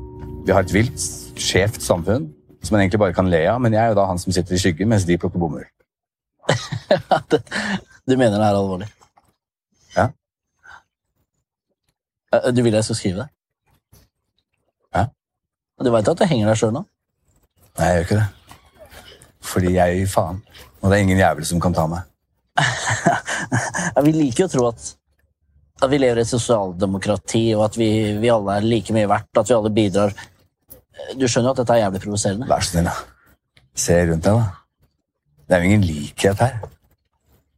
vi 0.46 0.52
har 0.56 0.64
et 0.64 0.72
vilt, 0.74 1.04
skjevt 1.40 1.82
samfunn 1.84 2.30
som 2.64 2.74
man 2.74 2.80
egentlig 2.84 3.00
bare 3.02 3.12
kan 3.16 3.28
le 3.28 3.42
av, 3.50 3.58
men 3.60 3.74
jeg 3.76 3.82
er 3.82 3.92
jo 3.92 3.96
da 3.98 4.06
han 4.08 4.20
som 4.20 4.32
sitter 4.32 4.56
i 4.56 4.60
skyggen 4.60 4.88
mens 4.88 5.04
de 5.04 5.18
plukker 5.20 5.40
bomull. 5.40 5.66
du 8.08 8.14
mener 8.16 8.38
det 8.38 8.46
er 8.46 8.56
alvorlig? 8.56 8.88
Ja. 9.96 10.06
Eh, 12.32 12.48
Du 12.56 12.62
vil 12.64 12.72
jeg 12.72 12.84
skal 12.88 12.96
skrive 12.96 13.24
det? 13.24 13.28
Ja. 14.96 15.04
Du 15.84 15.92
veit 15.92 16.08
at 16.08 16.18
du 16.20 16.24
henger 16.28 16.48
deg 16.48 16.60
sjøl 16.60 16.72
nå? 16.78 16.84
Nei, 17.76 17.90
jeg 17.90 17.94
gjør 17.98 18.06
ikke 18.08 18.20
det. 18.22 18.26
Fordi 19.44 19.74
jeg 19.76 19.98
gir 20.00 20.08
faen. 20.14 20.40
Og 20.80 20.88
det 20.88 20.96
er 20.96 21.04
ingen 21.04 21.20
jævel 21.20 21.44
som 21.52 21.60
kan 21.60 21.76
ta 21.76 21.84
meg. 21.90 22.08
Ja, 23.94 24.02
vi 24.02 24.12
liker 24.14 24.44
jo 24.44 24.48
å 24.48 24.52
tro 24.52 24.66
at, 24.72 24.86
at 25.82 25.90
vi 25.92 26.00
lever 26.02 26.20
i 26.20 26.24
et 26.24 26.30
sosialdemokrati, 26.30 27.44
og 27.54 27.68
at 27.68 27.78
vi, 27.78 27.88
vi 28.18 28.32
alle 28.32 28.58
er 28.58 28.66
like 28.66 28.94
mye 28.96 29.10
verdt, 29.10 29.30
at 29.38 29.50
vi 29.50 29.56
alle 29.56 29.72
bidrar. 29.74 30.14
Du 31.14 31.26
skjønner 31.28 31.50
jo 31.50 31.54
at 31.54 31.60
dette 31.62 31.76
er 31.76 31.84
jævlig 31.84 32.02
provoserende? 32.02 32.48
Vær 32.50 32.64
så 32.64 32.74
snill, 32.74 32.90
da. 32.90 32.94
Se 33.84 33.98
rundt 34.10 34.26
deg, 34.26 34.40
da. 34.40 34.64
Det 35.44 35.54
er 35.54 35.62
jo 35.62 35.70
ingen 35.70 35.86
likhet 35.86 36.42
her. 36.42 36.58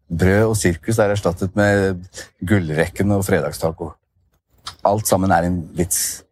Brød 0.06 0.52
og 0.52 0.56
sirkus 0.58 1.00
er 1.02 1.12
erstattet 1.14 1.56
med 1.58 2.04
gullrekken 2.46 3.14
og 3.16 3.24
fredagstaco. 3.26 3.90
Alt 4.86 5.08
sammen 5.08 5.32
er 5.34 5.48
en 5.48 5.60
vits. 5.76 6.22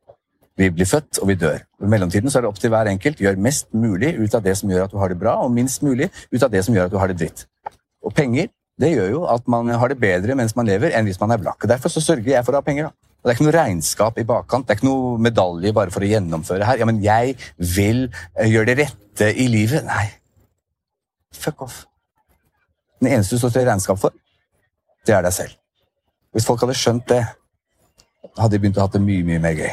Vi 0.59 0.69
blir 0.71 0.87
født, 0.87 1.19
og 1.23 1.31
vi 1.31 1.39
dør. 1.39 1.63
I 1.83 1.91
mellomtiden 1.91 2.31
er 2.31 2.45
det 2.45 2.51
opp 2.51 2.61
til 2.63 2.71
hver 2.71 2.91
enkelt. 2.91 3.23
Gjør 3.23 3.41
mest 3.43 3.73
mulig 3.75 4.13
ut 4.21 4.37
av 4.37 4.45
det 4.45 4.55
som 4.59 4.71
gjør 4.71 4.87
at 4.87 4.93
du 4.93 5.01
har 5.01 5.11
det 5.11 5.19
bra, 5.19 5.35
og 5.43 5.55
minst 5.55 5.83
mulig 5.83 6.11
ut 6.31 6.43
av 6.43 6.53
det 6.53 6.63
som 6.67 6.77
gjør 6.77 6.87
at 6.91 6.95
du 6.95 7.01
har 7.01 7.11
det 7.11 7.19
dritt. 7.23 7.47
Og 8.05 8.15
penger 8.15 8.53
det 8.81 8.91
gjør 8.91 9.11
jo 9.13 9.23
at 9.31 9.47
man 9.51 9.71
har 9.71 9.93
det 9.93 10.01
bedre 10.03 10.35
mens 10.39 10.57
man 10.59 10.67
lever, 10.67 10.95
enn 10.97 11.07
hvis 11.07 11.21
man 11.21 11.35
er 11.35 11.43
blakk. 11.43 11.67
Derfor 11.71 11.93
så 11.93 12.03
sørger 12.03 12.33
jeg 12.35 12.47
for 12.47 12.57
å 12.57 12.63
ha 12.63 12.67
penger. 12.67 12.89
da. 12.89 13.11
Og 13.25 13.29
Det 13.29 13.33
er 13.33 13.37
ikke 13.39 13.47
noe 13.47 13.57
regnskap 13.57 14.19
i 14.21 14.27
bakkant, 14.29 14.67
det 14.67 14.75
er 14.75 14.79
ikke 14.81 14.89
noe 14.91 15.21
medalje 15.23 15.73
bare 15.73 15.95
for 15.95 16.05
å 16.05 16.11
gjennomføre 16.11 16.67
her. 16.69 16.81
Ja, 16.83 16.89
men 16.91 16.99
jeg 17.05 17.39
vil 17.57 18.03
eh, 18.35 18.51
gjøre 18.51 18.69
det 18.73 18.79
rette 18.83 19.31
i 19.31 19.47
livet. 19.49 19.87
Nei. 19.87 20.11
Fuck 21.39 21.63
off. 21.65 21.79
Den 23.01 23.15
eneste 23.15 23.37
du 23.37 23.41
står 23.41 23.55
til 23.55 23.67
regnskap 23.69 24.01
for, 24.03 24.13
det 25.07 25.15
er 25.15 25.25
deg 25.25 25.35
selv. 25.37 25.57
Hvis 26.35 26.47
folk 26.49 26.61
hadde 26.65 26.77
skjønt 26.77 27.07
det, 27.09 27.23
hadde 28.35 28.53
de 28.57 28.61
begynt 28.61 28.81
å 28.81 28.85
ha 28.85 28.93
det 28.93 29.03
mye, 29.05 29.25
mye 29.25 29.41
mer 29.41 29.57
gøy. 29.57 29.73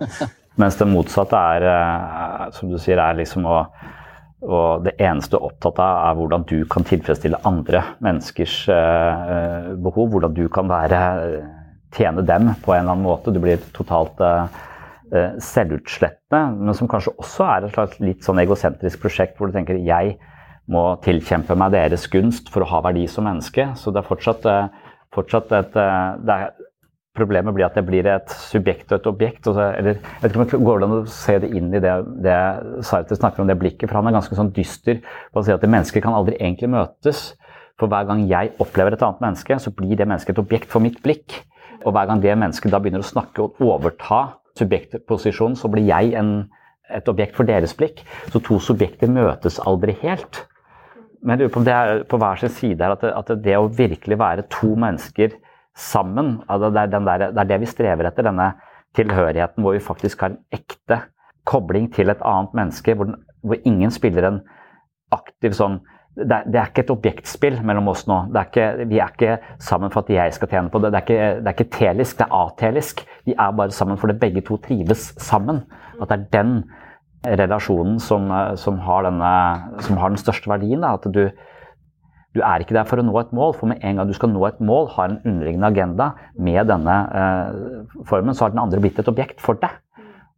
Mens 0.60 0.78
det 0.80 0.86
motsatte 0.88 1.36
er, 1.54 1.68
eh, 1.68 2.44
som 2.56 2.72
du 2.72 2.80
sier, 2.80 2.98
er 3.02 3.20
liksom 3.20 3.46
å 3.46 3.60
og 4.44 4.84
det 4.84 4.94
eneste 5.00 5.34
du 5.34 5.38
er 5.38 5.46
opptatt 5.48 5.80
av, 5.80 6.00
er 6.04 6.18
hvordan 6.18 6.44
du 6.48 6.58
kan 6.70 6.84
tilfredsstille 6.84 7.40
andre 7.48 7.80
menneskers 8.04 8.56
eh, 8.72 9.70
behov. 9.80 10.10
Hvordan 10.12 10.36
du 10.36 10.44
kan 10.52 10.68
være, 10.68 11.00
tjene 11.94 12.24
dem 12.26 12.50
på 12.64 12.74
en 12.74 12.82
eller 12.82 12.96
annen 12.96 13.06
måte. 13.06 13.32
Du 13.32 13.40
blir 13.40 13.62
totalt 13.76 14.20
eh, 14.20 14.60
selvutslettende, 15.40 16.42
men 16.60 16.76
som 16.76 16.90
kanskje 16.90 17.14
også 17.22 17.48
er 17.48 17.66
et 17.66 17.76
slags 17.76 18.00
litt 18.02 18.26
sånn 18.26 18.42
egosentrisk 18.42 19.04
prosjekt 19.04 19.38
hvor 19.38 19.48
du 19.48 19.56
tenker 19.56 19.80
jeg 19.80 20.16
må 20.72 20.84
tilkjempe 21.04 21.56
meg 21.60 21.74
deres 21.74 22.06
gunst 22.12 22.48
for 22.52 22.64
å 22.64 22.70
ha 22.70 22.82
verdi 22.86 23.04
som 23.10 23.28
menneske. 23.28 23.70
Så 23.80 23.92
det 23.92 24.02
er 24.02 24.10
fortsatt, 24.10 24.48
eh, 24.50 24.92
fortsatt 25.14 25.56
et 25.56 25.72
det 25.74 26.36
er, 26.36 26.52
Problemet 27.14 27.54
blir 27.54 27.68
at 27.68 27.76
det 27.78 27.84
blir 27.86 28.06
et 28.10 28.32
subjekt 28.50 28.90
og 28.90 28.96
et 28.98 29.06
objekt. 29.06 29.46
Og 29.46 29.54
så, 29.54 29.68
eller, 29.78 30.00
jeg 30.02 30.22
vet 30.22 30.32
ikke 30.32 30.40
om 30.40 30.48
det 30.50 30.66
går 30.66 30.84
an 30.86 30.94
å 30.96 31.00
se 31.14 31.36
det 31.44 31.50
inn 31.54 31.68
i 31.70 31.82
det, 31.82 31.92
det 32.24 32.38
Sartre 32.86 33.18
snakker 33.18 33.44
om, 33.44 33.50
det 33.50 33.58
blikket. 33.60 33.86
For 33.86 34.00
han 34.00 34.10
er 34.10 34.16
ganske 34.16 34.38
sånn 34.38 34.50
dyster 34.56 34.98
på 35.30 35.42
å 35.42 35.46
si 35.46 35.54
at 35.54 35.62
mennesker 35.62 36.02
kan 36.02 36.16
aldri 36.16 36.40
egentlig 36.40 36.72
møtes. 36.74 37.28
For 37.78 37.90
hver 37.90 38.08
gang 38.08 38.24
jeg 38.30 38.50
opplever 38.62 38.96
et 38.96 39.04
annet 39.06 39.22
menneske, 39.22 39.58
så 39.62 39.70
blir 39.74 39.94
det 39.98 40.08
mennesket 40.10 40.34
et 40.34 40.42
objekt 40.42 40.74
for 40.74 40.82
mitt 40.82 40.98
blikk. 41.06 41.38
Og 41.84 41.94
hver 41.94 42.10
gang 42.10 42.22
det 42.22 42.34
mennesket 42.34 42.74
da 42.74 42.80
begynner 42.82 43.04
å 43.04 43.06
snakke 43.06 43.46
og 43.46 43.62
overta 43.62 44.40
subjektposisjonen, 44.58 45.58
så 45.58 45.70
blir 45.70 45.86
jeg 45.86 46.14
en, 46.18 46.48
et 46.90 47.08
objekt 47.10 47.38
for 47.38 47.46
deres 47.46 47.74
blikk. 47.78 48.02
Så 48.30 48.42
to 48.42 48.58
subjekter 48.62 49.10
møtes 49.10 49.60
aldri 49.62 49.94
helt. 50.02 50.44
Men 51.22 51.38
jeg 51.38 51.46
lurer 51.46 51.54
på 51.54 51.62
om 51.62 51.66
det 51.66 51.74
er 51.78 52.04
på 52.10 52.18
hver 52.20 52.42
sin 52.42 52.52
side 52.52 52.84
her, 52.84 52.98
at 52.98 53.06
at 53.06 53.34
det 53.42 53.54
å 53.58 53.70
virkelig 53.70 54.18
være 54.20 54.50
to 54.52 54.74
mennesker 54.74 55.38
sammen. 55.74 56.38
Det, 56.48 56.70
er 56.70 56.86
der, 56.86 57.26
det, 57.30 57.38
er 57.38 57.50
det 57.50 57.60
vi 57.62 57.70
strever 57.70 58.08
etter, 58.08 58.26
denne 58.26 58.52
tilhørigheten 58.94 59.64
hvor 59.64 59.74
vi 59.74 59.82
faktisk 59.82 60.22
har 60.22 60.34
en 60.34 60.42
ekte 60.54 61.00
kobling 61.48 61.90
til 61.92 62.12
et 62.12 62.22
annet 62.24 62.54
menneske, 62.56 62.94
hvor, 62.94 63.10
den, 63.10 63.18
hvor 63.42 63.58
ingen 63.66 63.90
spiller 63.92 64.28
en 64.28 64.40
aktiv 65.14 65.56
sånn 65.56 65.80
det 66.14 66.30
er, 66.30 66.44
det 66.46 66.58
er, 66.60 66.68
ikke 66.70 66.84
et 66.84 66.90
objektspill 66.94 67.56
mellom 67.66 67.88
oss 67.90 68.04
nå. 68.06 68.20
Er 68.30 68.46
ikke, 68.46 68.66
vi 68.86 69.00
er 69.02 69.10
ikke 69.10 69.56
sammen 69.58 69.90
for 69.90 70.04
at 70.04 70.12
jeg 70.14 70.34
skal 70.36 70.50
tjene 70.52 70.70
på 70.70 70.78
det. 70.78 70.92
Det 70.94 71.00
er 71.00 71.06
ikke, 71.08 71.30
det 71.40 71.50
er 71.50 71.56
ikke 71.56 71.74
telisk, 71.74 72.18
det 72.20 72.28
er 72.28 72.36
atelisk. 72.38 73.02
Vi 73.26 73.34
er 73.34 73.56
bare 73.58 73.74
sammen 73.74 73.98
fordi 73.98 74.14
begge 74.20 74.44
to 74.46 74.60
trives 74.62 75.08
sammen. 75.18 75.64
At 75.98 76.12
det 76.12 76.20
er 76.20 76.28
den 76.36 76.52
relasjonen 77.40 77.98
som, 77.98 78.30
som, 78.60 78.78
har, 78.86 79.08
denne, 79.08 79.34
som 79.82 79.98
har, 79.98 80.14
den 80.14 80.22
største 80.22 80.50
verdien. 80.50 80.86
Da. 80.86 80.94
At 80.94 81.10
du, 81.10 81.24
du 82.34 82.42
er 82.42 82.62
ikke 82.62 82.74
der 82.74 82.86
for 82.88 82.98
å 82.98 83.06
nå 83.06 83.14
et 83.20 83.32
mål, 83.36 83.54
for 83.54 83.70
med 83.70 83.82
en 83.86 84.00
gang 84.00 84.10
du 84.10 84.16
skal 84.16 84.32
nå 84.32 84.42
et 84.48 84.60
mål, 84.64 84.88
har 84.96 85.10
en 85.10 85.20
underliggende 85.22 85.70
agenda 85.70 86.10
med 86.34 86.66
denne 86.70 86.96
eh, 87.20 88.04
formen, 88.08 88.34
så 88.34 88.46
har 88.46 88.54
den 88.54 88.62
andre 88.64 88.82
blitt 88.82 88.98
et 88.98 89.10
objekt 89.10 89.42
for 89.42 89.58
deg. 89.62 89.76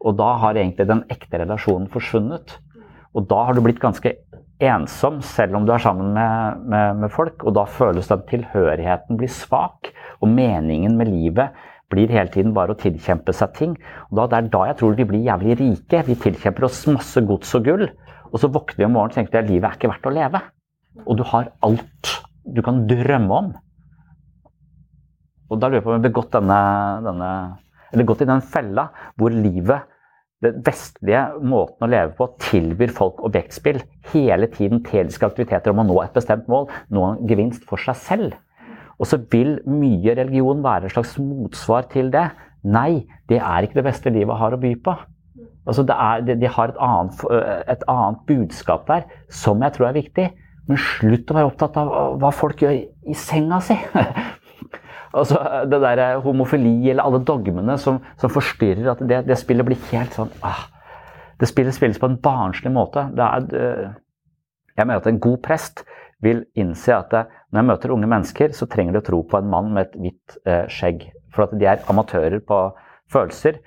Og 0.05 0.19
da 0.19 0.35
har 0.43 0.59
egentlig 0.61 0.87
den 0.91 1.07
ekte 1.13 1.41
relasjonen 1.41 1.89
forsvunnet. 1.91 2.59
Og 3.17 3.25
da 3.31 3.47
har 3.49 3.57
du 3.57 3.63
blitt 3.65 3.81
ganske 3.81 4.13
ensom, 4.61 5.23
selv 5.25 5.57
om 5.57 5.65
du 5.65 5.73
er 5.73 5.81
sammen 5.83 6.13
med, 6.17 6.67
med, 6.69 7.01
med 7.01 7.13
folk. 7.13 7.47
Og 7.49 7.57
da 7.57 7.65
føles 7.69 8.13
den 8.13 8.27
tilhørigheten 8.29 9.17
blir 9.21 9.33
svak, 9.33 9.91
og 10.21 10.33
meningen 10.33 10.99
med 11.01 11.11
livet 11.13 11.57
blir 11.93 12.11
hele 12.11 12.33
tiden 12.35 12.53
bare 12.53 12.75
å 12.75 12.81
tilkjempe 12.81 13.33
seg 13.37 13.55
ting. 13.57 13.77
Og 14.11 14.21
da, 14.21 14.27
det 14.29 14.39
er 14.39 14.53
da 14.53 14.67
jeg 14.71 14.79
tror 14.83 14.99
vi 14.99 15.09
blir 15.09 15.25
jævlig 15.31 15.57
rike. 15.63 16.05
Vi 16.11 16.19
tilkjemper 16.27 16.69
oss 16.69 16.85
masse 16.91 17.25
gods 17.25 17.57
og 17.57 17.67
gull, 17.69 17.89
og 18.33 18.37
så 18.43 18.53
våkner 18.53 18.83
vi 18.83 18.89
om 18.89 18.97
morgenen 18.99 19.15
og 19.15 19.21
tenker 19.21 19.41
at 19.41 19.51
livet 19.51 19.71
er 19.71 19.79
ikke 19.79 19.93
verdt 19.95 20.11
å 20.11 20.15
leve. 20.17 20.43
Og 21.05 21.19
du 21.19 21.25
har 21.29 21.53
alt 21.67 22.13
du 22.47 22.63
kan 22.63 22.85
drømme 22.89 23.41
om. 23.43 23.51
Og 25.51 25.61
da 25.61 25.69
lurer 25.69 25.81
jeg 25.81 25.87
på 25.87 25.93
om 25.93 25.99
har 25.99 26.07
begått 26.07 26.33
denne, 26.35 26.61
denne 27.07 27.31
Eller 27.93 28.07
gått 28.07 28.25
i 28.25 28.29
den 28.29 28.43
fella 28.43 28.89
hvor 29.19 29.31
livet, 29.31 29.87
den 30.43 30.59
vestlige 30.67 31.21
måten 31.47 31.87
å 31.87 31.89
leve 31.91 32.13
på, 32.19 32.27
tilbyr 32.43 32.91
folk 32.93 33.23
objektspill. 33.25 33.79
Hele 34.13 34.49
tiden 34.53 34.83
teliske 34.85 35.27
aktiviteter 35.29 35.73
om 35.73 35.85
å 35.85 35.87
nå 35.87 36.01
et 36.03 36.17
bestemt 36.17 36.49
mål, 36.51 36.67
nå 36.91 37.05
en 37.07 37.31
gevinst 37.31 37.65
for 37.69 37.81
seg 37.81 37.97
selv. 38.03 38.35
Og 38.99 39.09
så 39.09 39.21
vil 39.33 39.61
mye 39.69 40.17
religion 40.19 40.65
være 40.65 40.89
et 40.89 40.97
slags 40.97 41.15
motsvar 41.23 41.87
til 41.93 42.11
det. 42.13 42.27
Nei, 42.67 43.07
det 43.31 43.39
er 43.39 43.65
ikke 43.65 43.79
det 43.79 43.87
beste 43.87 44.13
livet 44.13 44.41
har 44.41 44.57
å 44.57 44.61
by 44.61 44.73
på. 44.83 44.97
Altså 45.67 45.87
er, 45.87 46.27
de, 46.27 46.51
har 46.57 46.73
et 46.73 46.83
annet, 46.83 47.23
et 47.71 47.87
annet 47.91 48.21
budskap 48.29 48.87
der 48.91 49.07
som 49.31 49.63
jeg 49.63 49.75
tror 49.77 49.89
er 49.89 49.99
viktig. 49.99 50.27
Men 50.66 50.81
slutt 50.83 51.31
å 51.31 51.37
være 51.37 51.50
opptatt 51.50 51.76
av 51.79 52.16
hva 52.20 52.33
folk 52.35 52.62
gjør 52.64 52.74
i 52.76 53.16
senga 53.18 53.61
si. 53.62 53.76
altså, 55.18 55.40
det 55.70 55.83
der 55.83 56.18
homofili 56.24 56.90
eller 56.90 57.06
alle 57.06 57.23
dogmene 57.27 57.77
som, 57.83 58.00
som 58.21 58.33
forstyrrer 58.33 58.90
at 58.94 59.04
det, 59.06 59.23
det, 59.29 59.38
spillet 59.38 59.67
blir 59.69 59.79
helt 59.92 60.17
sånn 60.17 60.33
ah, 60.46 60.67
Det 61.38 61.48
spillet 61.50 61.77
spilles 61.77 62.00
på 62.02 62.10
en 62.10 62.19
barnslig 62.23 62.73
måte. 62.75 63.06
Er, 63.14 63.46
eh, 63.52 63.94
jeg 64.77 64.88
mener 64.88 65.02
at 65.02 65.08
en 65.10 65.23
god 65.23 65.38
prest 65.44 65.85
vil 66.25 66.46
innse 66.56 66.94
at 66.96 67.12
det, 67.12 67.27
når 67.52 67.60
jeg 67.60 67.69
møter 67.71 67.92
unge 67.94 68.08
mennesker, 68.10 68.54
så 68.56 68.69
trenger 68.73 68.96
de 68.96 69.02
å 69.02 69.06
tro 69.06 69.23
på 69.29 69.38
en 69.38 69.50
mann 69.52 69.69
med 69.77 69.87
et 69.87 69.98
hvitt 70.00 70.38
eh, 70.48 70.64
skjegg. 70.73 71.10
For 71.35 71.46
at 71.46 71.54
de 71.60 71.69
er 71.69 71.85
amatører 71.92 72.40
på 72.40 72.60
følelser. 73.12 73.60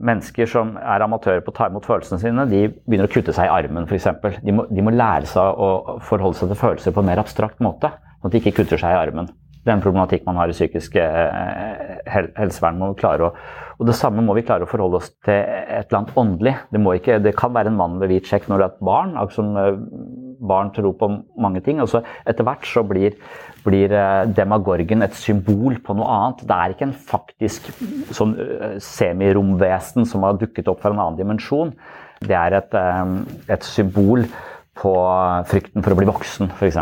Mennesker 0.00 0.48
som 0.48 0.72
er 0.80 1.04
amatører 1.04 1.42
på 1.44 1.52
å 1.52 1.56
ta 1.56 1.68
imot 1.68 1.84
følelsene 1.84 2.20
sine, 2.22 2.46
de 2.48 2.62
begynner 2.86 3.08
å 3.08 3.12
kutte 3.12 3.34
seg 3.36 3.50
i 3.50 3.52
armen 3.52 3.84
f.eks. 3.84 4.08
De, 4.40 4.54
de 4.56 4.84
må 4.86 4.94
lære 4.94 5.28
seg 5.28 5.60
å 5.60 5.98
forholde 6.06 6.38
seg 6.38 6.52
til 6.52 6.60
følelser 6.62 6.96
på 6.96 7.04
en 7.04 7.10
mer 7.10 7.20
abstrakt 7.20 7.60
måte. 7.64 7.92
Sånn 8.20 8.30
at 8.30 8.34
de 8.34 8.40
ikke 8.40 8.56
kutter 8.62 8.80
seg 8.80 8.94
i 8.94 9.00
armen. 9.00 9.28
Det 9.60 9.68
er 9.68 9.76
en 9.76 9.82
problematikk 9.84 10.24
man 10.24 10.38
har 10.40 10.48
i 10.48 10.54
psykisk 10.56 10.94
hel 10.96 12.30
helsevern. 12.38 12.78
Må 12.80 12.94
klare 12.96 13.26
å, 13.26 13.30
og 13.76 13.88
Det 13.88 13.96
samme 13.96 14.24
må 14.24 14.32
vi 14.36 14.44
klare 14.48 14.64
å 14.64 14.70
forholde 14.70 15.00
oss 15.02 15.10
til 15.26 15.36
et 15.36 15.84
eller 15.84 15.98
annet 15.98 16.16
åndelig. 16.20 16.54
Det, 16.72 16.80
ikke, 16.96 17.18
det 17.20 17.34
kan 17.36 17.52
være 17.52 17.72
en 17.72 17.76
mann 17.76 17.98
med 18.00 18.08
hvit 18.08 18.28
sjekk 18.28 18.48
når 18.48 18.56
du 18.56 18.64
er 18.64 18.70
et 18.70 18.82
barn, 18.88 19.12
som 19.36 19.52
eh, 19.60 19.76
barn 20.40 20.72
tro 20.74 20.92
på 20.96 21.08
mange 21.40 21.62
ting. 21.64 21.80
og 21.82 21.88
så 21.92 22.02
Etter 22.28 22.46
hvert 22.46 22.66
så 22.68 22.82
blir, 22.86 23.16
blir 23.64 23.92
eh, 23.92 24.26
demagorgen 24.36 25.04
et 25.04 25.16
symbol 25.18 25.78
på 25.84 25.96
noe 25.96 26.10
annet. 26.16 26.44
Det 26.48 26.56
er 26.56 26.74
ikke 26.74 26.88
en 26.88 26.96
faktisk 27.12 27.70
sånn 28.16 28.36
eh, 28.40 28.78
semiromvesen 28.84 30.08
som 30.08 30.26
har 30.26 30.38
dukket 30.40 30.70
opp 30.72 30.82
fra 30.82 30.94
en 30.94 31.02
annen 31.02 31.18
dimensjon. 31.20 31.74
Det 32.20 32.36
er 32.36 32.58
et, 32.58 32.74
et 33.48 33.64
symbol 33.64 34.26
på 34.80 34.92
frykten 35.48 35.84
for 35.84 35.92
å 35.92 35.96
bli 35.96 36.08
voksen, 36.08 36.50
f.eks., 36.52 36.76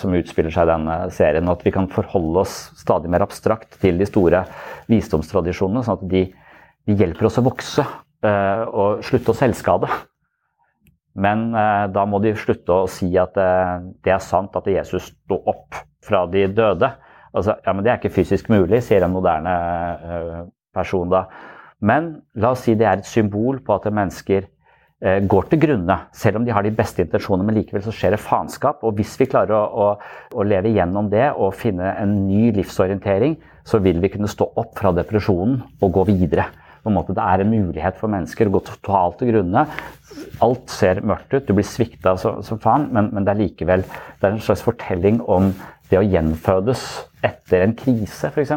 som 0.00 0.16
utspiller 0.16 0.52
seg 0.52 0.64
i 0.64 0.70
denne 0.70 0.96
serien. 1.12 1.44
Og 1.44 1.58
at 1.58 1.66
vi 1.66 1.74
kan 1.76 1.88
forholde 1.92 2.40
oss 2.40 2.56
stadig 2.80 3.12
mer 3.12 3.24
abstrakt 3.24 3.76
til 3.82 4.00
de 4.00 4.08
store 4.08 4.46
visdomstradisjonene, 4.88 5.84
sånn 5.84 6.00
at 6.00 6.08
de, 6.08 6.24
de 6.88 6.96
hjelper 6.96 7.28
oss 7.28 7.36
å 7.40 7.44
vokse 7.44 7.84
og 8.24 9.04
slutte 9.04 9.32
å 9.32 9.36
selvskade. 9.36 9.92
Men 11.16 11.48
eh, 11.56 11.86
da 11.92 12.04
må 12.08 12.20
de 12.20 12.34
slutte 12.36 12.74
å 12.74 12.88
si 12.90 13.08
at 13.20 13.38
eh, 13.40 13.76
det 14.04 14.12
er 14.12 14.24
sant 14.24 14.56
at 14.58 14.68
Jesus 14.68 15.08
sto 15.12 15.38
opp 15.48 15.78
fra 16.04 16.26
de 16.30 16.44
døde. 16.52 16.90
Altså, 17.36 17.56
ja, 17.64 17.72
men 17.72 17.84
Det 17.84 17.92
er 17.92 18.00
ikke 18.00 18.16
fysisk 18.18 18.50
mulig, 18.52 18.82
sier 18.84 19.04
en 19.04 19.14
moderne 19.14 19.54
eh, 19.54 20.42
person 20.76 21.08
da. 21.12 21.26
Men 21.80 22.12
la 22.40 22.52
oss 22.52 22.66
si 22.66 22.76
det 22.76 22.86
er 22.88 23.00
et 23.00 23.08
symbol 23.08 23.60
på 23.64 23.74
at 23.76 23.88
mennesker 23.92 24.44
eh, 24.44 25.18
går 25.28 25.48
til 25.50 25.60
grunne, 25.64 25.98
selv 26.16 26.40
om 26.40 26.46
de 26.46 26.52
har 26.52 26.64
de 26.64 26.74
beste 26.76 27.04
intensjoner. 27.04 27.44
Men 27.48 27.58
likevel 27.58 27.84
så 27.84 27.94
skjer 27.96 28.16
det 28.16 28.22
faenskap. 28.24 28.84
Og 28.84 28.96
hvis 29.00 29.16
vi 29.20 29.28
klarer 29.32 29.56
å, 29.56 29.64
å, 29.66 30.36
å, 30.36 30.46
leve 30.48 30.72
gjennom 30.76 31.08
det 31.12 31.30
og 31.32 31.56
finne 31.56 31.96
en 31.96 32.14
ny 32.28 32.50
livsorientering, 32.56 33.36
så 33.66 33.80
vil 33.84 34.04
vi 34.04 34.12
kunne 34.12 34.30
stå 34.30 34.52
opp 34.56 34.76
fra 34.78 34.92
depresjonen 34.96 35.62
og 35.80 35.96
gå 35.96 36.06
videre 36.12 36.50
på 36.86 36.92
en 36.92 36.98
måte 37.00 37.14
det 37.16 37.22
er 37.26 37.42
en 37.42 37.50
mulighet 37.50 37.98
for 37.98 38.12
mennesker 38.12 38.46
å 38.46 38.54
gå 38.54 38.62
totalt 38.68 39.18
til 39.18 39.32
grunne. 39.32 39.64
Alt 40.44 40.70
ser 40.70 41.02
mørkt 41.02 41.34
ut, 41.34 41.46
du 41.48 41.54
blir 41.56 41.66
svikta 41.66 42.14
som, 42.20 42.60
faen, 42.62 42.86
men, 42.94 43.10
men, 43.10 43.26
det 43.26 43.34
er 43.34 43.40
likevel 43.40 43.82
det 43.82 44.28
er 44.28 44.36
en 44.36 44.44
slags 44.44 44.62
fortelling 44.62 45.18
om 45.26 45.50
det 45.90 45.98
å 45.98 46.06
gjenfødes 46.06 46.84
etter 47.26 47.64
en 47.64 47.74
krise, 47.78 48.30
f.eks. 48.30 48.54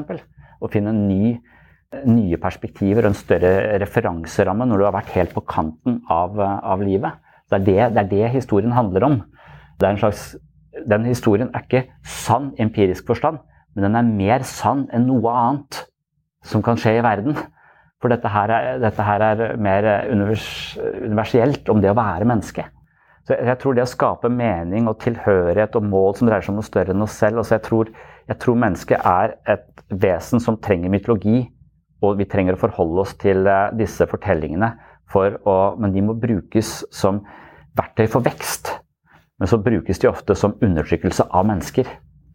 Å 0.59 0.69
finne 0.69 0.93
ny, 0.93 1.33
nye 2.05 2.37
perspektiver 2.41 3.07
og 3.07 3.13
en 3.13 3.17
større 3.17 3.79
referanseramme 3.81 4.67
når 4.69 4.81
du 4.81 4.85
har 4.85 4.97
vært 4.99 5.13
helt 5.17 5.33
på 5.33 5.45
kanten 5.49 6.03
av, 6.13 6.37
av 6.37 6.85
livet. 6.85 7.17
Det 7.49 7.57
er 7.57 7.65
det, 7.65 7.77
det 7.95 8.03
er 8.03 8.09
det, 8.13 8.25
historien 8.37 8.77
handler 8.77 9.07
om. 9.07 9.21
Slags, 9.81 10.35
den 10.85 11.07
historien 11.09 11.49
er 11.49 11.65
ikke 11.65 11.87
sann 12.05 12.51
empirisk 12.61 13.09
forstand, 13.09 13.41
men 13.73 13.87
den 13.87 13.97
er 13.97 14.11
mer 14.11 14.45
sann 14.45 14.85
enn 14.93 15.09
noe 15.09 15.33
annet 15.33 15.87
som 16.45 16.61
kan 16.65 16.77
skje 16.79 16.99
i 16.99 17.05
verden. 17.05 17.37
For 17.99 18.11
dette 18.11 18.31
her, 18.31 18.51
er, 18.55 18.77
dette 18.79 19.03
her 19.03 19.23
er 19.25 19.41
mer 19.59 19.87
univers, 20.07 20.47
universelt 21.03 21.67
om 21.71 21.81
det 21.83 21.91
å 21.91 21.97
være 21.97 22.27
menneske. 22.29 22.63
Så 23.27 23.35
jeg, 23.35 23.45
jeg 23.51 23.59
tror 23.61 23.75
det 23.75 23.83
å 23.83 23.91
skape 23.91 24.31
mening 24.31 24.87
og 24.89 25.01
tilhørighet 25.03 25.75
og 25.75 25.87
mål 25.91 26.15
som 26.17 26.29
dreier 26.29 26.45
seg 26.45 26.53
om 26.53 26.61
noe 26.61 26.69
større 26.69 26.95
enn 26.95 27.05
oss 27.05 27.17
selv 27.19 27.41
altså 27.41 27.57
jeg, 27.57 27.65
tror, 27.67 27.91
jeg 28.31 28.39
tror 28.41 28.61
mennesket 28.63 29.03
er 29.11 29.35
et 29.51 29.83
vesen 30.01 30.41
som 30.43 30.57
trenger 30.63 30.93
mytologi, 30.93 31.43
og 31.99 32.15
vi 32.21 32.29
trenger 32.31 32.55
å 32.55 32.61
forholde 32.61 33.03
oss 33.03 33.13
til 33.19 33.43
eh, 33.49 33.71
disse 33.77 34.07
fortellingene. 34.07 34.71
Å, 35.09 35.55
men 35.81 35.93
de 35.93 36.03
må 36.05 36.13
brukes 36.21 36.83
som 36.93 37.23
verktøy 37.77 38.05
for 38.13 38.23
vekst. 38.23 38.71
Men 39.41 39.49
så 39.49 39.57
brukes 39.63 39.99
de 39.99 40.09
ofte 40.09 40.35
som 40.37 40.55
undertrykkelse 40.61 41.25
av 41.33 41.47
mennesker. 41.49 41.89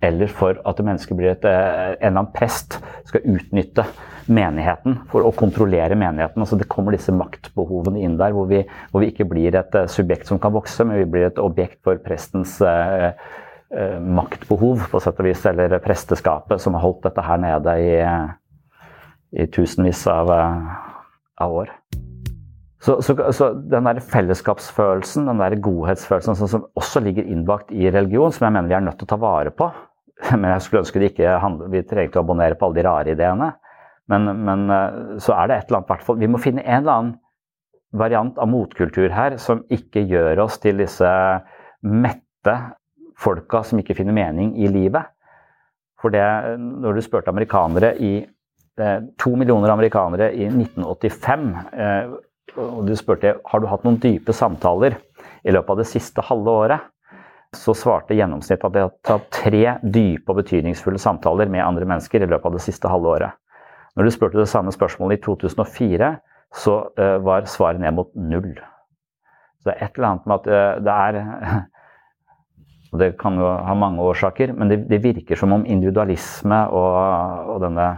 Eller 0.05 0.29
for 0.29 0.59
at 0.69 0.83
mennesket 0.85 1.17
blir 1.17 1.33
et, 1.33 1.47
eh, 1.49 1.95
en 1.95 1.97
eller 1.97 2.19
annen 2.19 2.35
prest 2.35 2.77
skal 3.09 3.25
utnytte 3.25 3.87
menigheten 4.31 4.99
for 5.13 5.25
å 5.25 5.33
kontrollere 5.37 5.97
menigheten. 5.99 6.43
Altså 6.43 6.59
det 6.61 6.69
kommer 6.73 6.97
disse 6.97 7.13
maktbehovene 7.15 8.03
inn 8.05 8.19
der, 8.21 8.35
hvor 8.37 8.49
vi, 8.51 8.63
hvor 8.91 9.05
vi 9.05 9.11
ikke 9.13 9.29
blir 9.29 9.57
et 9.59 9.77
uh, 9.77 9.87
subjekt 9.91 10.31
som 10.31 10.41
kan 10.41 10.55
vokse, 10.55 10.87
men 10.87 11.03
vi 11.03 11.09
blir 11.17 11.29
et 11.29 11.41
objekt 11.43 11.81
for 11.85 12.01
prestens 12.05 12.57
uh, 12.65 13.11
uh, 13.75 13.99
maktbehov, 14.01 14.87
på 14.91 15.03
sett 15.03 15.21
og 15.21 15.29
vis, 15.29 15.45
eller 15.51 15.77
presteskapet, 15.85 16.63
som 16.63 16.77
har 16.77 16.87
holdt 16.87 17.05
dette 17.09 17.25
her 17.25 17.43
nede 17.43 17.77
i, 17.85 17.95
i 19.45 19.49
tusenvis 19.53 20.07
av, 20.11 20.33
av 20.33 21.59
år. 21.63 21.75
Så, 22.85 22.99
så, 23.01 23.17
så, 23.33 23.47
den 23.73 23.87
der 23.89 24.01
fellesskapsfølelsen, 24.05 25.25
den 25.31 25.41
der 25.41 25.57
godhetsfølelsen 25.65 26.37
sånn 26.37 26.51
som 26.53 26.67
også 26.77 27.01
ligger 27.01 27.25
innbakt 27.33 27.73
i 27.73 27.89
religion, 27.89 28.33
som 28.33 28.45
jeg 28.45 28.57
mener 28.57 28.69
vi 28.69 28.77
er 28.77 28.85
nødt 28.85 28.99
til 29.01 29.09
å 29.09 29.13
ta 29.15 29.21
vare 29.21 29.53
på 29.57 29.71
Men 30.41 30.49
jeg 30.53 30.65
skulle 30.65 30.85
ønske 30.85 31.03
det 31.03 31.13
ikke 31.13 31.37
handlet, 31.43 31.73
vi 31.73 31.85
trengte 31.89 32.21
å 32.21 32.25
abonnere 32.25 32.59
på 32.59 32.69
alle 32.69 32.79
de 32.79 32.87
rare 32.87 33.15
ideene. 33.17 33.51
Men, 34.13 34.29
men, 34.45 34.65
eh, 34.69 34.97
så 35.25 35.33
er 35.37 35.49
det 35.49 35.57
et 35.57 35.71
eller 35.71 35.81
annet 35.81 35.93
hvert 35.95 36.05
fall, 36.05 36.19
Vi 36.21 36.29
må 36.29 36.41
finne 36.43 36.65
en 36.65 36.83
eller 36.83 36.93
annen 36.93 37.15
variant 37.95 38.39
av 38.43 38.51
motkultur 38.51 39.13
her 39.15 39.39
som 39.41 39.63
ikke 39.73 40.03
gjør 40.11 40.43
oss 40.45 40.59
til 40.61 40.83
disse 40.83 41.09
mette 41.87 42.57
folka 43.21 43.63
som 43.65 43.81
ikke 43.81 43.97
finner 43.97 44.17
mening 44.17 44.55
i 44.61 44.69
livet. 44.69 45.13
For 46.03 46.13
det, 46.13 46.25
når 46.61 46.99
du 46.99 47.05
spurte 47.05 47.33
amerikanere 47.33 47.95
i 47.97 48.15
eh, 48.21 48.99
To 49.23 49.35
millioner 49.39 49.73
amerikanere 49.73 50.33
i 50.35 50.51
1985, 50.51 51.47
eh, 51.73 52.15
og 52.61 52.83
du 52.87 52.93
spurte 52.99 53.39
har 53.41 53.63
du 53.63 53.71
hatt 53.71 53.87
noen 53.87 54.01
dype 54.03 54.35
samtaler 54.37 54.99
i 55.45 55.55
løpet 55.55 55.73
av 55.73 55.81
det 55.81 55.89
siste 55.89 56.25
halve 56.29 56.59
året, 56.65 56.91
så 57.59 57.75
svarte 57.77 58.17
gjennomsnittet 58.17 58.67
at 58.69 58.75
de 58.75 58.83
har 58.85 58.93
tatt 59.07 59.27
tre 59.35 59.65
dype 59.83 60.31
og 60.31 60.41
betydningsfulle 60.43 61.01
samtaler 61.01 61.51
med 61.51 61.65
andre 61.65 61.89
mennesker 61.89 62.23
i 62.23 62.29
løpet 62.29 62.51
av 62.51 62.59
det 62.59 62.65
siste 62.65 62.91
halve 62.91 63.13
året. 63.17 63.41
Når 63.95 64.07
du 64.07 64.15
spurte 64.15 64.41
det 64.41 64.51
samme 64.51 64.73
spørsmålet 64.75 65.21
i 65.21 65.25
2004, 65.25 66.15
så 66.55 66.75
uh, 66.99 67.19
var 67.25 67.47
svaret 67.51 67.83
ned 67.83 67.95
mot 67.95 68.11
null. 68.15 68.53
Så 69.59 69.71
det 69.71 69.75
er 69.75 69.87
et 69.87 69.99
eller 69.99 70.11
annet 70.11 70.27
med 70.27 70.37
at 70.41 70.51
uh, 70.51 70.83
det 70.85 70.97
er 71.07 71.21
og 72.95 73.01
Det 73.01 73.09
kan 73.19 73.35
jo 73.39 73.49
ha 73.67 73.75
mange 73.75 74.03
årsaker, 74.07 74.53
men 74.55 74.71
det, 74.71 74.85
det 74.87 75.03
virker 75.03 75.39
som 75.39 75.53
om 75.53 75.65
individualisme 75.67 76.61
og, 76.71 76.99
og 77.51 77.65
denne 77.65 77.89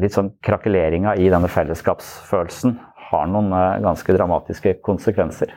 litt 0.00 0.16
sånn 0.16 0.32
krakeleringa 0.42 1.12
i 1.20 1.28
denne 1.30 1.50
fellesskapsfølelsen 1.52 2.78
har 3.10 3.28
noen 3.30 3.52
uh, 3.52 3.80
ganske 3.84 4.16
dramatiske 4.16 4.78
konsekvenser. 4.84 5.52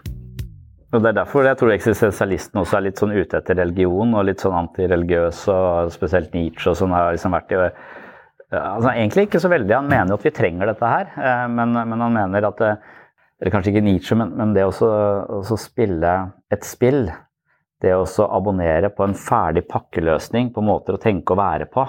Og 0.93 1.03
Det 1.03 1.09
er 1.09 1.17
derfor 1.17 1.43
jeg 1.43 1.59
tror 1.59 1.73
eksistensialistene 1.73 2.61
også 2.61 2.77
er 2.77 2.85
litt 2.85 3.01
sånn 3.01 3.15
ute 3.15 3.41
etter 3.41 3.57
religion 3.59 4.13
og 4.15 4.27
litt 4.29 4.43
sånn 4.43 4.55
antireligiøse, 4.55 5.51
og 5.51 5.91
spesielt 5.91 6.35
Nietzsche 6.35 6.71
og 6.71 6.77
sånn 6.79 6.95
har 6.95 7.11
liksom 7.11 7.35
vært 7.35 7.51
i 7.51 7.59
altså, 7.59 8.93
Egentlig 8.93 9.27
ikke 9.27 9.41
så 9.43 9.51
veldig. 9.51 9.75
Han 9.75 9.91
mener 9.91 10.13
jo 10.13 10.19
at 10.21 10.27
vi 10.29 10.35
trenger 10.38 10.71
dette 10.71 10.93
her, 10.93 11.11
eh, 11.19 11.45
men, 11.51 11.75
men 11.75 12.05
han 12.05 12.15
mener 12.15 12.47
at 12.47 12.63
eh, 12.63 12.79
Eller 13.41 13.53
kanskje 13.53 13.73
ikke 13.73 13.85
Nietzsche, 13.85 14.15
men, 14.17 14.31
men 14.39 14.55
det 14.55 14.63
å 14.65 15.57
spille 15.59 16.13
et 16.49 16.63
spill, 16.65 17.03
det 17.83 17.91
å 17.93 18.07
abonnere 18.25 18.89
på 18.89 19.05
en 19.05 19.13
ferdig 19.13 19.67
pakkeløsning 19.69 20.49
på 20.55 20.63
måter 20.65 20.95
å 20.95 21.01
tenke 21.03 21.35
og 21.35 21.41
være 21.43 21.67
på, 21.69 21.83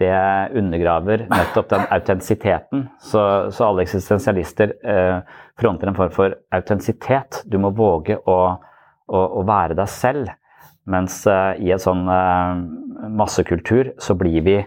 det 0.00 0.14
undergraver 0.58 1.24
nettopp 1.30 1.70
den 1.72 1.84
autentisiteten. 1.90 2.86
Så, 3.00 3.20
så, 3.50 3.68
alle 3.68 3.86
eksistensialister 3.86 4.74
eh, 4.84 5.18
fronter 5.60 5.88
en 5.88 5.96
form 5.96 6.12
for 6.12 6.36
autentisitet. 6.54 7.42
Du 7.48 7.56
må 7.62 7.72
våge 7.76 8.18
å, 8.20 8.38
å, 9.08 9.22
å, 9.40 9.44
være 9.48 9.78
deg 9.78 9.88
selv. 9.88 10.32
Mens 10.86 11.22
eh, 11.30 11.62
i 11.64 11.72
en 11.72 11.82
sånn 11.82 12.04
eh, 12.12 12.64
massekultur 13.16 13.94
så 14.02 14.18
blir 14.20 14.44
vi 14.44 14.58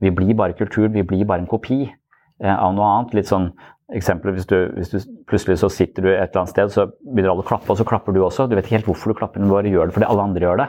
vi 0.00 0.10
blir 0.10 0.34
bare 0.36 0.52
kultur, 0.52 0.88
vi 0.88 1.02
blir 1.02 1.24
bare 1.24 1.44
en 1.44 1.50
kopi 1.50 1.86
eh, 1.86 2.56
av 2.56 2.74
noe 2.76 2.88
annet. 2.92 3.14
Litt 3.16 3.30
sånn 3.30 3.50
eksempel, 3.96 4.34
hvis 4.36 4.48
du, 4.50 4.56
hvis 4.76 4.92
du, 4.92 4.98
plutselig 5.30 5.60
så 5.62 5.70
sitter 5.72 6.04
du 6.04 6.10
et 6.10 6.26
eller 6.26 6.42
annet 6.42 6.52
sted, 6.52 6.72
så 6.74 6.88
begynner 7.06 7.32
alle 7.32 7.46
å 7.46 7.48
klappe, 7.48 7.70
og 7.72 7.78
så 7.80 7.86
klapper 7.88 8.12
du 8.12 8.20
også. 8.24 8.48
Du 8.48 8.56
vet 8.58 8.66
ikke 8.66 8.80
helt 8.80 8.90
hvorfor 8.90 9.12
du 9.12 9.20
klapper, 9.20 9.42
men 9.42 9.52
bare 9.52 9.72
gjør 9.72 9.88
det 9.88 9.96
fordi 9.96 10.10
alle 10.10 10.26
andre 10.28 10.48
gjør 10.48 10.62
det. 10.62 10.68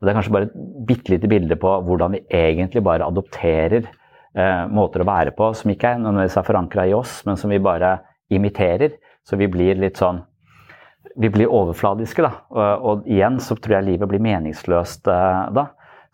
Og 0.00 0.06
Det 0.06 0.12
er 0.12 0.16
kanskje 0.16 0.32
bare 0.32 0.48
et 0.48 0.60
bitte 0.88 1.12
lite 1.12 1.28
bilde 1.28 1.56
på 1.60 1.74
hvordan 1.84 2.14
vi 2.16 2.22
egentlig 2.32 2.80
bare 2.84 3.04
adopterer 3.04 3.84
eh, 3.84 4.62
måter 4.72 5.04
å 5.04 5.08
være 5.08 5.34
på 5.36 5.50
som 5.56 5.72
ikke 5.72 5.92
er 5.92 6.00
nødvendigvis 6.00 6.38
er 6.40 6.46
forankra 6.46 6.86
i 6.88 6.94
oss, 6.96 7.18
men 7.28 7.36
som 7.36 7.52
vi 7.52 7.60
bare 7.60 7.98
imiterer. 8.32 8.96
Så 9.28 9.36
vi 9.36 9.50
blir 9.52 9.76
litt 9.78 10.00
sånn 10.00 10.24
Vi 11.20 11.28
blir 11.32 11.48
overfladiske, 11.48 12.22
da. 12.22 12.30
Og, 12.52 12.84
og 12.86 13.06
igjen 13.08 13.38
så 13.42 13.56
tror 13.56 13.78
jeg 13.78 13.86
livet 13.86 14.08
blir 14.08 14.22
meningsløst 14.22 15.08
eh, 15.10 15.48
da. 15.56 15.66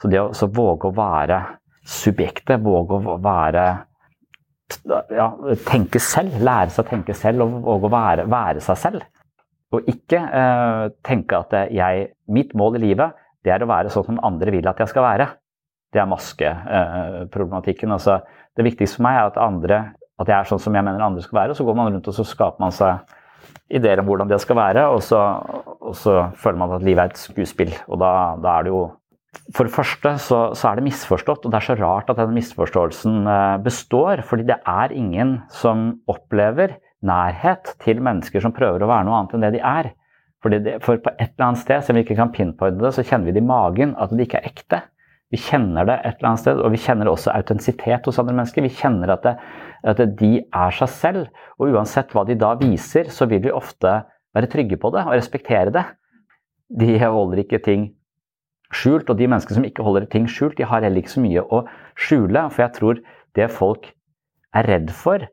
Så 0.02 0.10
det 0.10 0.20
å 0.22 0.48
våge 0.50 0.88
å 0.88 0.94
være 0.94 1.40
subjektet, 1.86 2.62
våge 2.62 2.98
å 2.98 3.16
være 3.22 3.64
ja, 5.14 5.28
tenke 5.66 6.00
selv, 6.02 6.40
lære 6.42 6.72
seg 6.74 6.86
å 6.86 6.88
tenke 6.88 7.14
selv 7.14 7.44
og 7.44 7.60
våge 7.66 7.86
å 7.86 7.92
være, 7.92 8.26
være 8.30 8.64
seg 8.64 8.80
selv. 8.82 9.06
Og 9.74 9.86
ikke 9.90 10.18
eh, 10.18 10.82
tenke 11.06 11.38
at 11.38 11.54
jeg, 11.74 12.08
mitt 12.32 12.54
mål 12.58 12.78
i 12.78 12.84
livet 12.88 13.25
det 13.46 13.54
er 13.54 13.62
å 13.62 13.70
være 13.70 13.92
sånn 13.94 14.08
som 14.08 14.22
andre 14.26 14.54
vil 14.54 14.66
at 14.66 14.80
jeg 14.82 14.90
skal 14.90 15.06
være. 15.06 15.28
Det 15.94 16.02
er 16.02 16.10
maskeproblematikken. 16.10 17.94
Altså, 17.94 18.18
det 18.58 18.66
viktigste 18.66 18.98
for 18.98 19.06
meg 19.06 19.20
er 19.20 19.30
at, 19.30 19.38
andre, 19.40 19.78
at 20.18 20.32
jeg 20.32 20.36
er 20.36 20.50
sånn 20.50 20.64
som 20.66 20.76
jeg 20.76 20.86
mener 20.86 21.04
andre 21.04 21.22
skal 21.24 21.40
være. 21.44 21.54
og 21.54 21.60
Så 21.60 21.66
går 21.68 21.78
man 21.78 21.92
rundt 21.94 22.10
og 22.10 22.18
så 22.18 22.26
skaper 22.26 22.64
man 22.64 22.74
seg 22.74 23.16
ideer 23.72 24.02
om 24.02 24.06
hvordan 24.08 24.30
det 24.30 24.38
skal 24.42 24.58
være, 24.58 24.84
og 24.94 25.00
så, 25.02 25.18
og 25.82 25.94
så 25.98 26.28
føler 26.38 26.60
man 26.60 26.76
at 26.76 26.84
livet 26.86 27.02
er 27.02 27.14
et 27.14 27.20
skuespill. 27.22 27.72
Og 27.90 27.98
da, 28.02 28.10
da 28.42 28.58
er 28.58 28.66
det 28.66 28.74
jo 28.74 28.84
for 29.54 29.68
det 29.68 29.74
første 29.74 30.14
så, 30.22 30.38
så, 30.56 30.70
er 30.70 30.78
det 30.78 30.86
misforstått, 30.86 31.44
og 31.44 31.52
det 31.52 31.58
er 31.58 31.66
så 31.66 31.76
rart 31.78 32.10
at 32.10 32.18
den 32.22 32.34
misforståelsen 32.38 33.26
eh, 33.28 33.58
består. 33.64 34.22
Fordi 34.26 34.46
det 34.48 34.58
er 34.62 34.94
ingen 34.96 35.38
som 35.52 35.88
opplever 36.10 36.78
nærhet 37.06 37.74
til 37.84 38.00
mennesker 38.02 38.42
som 38.42 38.54
prøver 38.56 38.82
å 38.82 38.90
være 38.90 39.06
noe 39.06 39.20
annet 39.20 39.36
enn 39.36 39.46
det 39.46 39.52
de 39.58 39.62
er. 39.62 39.92
Det, 40.52 40.76
for 40.84 41.00
på 41.02 41.12
et 41.16 41.32
eller 41.32 41.48
annet 41.48 41.62
sted, 41.62 41.82
selv 41.82 41.96
om 41.96 42.00
vi 42.00 42.04
ikke 42.06 42.18
kan 42.18 42.32
pinpointe 42.34 42.82
det, 42.82 42.92
så 42.94 43.04
kjenner 43.06 43.28
vi 43.28 43.34
det 43.36 43.42
i 43.42 43.48
magen 43.48 43.94
at 43.98 44.12
det 44.12 44.26
ikke 44.26 44.40
er 44.42 44.50
ekte. 44.50 44.82
Vi 45.34 45.40
kjenner 45.42 45.88
det 45.88 45.96
et 45.98 46.20
eller 46.20 46.30
annet 46.30 46.42
sted, 46.44 46.60
og 46.62 46.70
vi 46.70 46.80
kjenner 46.80 47.10
også 47.10 47.32
autentisitet 47.34 48.06
hos 48.06 48.18
andre 48.22 48.36
mennesker. 48.36 48.62
Vi 48.62 48.76
kjenner 48.78 49.10
at, 49.16 49.26
det, 49.26 49.34
at 49.90 50.02
de 50.20 50.32
er 50.44 50.76
seg 50.76 50.92
selv, 50.94 51.26
og 51.58 51.74
uansett 51.74 52.14
hva 52.14 52.22
de 52.28 52.38
da 52.38 52.52
viser, 52.60 53.10
så 53.10 53.26
vil 53.30 53.42
vi 53.48 53.54
ofte 53.54 53.98
være 54.36 54.50
trygge 54.52 54.78
på 54.78 54.92
det 54.94 55.02
og 55.06 55.16
respektere 55.16 55.74
det. 55.74 55.84
De 56.78 56.94
holder 57.02 57.42
ikke 57.42 57.62
ting 57.64 57.88
skjult, 58.74 59.10
og 59.10 59.18
de 59.18 59.28
menneskene 59.30 59.60
som 59.60 59.66
ikke 59.66 59.86
holder 59.86 60.06
ting 60.10 60.26
skjult, 60.30 60.56
de 60.58 60.66
har 60.66 60.84
heller 60.84 61.02
ikke 61.02 61.16
så 61.16 61.24
mye 61.24 61.42
å 61.42 61.64
skjule. 61.98 62.46
For 62.52 62.66
jeg 62.66 62.76
tror 62.78 63.02
det 63.38 63.50
folk 63.54 63.90
er 64.56 64.70
redd 64.70 64.94
for, 64.94 65.26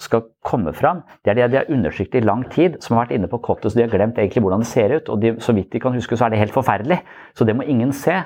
skal 0.00 0.24
komme 0.46 0.72
fram, 0.76 1.02
det 1.24 1.32
er 1.32 1.38
det 1.38 1.50
de 1.52 1.58
har 1.60 1.70
undersøkt 1.72 2.16
i 2.16 2.24
lang 2.24 2.46
tid, 2.52 2.78
som 2.80 2.96
har 2.96 3.06
vært 3.06 3.18
inne 3.18 3.28
på 3.30 3.40
kottet, 3.44 3.70
så 3.70 3.78
de 3.78 3.84
har 3.84 3.92
glemt 3.92 4.18
egentlig 4.18 4.42
hvordan 4.44 4.64
det 4.64 4.70
ser 4.70 4.94
ut. 4.96 5.10
Og 5.12 5.20
de, 5.22 5.34
så 5.44 5.54
vidt 5.56 5.72
de 5.74 5.82
kan 5.82 5.96
huske, 5.96 6.16
så 6.16 6.26
er 6.26 6.32
det 6.32 6.40
helt 6.40 6.56
forferdelig. 6.56 7.02
Så 7.36 7.44
det 7.44 7.56
må 7.56 7.66
ingen 7.68 7.92
se. 7.96 8.16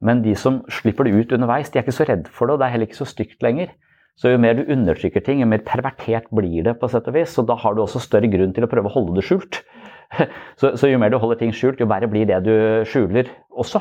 Men 0.00 0.22
de 0.24 0.32
som 0.38 0.62
slipper 0.72 1.04
det 1.04 1.12
ut 1.12 1.34
underveis, 1.36 1.68
de 1.70 1.78
er 1.78 1.84
ikke 1.84 1.98
så 1.98 2.08
redd 2.08 2.28
for 2.32 2.48
det, 2.48 2.56
og 2.56 2.62
det 2.62 2.66
er 2.66 2.74
heller 2.74 2.88
ikke 2.88 3.02
så 3.02 3.08
stygt 3.08 3.44
lenger. 3.44 3.74
Så 4.20 4.32
jo 4.32 4.40
mer 4.40 4.56
du 4.56 4.64
undertrykker 4.68 5.22
ting, 5.24 5.40
jo 5.40 5.48
mer 5.48 5.62
pervertert 5.64 6.28
blir 6.34 6.64
det, 6.66 6.74
på 6.80 6.88
sett 6.92 7.08
og 7.08 7.16
vis. 7.16 7.32
Så 7.36 7.44
da 7.48 7.56
har 7.60 7.76
du 7.76 7.84
også 7.84 8.02
større 8.04 8.28
grunn 8.32 8.52
til 8.56 8.66
å 8.66 8.70
prøve 8.70 8.90
å 8.90 8.96
holde 8.96 9.16
det 9.20 9.26
skjult. 9.28 9.62
Så, 10.58 10.72
så 10.74 10.88
jo 10.90 10.98
mer 10.98 11.12
du 11.12 11.20
holder 11.22 11.38
ting 11.38 11.52
skjult, 11.54 11.78
jo 11.78 11.86
verre 11.86 12.08
blir 12.10 12.26
det 12.26 12.40
du 12.42 12.54
skjuler 12.90 13.28
også. 13.54 13.78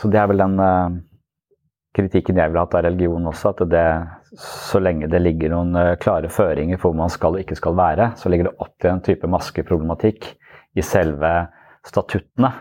Så 0.00 0.08
det 0.08 0.22
er 0.22 0.30
vel 0.30 0.40
den 0.40 0.54
uh, 0.56 0.94
kritikken 1.96 2.40
jeg 2.40 2.52
vil 2.52 2.60
ha 2.60 2.64
av 2.64 2.84
religion 2.86 3.28
også, 3.28 3.52
at 3.52 3.60
det, 3.68 3.84
så 4.40 4.80
lenge 4.82 5.08
det 5.12 5.22
ligger 5.22 5.52
noen 5.52 5.76
uh, 5.76 5.96
klare 6.00 6.30
føringer 6.32 6.80
for 6.80 6.92
hvor 6.92 7.00
man 7.04 7.12
skal 7.12 7.36
og 7.36 7.42
ikke 7.42 7.58
skal 7.58 7.76
være, 7.78 8.12
så 8.20 8.32
ligger 8.32 8.50
det 8.50 8.56
opp 8.62 8.74
til 8.82 8.92
en 8.92 9.04
type 9.04 9.30
maskeproblematikk 9.32 10.32
i 10.76 10.84
selve 10.84 11.34
statuttene 11.86 12.52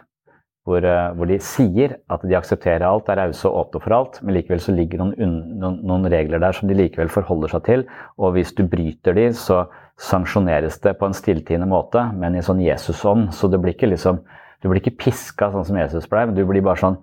hvor, 0.66 0.82
eh, 0.82 1.12
hvor, 1.14 1.30
de 1.30 1.38
sier 1.46 2.00
at 2.10 2.24
de 2.26 2.38
aksepterer 2.38 2.86
alt, 2.88 3.10
er 3.10 3.20
rause 3.22 3.46
og 3.48 3.60
åpne 3.60 3.82
for 3.84 3.96
alt, 3.96 4.20
men 4.26 4.34
likevel 4.38 4.62
så 4.62 4.74
ligger 4.74 5.04
noen, 5.04 5.36
noen, 5.62 5.78
noen, 5.86 6.08
regler 6.10 6.42
der 6.42 6.58
som 6.58 6.70
de 6.70 6.78
likevel 6.78 7.12
forholder 7.14 7.54
seg 7.54 7.66
til. 7.68 7.86
Og 8.18 8.34
hvis 8.36 8.54
du 8.58 8.64
bryter 8.70 9.14
de, 9.18 9.28
så 9.38 9.68
sanksjoneres 10.02 10.80
det 10.84 10.96
på 11.00 11.08
en 11.08 11.16
stilltiende 11.16 11.70
måte, 11.70 12.02
men 12.18 12.36
i 12.36 12.44
sånn 12.44 12.64
Jesus-ånd. 12.66 13.30
Så 13.38 13.50
det 13.52 13.62
blir 13.62 13.78
ikke 13.78 13.94
liksom 13.94 14.24
Du 14.64 14.70
blir 14.72 14.80
ikke 14.80 14.98
piska 14.98 15.52
sånn 15.54 15.66
som 15.68 15.76
Jesus 15.78 16.08
ble, 16.10 16.24
men 16.26 16.34
du 16.34 16.42
blir 16.48 16.64
bare 16.66 16.80
sånn 16.80 16.96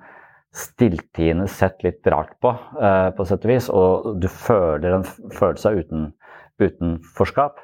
stilltiende 0.53 1.47
sett 1.49 1.81
litt 1.85 2.07
rart 2.13 2.35
på, 2.45 2.53
uh, 2.79 3.09
på 3.17 3.27
sett 3.29 3.47
og 3.47 3.53
vis. 3.53 3.69
Og 3.73 4.19
du 4.21 4.29
føler 4.29 4.99
en 4.99 5.07
følelse 5.07 5.71
av 5.71 5.81
uten, 5.81 6.11
utenforskap. 6.61 7.63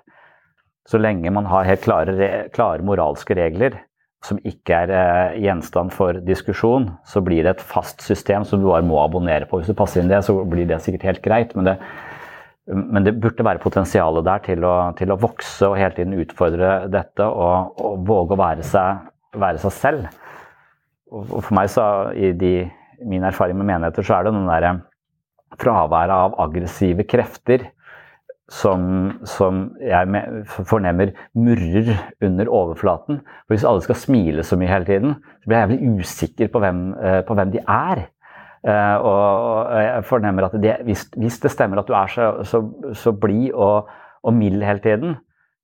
Så 0.89 1.01
lenge 1.01 1.33
man 1.35 1.49
har 1.51 1.69
helt 1.69 1.85
klare, 1.85 2.31
klare 2.55 2.85
moralske 2.87 3.37
regler, 3.37 3.77
som 4.25 4.39
ikke 4.47 4.75
er 4.85 4.91
eh, 4.91 5.35
gjenstand 5.45 5.93
for 5.95 6.17
diskusjon, 6.27 6.89
så 7.07 7.21
blir 7.23 7.45
det 7.45 7.53
et 7.53 7.67
fast 7.75 8.03
system 8.03 8.47
som 8.49 8.63
du 8.63 8.67
bare 8.67 8.87
må 8.87 8.97
abonnere 9.03 9.47
på. 9.47 9.61
Hvis 9.61 9.71
du 9.71 9.77
passer 9.79 10.03
inn 10.03 10.11
det, 10.11 10.25
så 10.27 10.35
blir 10.49 10.67
det 10.67 10.81
sikkert 10.83 11.07
helt 11.07 11.21
greit. 11.23 11.53
Men 11.55 11.69
det, 11.69 11.77
men 12.73 13.07
det 13.07 13.15
burde 13.21 13.47
være 13.47 13.63
potensialet 13.63 14.27
der 14.27 14.43
til 14.49 14.67
å, 14.67 14.75
til 14.99 15.13
å, 15.15 15.21
vokse 15.23 15.71
og 15.71 15.79
hele 15.79 15.95
tiden 15.97 16.19
utfordre 16.19 16.73
dette 16.93 17.29
og, 17.29 17.79
og 17.85 18.03
våge 18.09 18.35
å 18.35 18.41
være 18.41 18.67
seg, 18.67 19.07
være 19.39 19.63
seg 19.63 19.77
selv. 19.77 20.09
Og 21.09 21.39
for 21.39 21.55
meg, 21.57 21.71
så, 21.73 21.85
i 22.13 22.35
de, 22.37 22.55
min 23.07 23.25
erfaring 23.25 23.59
med 23.59 23.69
menigheter, 23.69 24.03
så 24.03 24.19
er 24.19 24.27
det 24.27 24.35
den 24.35 24.49
derre 24.49 24.79
fraværet 25.59 26.15
av 26.15 26.37
aggressive 26.43 27.07
krefter 27.09 27.69
som, 28.49 28.83
som, 29.29 29.65
jeg 29.85 30.25
fornemmer 30.69 31.13
murrer 31.37 31.91
under 32.25 32.49
overflaten. 32.49 33.21
For 33.45 33.55
Hvis 33.55 33.67
alle 33.69 33.85
skal 33.85 33.99
smile 34.01 34.45
så 34.47 34.57
mye 34.57 34.71
hele 34.71 34.89
tiden, 34.89 35.17
så 35.43 35.51
blir 35.51 35.59
jeg 35.59 35.69
jævlig 35.69 35.99
usikker 36.01 36.53
på 36.53 36.63
hvem, 36.65 36.81
eh, 36.97 37.21
på 37.29 37.37
hvem 37.37 37.53
de 37.53 37.65
er. 37.65 38.07
Uh, 38.59 38.97
og, 39.07 39.69
jeg 39.79 40.05
fornemmer 40.05 40.49
at 40.49 40.55
det, 40.59 40.73
hvis, 40.85 41.05
hvis, 41.17 41.37
det 41.41 41.51
stemmer 41.55 41.79
at 41.79 41.87
du 41.89 41.93
er 41.95 42.09
så, 42.11 42.25
så, 42.43 42.59
så 42.93 43.13
blid 43.15 43.53
og, 43.55 43.87
og, 44.23 44.35
mild 44.35 44.65
hele 44.67 44.83
tiden, 44.83 45.15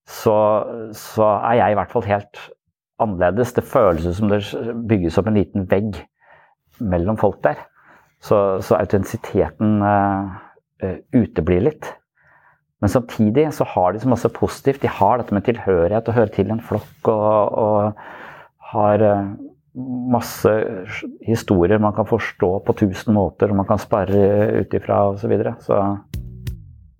så, 0.06 0.36
så, 0.92 1.26
er 1.50 1.58
jeg 1.58 1.74
i 1.74 1.74
hvert 1.74 1.90
fall 1.90 2.06
helt 2.06 2.38
annerledes. 3.02 3.52
Det 3.52 3.64
føles 3.66 4.06
som 4.16 4.30
det 4.30 4.44
bygges 4.88 5.18
opp 5.18 5.26
en 5.26 5.40
liten 5.40 5.66
vegg 5.70 5.98
mellom 6.80 7.18
folk 7.20 7.40
der. 7.44 7.60
Så, 8.24 8.38
så 8.64 8.78
autentisiteten 8.78 9.82
uh, 9.84 10.96
uteblir 11.12 11.66
litt. 11.66 11.90
Men 12.84 12.92
samtidig 12.92 13.46
så 13.56 13.64
har 13.68 13.92
de 13.92 14.00
så 14.02 14.10
masse 14.12 14.28
positivt. 14.28 14.82
De 14.82 14.90
har 14.92 15.20
dette 15.20 15.32
med 15.32 15.46
tilhørighet, 15.46 16.08
å 16.08 16.16
høre 16.16 16.32
til 16.34 16.50
en 16.52 16.60
flokk 16.60 17.08
og, 17.08 17.54
og 17.56 18.72
har 18.74 19.04
eh, 19.06 19.30
masse 20.12 20.52
historier 21.24 21.80
man 21.80 21.94
kan 21.96 22.08
forstå 22.08 22.50
på 22.66 22.74
tusen 22.82 23.16
måter, 23.16 23.48
og 23.48 23.62
man 23.62 23.68
kan 23.70 23.80
sparre 23.80 24.26
ut 24.60 24.76
ifra 24.76 25.00
osv. 25.14 25.22
Så, 25.22 25.30
videre. 25.32 25.54
så 25.64 25.80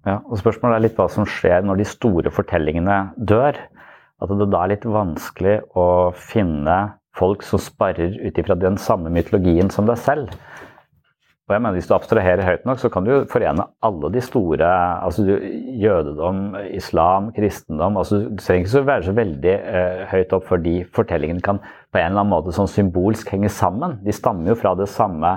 ja, 0.09 0.19
og 0.23 0.41
Spørsmålet 0.41 0.79
er 0.79 0.87
litt 0.87 0.97
hva 0.97 1.11
som 1.13 1.29
skjer 1.29 1.65
når 1.69 1.83
de 1.83 1.89
store 1.93 2.33
fortellingene 2.33 2.99
dør. 3.17 3.61
At 4.23 4.33
det 4.33 4.49
da 4.49 4.65
er 4.65 4.73
litt 4.73 4.89
vanskelig 4.89 5.59
å 5.77 5.87
finne 6.17 6.79
folk 7.15 7.45
som 7.47 7.63
sparrer 7.63 8.19
ut 8.21 8.39
ifra 8.39 8.57
den 8.59 8.79
samme 8.81 9.13
mytologien 9.15 9.71
som 9.71 9.87
deg 9.89 10.01
selv. 10.03 10.35
Og 11.45 11.53
jeg 11.53 11.61
mener 11.61 11.77
Hvis 11.77 11.89
du 11.91 11.95
abstraherer 11.95 12.47
høyt 12.47 12.63
nok, 12.65 12.79
så 12.81 12.89
kan 12.89 13.05
du 13.05 13.27
forene 13.29 13.67
alle 13.85 14.11
de 14.15 14.21
store 14.25 14.69
altså 15.05 15.27
Jødedom, 15.29 16.55
islam, 16.73 17.33
kristendom 17.37 17.99
altså 18.01 18.23
Du 18.31 18.41
trenger 18.41 18.65
ikke 18.65 18.87
være 18.89 19.09
så 19.09 19.17
veldig 19.17 19.57
uh, 19.61 20.05
høyt 20.09 20.33
opp, 20.33 20.47
fordi 20.49 20.77
fortellingene 20.97 21.45
kan 21.45 21.61
på 21.61 22.01
en 22.01 22.07
eller 22.07 22.23
annen 22.23 22.33
måte 22.33 22.55
sånn 22.57 22.71
symbolsk 22.71 23.29
henge 23.35 23.53
sammen. 23.53 23.99
De 24.07 24.13
stammer 24.17 24.55
jo 24.55 24.57
fra 24.59 24.73
det 24.79 24.89
samme 24.89 25.37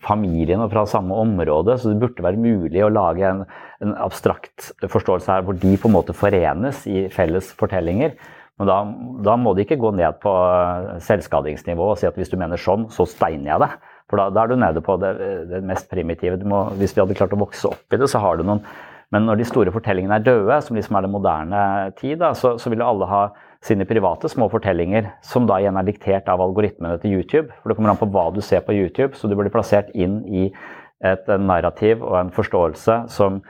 familien 0.00 0.62
og 0.64 0.70
fra 0.72 0.86
samme 0.88 1.18
område, 1.18 1.74
så 1.76 1.90
det 1.90 2.00
burde 2.00 2.24
være 2.24 2.40
mulig 2.40 2.80
å 2.86 2.92
lage 2.92 3.26
en, 3.26 3.42
en 3.84 3.96
abstrakt 4.00 4.70
forståelse 4.80 5.34
her 5.34 5.44
hvor 5.44 5.58
de 5.60 5.74
på 5.76 5.90
en 5.90 5.96
måte 5.98 6.16
forenes 6.16 6.86
i 6.88 7.08
felles 7.12 7.50
fortellinger. 7.58 8.14
Men 8.60 8.68
da, 8.68 8.76
da 9.24 9.38
må 9.40 9.54
de 9.56 9.64
ikke 9.64 9.80
gå 9.80 9.94
ned 9.96 10.18
på 10.20 10.32
selvskadingsnivå 11.06 11.94
og 11.94 11.96
si 11.96 12.08
at 12.08 12.18
hvis 12.20 12.28
du 12.28 12.36
mener 12.36 12.60
sånn, 12.60 12.90
så 12.92 13.06
steiner 13.08 13.54
jeg 13.54 13.62
det. 13.62 13.70
For 14.10 14.20
da, 14.20 14.26
da, 14.34 14.42
er 14.42 14.50
du 14.50 14.60
nede 14.60 14.82
på 14.84 14.98
det, 15.00 15.14
det 15.48 15.62
mest 15.64 15.88
primitive. 15.88 16.36
Må, 16.44 16.66
hvis 16.76 16.92
vi 16.92 17.00
hadde 17.00 17.16
klart 17.16 17.32
å 17.32 17.40
vokse 17.40 17.70
opp 17.70 17.94
i 17.94 18.00
det, 18.00 18.10
så 18.10 18.20
har 18.20 18.36
du 18.36 18.44
noen 18.44 18.60
Men 19.10 19.24
når 19.26 19.40
de 19.40 19.44
store 19.48 19.72
fortellingene 19.74 20.20
er 20.20 20.22
døde, 20.22 20.56
som 20.62 20.76
liksom 20.76 20.94
er 20.94 21.02
det 21.02 21.08
moderne 21.10 21.62
tid, 21.98 22.20
da, 22.20 22.28
så, 22.38 22.52
så 22.62 22.70
vil 22.70 22.84
alle 22.86 23.08
ha 23.10 23.22
sine 23.66 23.82
private 23.88 24.28
små 24.30 24.46
fortellinger, 24.52 25.08
som 25.26 25.48
da 25.48 25.56
igjen 25.58 25.80
er 25.80 25.88
diktert 25.88 26.30
av 26.30 26.44
algoritmene 26.44 27.00
til 27.02 27.16
YouTube. 27.16 27.48
For 27.58 27.72
det 27.72 27.78
kommer 27.78 27.90
an 27.90 27.98
på 27.98 28.06
hva 28.12 28.28
du 28.30 28.38
ser 28.44 28.62
på 28.62 28.76
YouTube, 28.76 29.18
så 29.18 29.26
du 29.26 29.34
blir 29.34 29.50
plassert 29.50 29.90
inn 29.98 30.20
i 30.30 30.46
et 31.02 31.26
narrativ 31.40 32.04
og 32.04 32.20
en 32.20 32.30
forståelse 32.36 33.00
som 33.10 33.40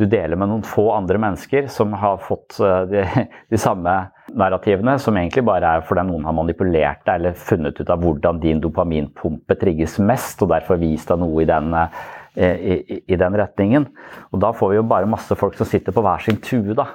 du 0.00 0.06
deler 0.10 0.38
med 0.40 0.48
noen 0.50 0.64
få 0.66 0.86
andre 0.94 1.20
mennesker 1.20 1.68
som 1.72 1.92
har 2.00 2.20
fått 2.24 2.58
eh, 2.64 2.80
de, 2.90 3.04
de, 3.52 3.60
samme 3.60 3.94
narrativene, 4.30 4.96
som 5.02 5.16
egentlig 5.18 5.44
bare 5.46 5.76
er 5.76 5.84
fordi 5.86 6.06
noen 6.08 6.24
har 6.28 6.36
manipulert 6.36 7.04
deg 7.06 7.20
eller 7.20 7.36
funnet 7.36 7.80
ut 7.80 7.92
av 7.92 8.00
hvordan 8.02 8.40
din 8.42 8.62
dopaminpumpe 8.62 9.58
trigges 9.60 9.98
mest, 10.02 10.40
og 10.42 10.52
derfor 10.54 10.80
vist 10.80 11.10
deg 11.12 11.20
noe 11.22 11.44
i 11.44 11.48
den, 11.50 11.76
eh, 11.76 12.56
i, 12.56 13.02
i 13.04 13.20
den, 13.20 13.38
retningen. 13.42 13.86
Og 14.32 14.42
da 14.42 14.54
får 14.56 14.72
vi 14.72 14.80
jo 14.80 14.88
bare 14.90 15.10
masse 15.10 15.36
folk 15.38 15.58
som 15.58 15.68
sitter 15.68 15.94
på 15.94 16.04
hver 16.06 16.24
sin 16.24 16.40
tue, 16.42 16.74
da. 16.78 16.88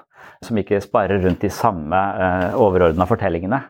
Som 0.44 0.58
ikke 0.60 0.82
sparer 0.84 1.22
rundt 1.24 1.46
de 1.46 1.54
samme 1.54 1.96
eh, 1.96 2.60
overordna 2.60 3.08
fortellingene. 3.10 3.62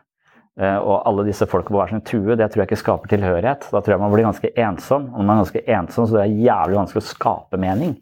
Uh, 0.56 0.78
og 0.80 1.02
alle 1.04 1.26
disse 1.26 1.44
folka 1.44 1.68
på 1.68 1.76
hver 1.76 1.90
sin 1.92 2.00
tue, 2.00 2.32
det 2.32 2.46
tror 2.48 2.62
jeg 2.62 2.70
ikke 2.70 2.78
skaper 2.80 3.10
tilhørighet. 3.12 3.66
Da 3.68 3.82
tror 3.84 3.92
jeg 3.92 4.00
man 4.00 4.12
blir 4.14 4.24
ganske 4.24 4.50
ensom. 4.56 5.10
Og 5.12 5.18
når 5.18 5.26
man 5.28 5.34
er 5.34 5.42
ganske 5.42 5.64
ensom, 5.78 6.06
så 6.08 6.16
er 6.22 6.30
det 6.30 6.46
jævlig 6.46 6.78
vanskelig 6.78 7.02
å 7.02 7.08
skape 7.10 7.60
mening. 7.60 7.92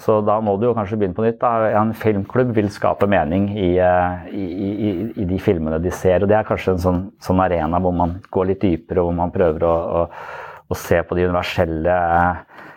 Så 0.00 0.18
da 0.26 0.38
må 0.42 0.56
du 0.58 0.66
jo 0.68 0.74
kanskje 0.76 0.98
begynne 0.98 1.16
på 1.16 1.24
nytt. 1.24 1.38
Da. 1.42 1.68
En 1.78 1.92
filmklubb 1.98 2.54
vil 2.56 2.70
skape 2.72 3.06
mening 3.10 3.50
i, 3.52 3.74
eh, 3.78 4.30
i, 4.34 4.46
i, 4.46 4.94
i, 5.22 5.28
de 5.28 5.38
filmene 5.42 5.78
de 5.82 5.92
ser. 5.94 6.24
Og 6.24 6.30
det 6.30 6.38
er 6.38 6.48
kanskje 6.48 6.74
en 6.74 6.82
sånn, 6.82 7.04
sånn 7.22 7.42
arena 7.44 7.80
hvor 7.82 7.94
man 7.94 8.18
går 8.34 8.50
litt 8.50 8.64
dypere, 8.64 9.04
hvor 9.04 9.14
man 9.16 9.34
prøver 9.34 9.66
å, 9.68 9.74
å, 10.00 10.02
å, 10.66 10.78
se 10.78 11.02
på 11.06 11.18
de 11.18 11.28
universelle 11.28 11.98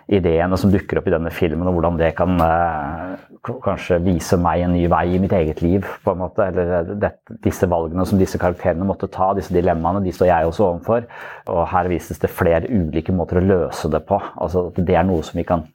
ideene 0.07 0.55
som 0.59 0.71
dukker 0.71 1.01
opp 1.01 1.09
i 1.09 1.11
denne 1.11 1.31
filmen, 1.35 1.67
og 1.67 1.75
hvordan 1.75 1.97
det 1.99 2.13
kan 2.15 2.37
eh, 2.39 3.25
kanskje 3.63 3.97
vise 4.05 4.37
meg 4.39 4.63
en 4.63 4.75
ny 4.75 4.85
vei 4.91 5.03
i 5.15 5.19
mitt 5.19 5.33
eget 5.35 5.61
liv. 5.61 5.87
på 6.03 6.13
en 6.13 6.21
måte, 6.21 6.47
Eller 6.47 6.73
eh, 6.79 6.93
det, 7.01 7.11
disse 7.43 7.67
valgene 7.67 8.05
som 8.05 8.19
disse 8.19 8.39
karakterene 8.39 8.87
måtte 8.87 9.09
ta, 9.11 9.33
disse 9.35 9.53
dilemmaene, 9.55 10.03
de 10.05 10.13
står 10.15 10.31
jeg 10.31 10.51
også 10.51 10.67
overfor. 10.69 11.09
Og 11.51 11.65
her 11.73 11.91
vises 11.91 12.21
det 12.23 12.31
flere 12.31 12.69
ulike 12.69 13.15
måter 13.15 13.41
å 13.41 13.47
løse 13.47 13.91
det 13.91 14.05
på. 14.07 14.21
altså 14.35 14.69
at 14.69 14.79
Det 14.85 14.95
er 14.95 15.07
noe 15.07 15.23
som 15.25 15.39
vi 15.39 15.47
kan 15.47 15.67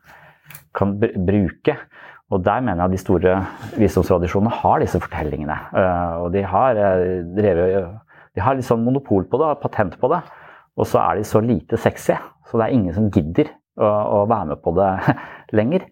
kan 0.77 0.95
bruke. 0.99 1.77
Og 2.33 2.41
der 2.45 2.63
mener 2.65 2.87
jeg 2.87 2.95
de 2.95 3.03
store 3.03 3.35
visdomstradisjonene 3.77 4.55
har 4.63 4.81
disse 4.81 5.01
fortellingene. 5.03 5.59
Eh, 5.77 6.15
og 6.25 6.31
de 6.33 6.45
har, 6.49 6.79
eh, 6.81 7.21
drevet, 7.37 7.89
de 8.35 8.45
har 8.45 8.57
litt 8.57 8.69
sånn 8.69 8.85
monopol 8.85 9.27
på 9.29 9.41
det, 9.43 9.53
patent 9.61 9.99
på 10.01 10.09
det. 10.13 10.23
Og 10.81 10.89
så 10.89 11.03
er 11.03 11.21
de 11.21 11.29
så 11.29 11.43
lite 11.45 11.77
sexy, 11.77 12.17
så 12.49 12.59
det 12.59 12.67
er 12.67 12.77
ingen 12.79 12.97
som 12.97 13.11
gidder 13.13 13.53
å, 13.77 13.89
å 14.23 14.27
være 14.31 14.55
med 14.55 14.63
på 14.65 14.73
det 14.79 14.93
lenger. 15.59 15.85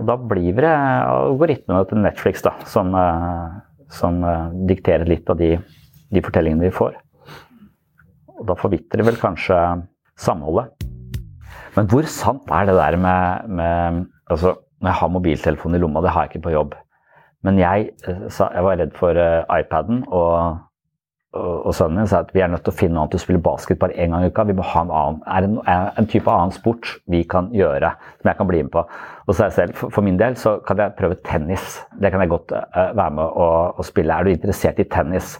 Og 0.00 0.08
da 0.08 0.16
blir 0.16 0.56
det 0.58 0.72
algoritmene 0.74 1.86
til 1.86 2.02
Netflix 2.02 2.42
da, 2.42 2.56
som, 2.66 2.90
eh, 2.98 3.60
som 3.94 4.18
dikterer 4.66 5.06
litt 5.06 5.30
av 5.30 5.38
de 5.38 5.54
de 6.10 6.22
fortellingene 6.24 6.66
vi 6.66 6.74
får. 6.74 6.96
Og 8.40 8.46
da 8.48 8.56
forvitrer 8.58 9.06
vel 9.06 9.18
kanskje 9.20 9.58
samholdet. 10.18 10.72
Men 11.76 11.90
hvor 11.90 12.06
sant 12.10 12.50
er 12.50 12.66
det 12.68 12.78
der 12.78 12.96
med, 12.98 13.50
med 13.58 14.06
altså, 14.30 14.56
Når 14.80 14.88
jeg 14.88 14.98
har 15.00 15.12
mobiltelefonen 15.12 15.76
i 15.76 15.82
lomma, 15.82 16.00
det 16.00 16.14
har 16.14 16.24
jeg 16.24 16.34
ikke 16.34 16.48
på 16.48 16.54
jobb. 16.54 16.74
Men 17.44 17.58
jeg, 17.60 17.90
eh, 18.08 18.26
jeg 18.28 18.64
var 18.64 18.80
redd 18.80 18.96
for 18.96 19.16
uh, 19.16 19.44
iPaden, 19.58 20.02
og, 20.08 20.58
og, 21.32 21.66
og, 21.66 21.74
sønnen 21.76 22.00
min 22.00 22.08
sa 22.08 22.22
at 22.24 22.32
vi 22.32 22.42
er 22.44 22.50
nødt 22.52 22.64
til 22.66 22.72
å 22.72 22.78
finne 22.78 22.96
noe 22.96 23.04
annet 23.04 23.16
å 23.16 23.20
spille 23.22 23.42
basket 23.44 23.80
bare 23.80 23.96
én 23.96 24.12
gang 24.12 24.24
i 24.24 24.32
uka. 24.32 24.44
Vi 24.48 24.56
må 24.56 24.64
ha 24.66 24.82
en 24.84 24.92
annen, 25.02 25.22
er 25.28 25.48
en, 25.48 25.58
en 26.00 26.10
type 26.10 26.32
annen 26.32 26.52
sport 26.56 26.94
vi 27.12 27.22
kan 27.28 27.48
gjøre, 27.56 27.92
som 28.20 28.32
jeg 28.32 28.40
kan 28.40 28.50
bli 28.50 28.62
med 28.64 28.72
på. 28.74 28.84
Og 29.26 29.32
så 29.34 29.46
jeg 29.46 29.56
selv, 29.56 29.78
for, 29.78 29.94
for 29.96 30.08
min 30.08 30.20
del 30.20 30.36
så 30.40 30.58
kan 30.64 30.80
jeg 30.80 30.96
prøve 31.00 31.20
tennis. 31.28 31.80
Det 32.00 32.12
kan 32.12 32.24
jeg 32.24 32.32
godt 32.32 32.56
uh, 32.56 32.90
være 32.96 33.16
med 33.20 33.24
å, 33.24 33.48
og 33.76 33.88
spille. 33.88 34.16
Er 34.16 34.24
du 34.24 34.34
interessert 34.34 34.80
i 34.80 34.88
tennis? 34.88 35.38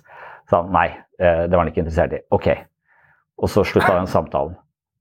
Så 0.50 0.60
han 0.60 0.72
nei, 0.74 0.88
det 1.20 1.52
var 1.52 1.62
han 1.62 1.68
ikke 1.70 1.84
interessert 1.84 2.16
i. 2.16 2.24
Ok. 2.34 2.48
Og 3.38 3.52
så 3.52 3.62
slutta 3.64 3.92
den 3.94 4.08
samtalen. 4.10 4.56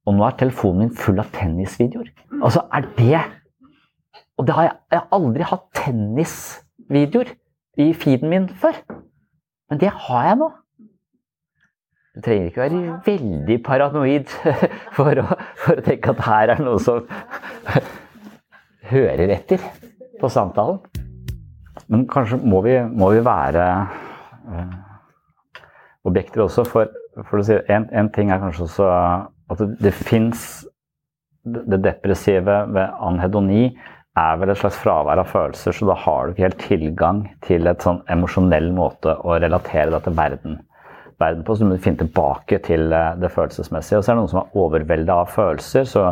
Og 0.09 0.15
nå 0.17 0.25
er 0.25 0.37
telefonen 0.39 0.87
min 0.87 0.95
full 0.97 1.21
av 1.21 1.29
tennisvideoer. 1.35 2.09
Altså, 2.39 2.63
er 2.73 2.87
det 2.97 3.19
Og 4.39 4.47
det 4.47 4.55
har 4.55 4.63
jeg, 4.63 4.75
jeg 4.91 4.99
har 5.01 5.19
aldri 5.19 5.45
hatt 5.45 5.65
tennisvideoer 5.75 7.33
i 7.77 7.91
feeden 7.93 8.31
min 8.31 8.47
før. 8.49 8.79
Men 9.69 9.81
det 9.81 9.91
har 9.93 10.25
jeg 10.25 10.39
nå. 10.39 10.49
Du 12.15 12.21
trenger 12.25 12.47
ikke 12.49 12.63
være 12.63 12.99
veldig 13.05 13.57
paranoid 13.63 14.31
for 14.97 15.21
å, 15.21 15.25
for 15.61 15.77
å 15.77 15.85
tenke 15.85 16.15
at 16.15 16.23
her 16.25 16.53
er 16.55 16.63
noe 16.63 16.79
som 16.81 17.03
hører 18.93 19.35
etter 19.35 19.61
på 20.19 20.31
samtalen. 20.33 20.79
Men 21.89 22.07
kanskje 22.09 22.39
må 22.41 22.63
vi, 22.65 22.79
må 22.81 23.11
vi 23.13 23.21
være 23.25 23.65
uh, 24.49 24.73
objekter 26.09 26.47
også, 26.47 26.65
for, 26.67 26.89
for 27.27 27.41
å 27.41 27.45
si 27.45 27.59
en, 27.69 27.85
en 27.93 28.09
ting 28.15 28.33
er 28.33 28.41
kanskje 28.41 28.65
også 28.65 28.89
at 29.49 29.61
det, 29.61 29.71
det 29.81 29.95
fins 29.95 30.65
Det 31.49 31.79
depressive 31.81 32.55
ved 32.75 32.97
anhedoni 32.99 33.69
er 34.19 34.39
vel 34.41 34.51
et 34.51 34.59
slags 34.59 34.79
fravær 34.81 35.21
av 35.21 35.29
følelser, 35.29 35.75
så 35.75 35.87
da 35.87 35.95
har 36.03 36.25
du 36.27 36.33
ikke 36.33 36.47
helt 36.47 36.65
tilgang 36.65 37.21
til 37.45 37.69
et 37.69 37.85
sånn 37.85 38.01
emosjonell 38.11 38.71
måte 38.75 39.13
å 39.15 39.37
relatere 39.39 39.93
deg 39.93 40.03
til 40.05 40.17
verden, 40.17 40.57
verden 41.21 41.45
på. 41.45 41.55
Så 41.55 41.63
du 41.63 41.69
må 41.69 41.79
finne 41.81 42.03
tilbake 42.03 42.59
til 42.65 42.91
eh, 42.95 43.13
det 43.21 43.31
følelsesmessige. 43.33 43.99
Og 43.99 44.05
så 44.05 44.11
er 44.11 44.17
det 44.17 44.23
noen 44.23 44.31
som 44.33 44.41
er 44.41 44.59
overvelda 44.63 45.19
av 45.23 45.33
følelser, 45.35 45.87
så, 45.89 46.05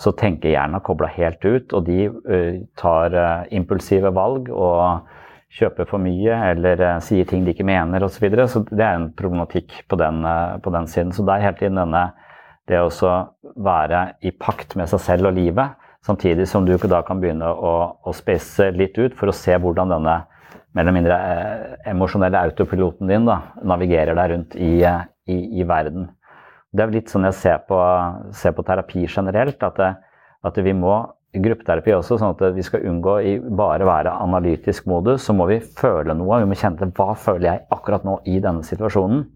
så 0.00 0.14
tenker 0.16 0.54
hjernen 0.54 0.84
kobla 0.86 1.10
helt 1.16 1.44
ut, 1.44 1.74
og 1.76 1.84
de 1.90 2.06
uh, 2.08 2.60
tar 2.80 3.16
uh, 3.18 3.48
impulsive 3.52 4.12
valg 4.16 4.48
og 4.54 5.10
kjøper 5.58 5.88
for 5.90 6.00
mye 6.00 6.36
eller 6.52 6.80
uh, 6.86 6.96
sier 7.04 7.26
ting 7.28 7.44
de 7.44 7.52
ikke 7.52 7.66
mener 7.68 8.06
osv. 8.06 8.16
Så, 8.16 8.24
videre. 8.24 8.48
så 8.48 8.64
det 8.70 8.86
er 8.86 8.96
en 8.96 9.10
problematikk 9.18 9.82
på 9.90 10.00
den, 10.00 10.24
på 10.64 10.72
den 10.72 10.88
siden. 10.88 11.12
Så 11.12 11.26
det 11.26 11.36
er 11.36 11.48
hele 11.50 11.60
tiden 11.60 11.82
denne 11.82 12.08
det 12.70 12.80
å 12.80 13.12
være 13.60 14.02
i 14.24 14.32
pakt 14.32 14.76
med 14.78 14.90
seg 14.90 15.02
selv 15.04 15.30
og 15.30 15.38
livet, 15.38 15.76
samtidig 16.06 16.46
som 16.48 16.64
du 16.64 16.76
da 16.78 17.02
kan 17.06 17.20
begynne 17.20 17.50
å, 17.50 17.74
å 18.00 18.14
spisse 18.16 18.70
litt 18.72 18.96
ut 18.98 19.16
for 19.18 19.30
å 19.30 19.36
se 19.36 19.56
hvordan 19.58 19.92
denne 19.92 20.20
mer 20.72 20.86
eller 20.86 20.94
mindre 20.94 21.16
eh, 21.16 21.76
emosjonelle 21.90 22.40
autopiloten 22.46 23.10
din 23.10 23.26
da, 23.26 23.40
navigerer 23.66 24.16
deg 24.16 24.32
rundt 24.32 24.56
i, 24.56 24.72
i, 24.80 25.38
i, 25.60 25.64
verden. 25.66 26.08
Det 26.70 26.84
er 26.84 26.94
litt 26.94 27.10
sånn 27.10 27.26
jeg 27.26 27.38
ser 27.40 27.64
på, 27.66 27.78
ser 28.36 28.54
på 28.54 28.64
terapi 28.66 29.02
generelt, 29.08 29.58
at, 29.66 29.80
det, 29.80 29.90
at 30.46 30.60
vi 30.62 30.74
må 30.78 30.94
gruppeterapi 31.34 31.94
også, 31.94 32.18
sånn 32.18 32.36
at 32.36 32.54
vi 32.54 32.64
skal 32.66 32.86
unngå 32.90 33.16
i 33.26 33.34
bare 33.42 33.86
være 33.86 34.14
analytisk 34.22 34.86
modus, 34.90 35.26
så 35.26 35.34
må 35.34 35.46
vi 35.50 35.60
føle 35.62 36.14
noe. 36.14 36.40
Vi 36.42 36.50
må 36.50 36.58
kjenne 36.58 36.78
til 36.78 36.94
hva 36.94 37.14
føler 37.18 37.48
jeg 37.48 37.66
akkurat 37.74 38.06
nå 38.06 38.20
i 38.30 38.38
denne 38.42 38.66
situasjonen. 38.66 39.26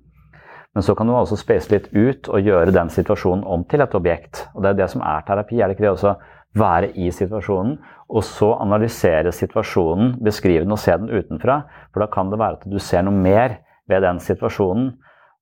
Men 0.75 0.83
så 0.83 0.95
kan 0.99 1.07
du 1.07 1.15
også 1.15 1.39
space 1.39 1.71
litt 1.71 1.87
ut 1.95 2.29
og 2.29 2.43
gjøre 2.43 2.75
den 2.75 2.91
situasjonen 2.91 3.45
om 3.47 3.63
til 3.71 3.85
et 3.85 3.95
objekt. 3.95 4.49
Og 4.55 4.65
det 4.65 4.73
er 4.73 4.81
det 4.83 4.89
som 4.91 5.05
er 5.07 5.23
terapi. 5.27 5.61
er 5.61 5.71
det 5.71 5.77
ikke 5.77 5.87
det 5.87 5.93
også 5.93 6.17
være 6.59 6.91
i 6.99 7.11
situasjonen, 7.15 7.79
og 8.15 8.25
så 8.27 8.53
analysere 8.63 9.33
situasjonen, 9.35 10.17
beskrive 10.23 10.65
den 10.65 10.75
og 10.75 10.79
se 10.83 10.95
den 10.99 11.11
utenfra. 11.11 11.63
For 11.93 12.03
da 12.03 12.11
kan 12.11 12.31
det 12.31 12.39
være 12.39 12.59
at 12.61 12.69
du 12.71 12.79
ser 12.83 13.07
noe 13.07 13.15
mer 13.15 13.59
ved 13.91 14.03
den 14.03 14.21
situasjonen. 14.23 14.93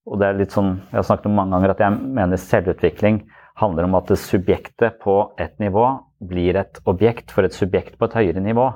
Og 0.06 0.20
det 0.20 0.28
er 0.28 0.38
litt 0.40 0.52
sånn, 0.52 0.80
Jeg 0.90 0.98
har 0.98 1.08
snakket 1.08 1.26
om 1.26 1.36
mange 1.38 1.56
ganger 1.56 1.70
at 1.70 1.80
jeg 1.80 1.98
mener 2.20 2.36
selvutvikling 2.36 3.22
handler 3.56 3.84
om 3.84 3.94
at 3.94 4.08
det 4.08 4.18
subjektet 4.18 4.98
på 5.00 5.32
et 5.38 5.52
nivå 5.60 5.84
blir 6.20 6.56
et 6.56 6.80
objekt 6.84 7.30
for 7.30 7.44
et 7.44 7.54
subjekt 7.54 7.98
på 7.98 8.08
et 8.08 8.16
høyere 8.16 8.40
nivå. 8.40 8.72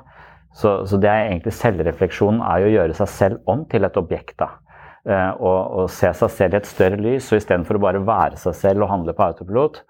Så, 0.53 0.85
så 0.85 0.97
det 0.97 1.09
er 1.09 1.27
egentlig 1.27 1.53
selvrefleksjonen 1.53 2.41
er 2.41 2.61
jo 2.63 2.69
å 2.69 2.75
gjøre 2.77 2.95
seg 2.97 3.09
selv 3.13 3.49
om 3.49 3.65
til 3.69 3.85
et 3.85 3.97
objekt. 3.97 4.37
da 4.39 4.55
og, 5.07 5.13
eh, 5.13 5.81
og, 5.81 5.89
se 5.89 6.11
seg 6.13 6.33
selv 6.33 6.57
i 6.57 6.61
et 6.61 6.69
større 6.69 6.99
lys. 7.01 7.27
Så 7.27 7.39
istedenfor 7.39 7.79
å 7.79 7.83
bare 7.83 8.05
være 8.05 8.39
seg 8.41 8.55
selv 8.55 8.85
og 8.85 8.91
handle 8.93 9.15
på 9.17 9.27
autopilot, 9.27 9.83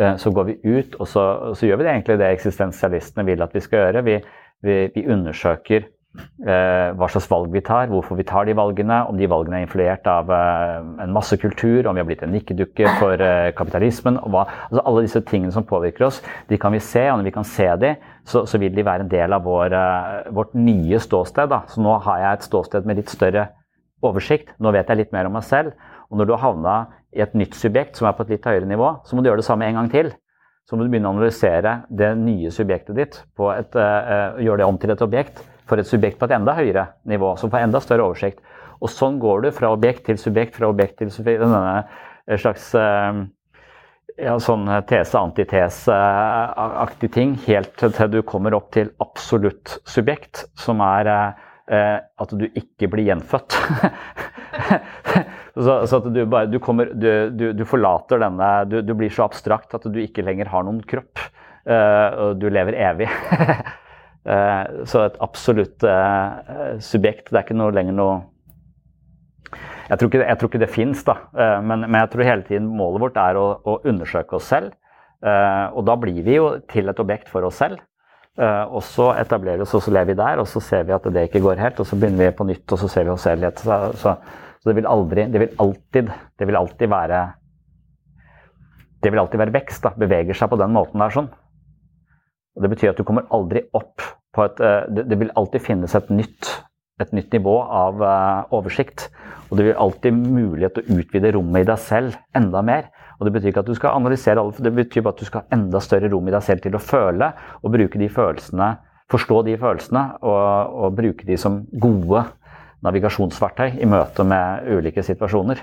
eh, 0.00 0.14
så 0.16 0.32
går 0.34 0.50
vi 0.50 0.60
ut 0.64 0.96
og 0.98 1.08
så, 1.08 1.26
så 1.54 1.66
gjør 1.68 1.80
vi 1.80 1.88
det 1.88 1.96
egentlig 1.96 2.20
det 2.20 2.30
eksistensialistene 2.32 3.26
vil 3.28 3.42
at 3.44 3.54
vi 3.54 3.64
skal 3.64 3.86
gjøre. 3.86 4.06
Vi, 4.08 4.20
vi, 4.62 4.78
vi 4.94 5.06
undersøker 5.12 5.84
eh, 6.46 6.92
hva 6.96 7.08
slags 7.10 7.28
valg 7.30 7.52
vi 7.52 7.62
tar, 7.64 7.90
hvorfor 7.92 8.18
vi 8.18 8.26
tar 8.28 8.46
de 8.48 8.56
valgene, 8.56 9.02
om 9.08 9.18
de 9.18 9.28
valgene 9.30 9.60
er 9.60 9.66
influert 9.66 10.06
av 10.10 10.30
eh, 10.32 10.78
en 11.04 11.14
masse 11.14 11.36
kultur, 11.40 11.86
om 11.86 11.96
vi 11.96 12.02
har 12.02 12.08
blitt 12.08 12.24
en 12.26 12.34
nikkedukke 12.34 12.96
for 13.00 13.22
eh, 13.22 13.52
kapitalismen. 13.58 14.20
Altså 14.22 14.84
alle 14.84 15.06
disse 15.06 15.24
tingene 15.28 15.54
som 15.54 15.66
påvirker 15.68 16.08
oss, 16.08 16.22
de 16.50 16.60
kan 16.60 16.74
vi 16.74 16.82
se, 16.84 17.06
og 17.10 17.20
når 17.20 17.30
vi 17.30 17.36
kan 17.38 17.48
se 17.48 17.68
de, 17.82 17.94
så, 18.28 18.44
så 18.48 18.60
vil 18.62 18.74
de 18.76 18.86
være 18.86 19.06
en 19.06 19.12
del 19.12 19.36
av 19.36 19.44
vår, 19.46 19.76
eh, 19.78 20.30
vårt 20.36 20.54
nye 20.58 21.00
ståsted. 21.02 21.50
Da. 21.52 21.64
Så 21.70 21.84
nå 21.84 21.98
har 22.06 22.22
jeg 22.24 22.38
et 22.38 22.48
ståsted 22.50 22.88
med 22.88 23.02
litt 23.02 23.12
større 23.12 23.50
oversikt. 24.06 24.52
Nå 24.62 24.72
vet 24.74 24.90
jeg 24.90 25.00
litt 25.00 25.14
mer 25.14 25.28
om 25.28 25.36
meg 25.38 25.46
selv. 25.46 25.76
Og 26.10 26.18
når 26.18 26.28
du 26.28 26.34
har 26.34 26.44
havna 26.44 26.74
i 27.16 27.22
et 27.24 27.34
nytt 27.36 27.54
subjekt 27.56 27.98
som 27.98 28.08
er 28.08 28.16
på 28.16 28.22
et 28.26 28.34
litt 28.34 28.48
høyere 28.48 28.68
nivå, 28.68 28.88
så 29.06 29.16
må 29.16 29.22
du 29.22 29.30
gjøre 29.30 29.42
det 29.42 29.48
samme 29.48 29.68
en 29.68 29.78
gang 29.80 29.90
til. 29.92 30.08
Så 30.68 30.76
må 30.76 30.80
du 30.84 30.90
begynne 30.92 31.10
å 31.10 31.16
analysere 31.16 31.72
det 31.90 32.12
nye 32.20 32.50
subjektet 32.54 32.96
ditt, 32.96 33.14
et, 33.24 33.74
uh, 33.74 34.38
gjøre 34.38 34.60
det 34.60 34.68
om 34.68 34.78
til 34.80 34.92
et 34.94 35.04
objekt 35.04 35.36
for 35.68 35.80
et 35.80 35.88
subjekt 35.88 36.18
på 36.20 36.26
et 36.28 36.36
enda 36.36 36.52
høyere 36.56 36.84
nivå, 37.08 37.28
som 37.40 37.50
får 37.50 37.60
enda 37.66 37.80
større 37.82 38.06
oversikt. 38.06 38.38
Og 38.82 38.88
sånn 38.90 39.20
går 39.22 39.38
du 39.44 39.48
fra 39.54 39.74
objekt 39.74 40.02
til 40.08 40.18
subjekt, 40.20 40.56
fra 40.58 40.70
objekt 40.70 40.96
til 41.02 41.10
subjekt. 41.14 41.40
Denne 41.42 41.76
eh, 41.82 42.38
slags 42.40 42.64
uh, 42.78 43.12
ja, 44.18 44.38
sånn 44.42 44.64
tese-antitese-aktig 44.88 47.10
ting, 47.14 47.30
helt 47.46 47.72
til 47.80 48.10
du 48.12 48.22
kommer 48.26 48.54
opp 48.58 48.68
til 48.74 48.88
absolutt 49.02 49.66
subjekt, 49.88 50.34
som 50.58 50.80
er 50.84 51.06
uh, 51.08 51.32
at 51.72 52.32
du 52.36 52.44
ikke 52.48 52.88
blir 52.92 53.06
gjenfødt. 53.08 53.56
så, 55.54 55.76
så, 55.86 55.98
at 55.98 56.08
du 56.12 56.20
bare 56.28 56.50
du, 56.50 56.58
kommer, 56.62 56.90
du, 56.92 57.52
du 57.56 57.62
forlater 57.68 58.20
denne 58.22 58.50
du, 58.68 58.92
blir 58.98 59.12
så 59.12 59.26
abstrakt 59.26 59.74
at 59.76 59.86
du 59.88 60.00
ikke 60.02 60.24
lenger 60.26 60.50
har 60.52 60.66
noen 60.66 60.82
kropp. 60.88 61.22
Uh, 61.62 62.08
og 62.24 62.40
du 62.42 62.48
lever 62.50 62.74
evig. 62.74 63.08
uh, 64.26 64.82
så 64.90 65.06
et 65.06 65.18
absolutt 65.24 65.86
subjekt. 66.82 67.30
Det 67.30 67.38
er 67.38 67.46
ikke 67.46 67.58
noe 67.58 67.74
lenger 67.74 67.98
noe 67.98 68.20
Jeg 69.88 69.98
tror 69.98 70.08
ikke, 70.08 70.24
jeg 70.24 70.40
tror 70.40 70.50
ikke 70.50 70.62
det 70.62 70.72
fins, 70.72 71.02
da. 71.04 71.16
Men, 71.60 71.86
men, 71.86 71.98
jeg 72.00 72.12
tror 72.12 72.24
hele 72.26 72.46
tiden 72.46 72.68
målet 72.78 73.02
vårt 73.02 73.18
er 73.20 73.38
å, 73.38 73.48
å 73.68 73.80
undersøke 73.84 74.38
oss 74.38 74.46
selv. 74.48 74.72
og 75.22 75.82
da 75.84 75.96
blir 76.00 76.22
vi 76.24 76.38
jo 76.38 76.46
til 76.70 76.88
et 76.88 77.02
objekt 77.02 77.28
for 77.28 77.44
oss 77.44 77.58
selv. 77.60 77.82
Uh, 78.32 78.64
og 78.72 78.80
så 78.80 79.10
etablerer 79.20 79.60
vi 79.60 79.66
oss, 79.66 79.74
og 79.76 79.82
så 79.84 79.92
lever 79.92 80.14
vi 80.14 80.16
der, 80.16 80.40
og 80.40 80.46
så 80.48 80.60
ser 80.64 80.86
vi 80.88 80.94
at 80.96 81.04
det 81.12 81.26
ikke 81.28 81.42
går 81.44 81.60
helt. 81.60 81.82
Og 81.82 81.88
så 81.88 81.98
begynner 82.00 82.30
vi 82.30 82.36
på 82.38 82.46
nytt, 82.48 82.64
og 82.64 82.80
så 82.80 82.88
ser 82.88 83.04
vi 83.04 83.12
oss 83.12 83.26
selv 83.28 83.44
igjen. 83.44 83.58
Så, 83.60 83.78
så, 84.00 84.14
så, 84.56 84.70
det 84.70 84.76
vil 84.78 84.88
aldri 84.88 85.26
Det 85.28 85.42
vil 85.42 85.52
alltid, 85.60 86.08
det 86.38 86.48
vil 86.48 86.56
alltid 86.56 86.88
være 86.88 87.20
Det 89.02 89.12
vil 89.12 89.20
alltid 89.20 89.42
være 89.42 89.54
vekst. 89.58 89.82
da, 89.84 89.92
Beveger 89.98 90.38
seg 90.38 90.48
på 90.48 90.60
den 90.62 90.72
måten 90.72 91.04
der 91.04 91.12
sånn. 91.12 91.28
Og 92.56 92.64
Det 92.64 92.72
betyr 92.72 92.94
at 92.94 93.00
du 93.00 93.04
kommer 93.04 93.28
aldri 93.28 93.66
opp 93.76 94.00
på 94.32 94.46
et 94.48 94.64
uh, 94.64 94.88
det, 94.88 95.10
det, 95.10 95.18
vil 95.20 95.34
alltid 95.36 95.66
finnes 95.66 95.94
et 95.94 96.08
nytt, 96.08 96.48
et 97.04 97.14
nytt 97.16 97.34
nivå 97.34 97.54
av 97.62 98.02
uh, 98.02 98.54
oversikt. 98.54 99.08
Og 99.50 99.58
det 99.58 99.66
vil 99.68 99.80
alltid 99.84 100.16
mulighet 100.16 100.78
til 100.78 100.84
å 100.86 100.98
utvide 101.02 101.32
rommet 101.36 101.64
i 101.64 101.68
deg 101.68 101.80
selv 101.82 102.16
enda 102.38 102.62
mer. 102.64 102.88
Og 103.18 103.26
Det 103.26 103.34
betyr 103.34 103.52
ikke 103.52 103.62
at 103.62 103.68
du 103.70 103.76
skal 103.78 103.98
analysere 103.98 104.40
alle, 104.40 104.54
for 104.56 104.66
det 104.66 104.72
betyr 104.74 105.04
bare 105.04 105.14
at 105.14 105.20
du 105.22 105.28
skal 105.28 105.44
ha 105.44 105.56
enda 105.58 105.82
større 105.84 106.08
rom 106.10 106.26
i 106.26 106.34
deg 106.34 106.42
selv 106.42 106.64
til 106.64 106.74
å 106.74 106.82
føle 106.82 107.28
og 107.60 107.74
bruke 107.74 108.00
de 108.00 108.08
følelsene, 108.10 108.70
forstå 109.12 109.42
de 109.46 109.58
følelsene 109.60 110.02
og, 110.24 110.78
og 110.86 110.96
bruke 110.98 111.28
de 111.28 111.36
som 111.38 111.60
gode 111.70 112.24
navigasjonsverktøy 112.82 113.78
i 113.78 113.86
møte 113.86 114.26
med 114.26 114.66
ulike 114.74 115.04
situasjoner. 115.06 115.60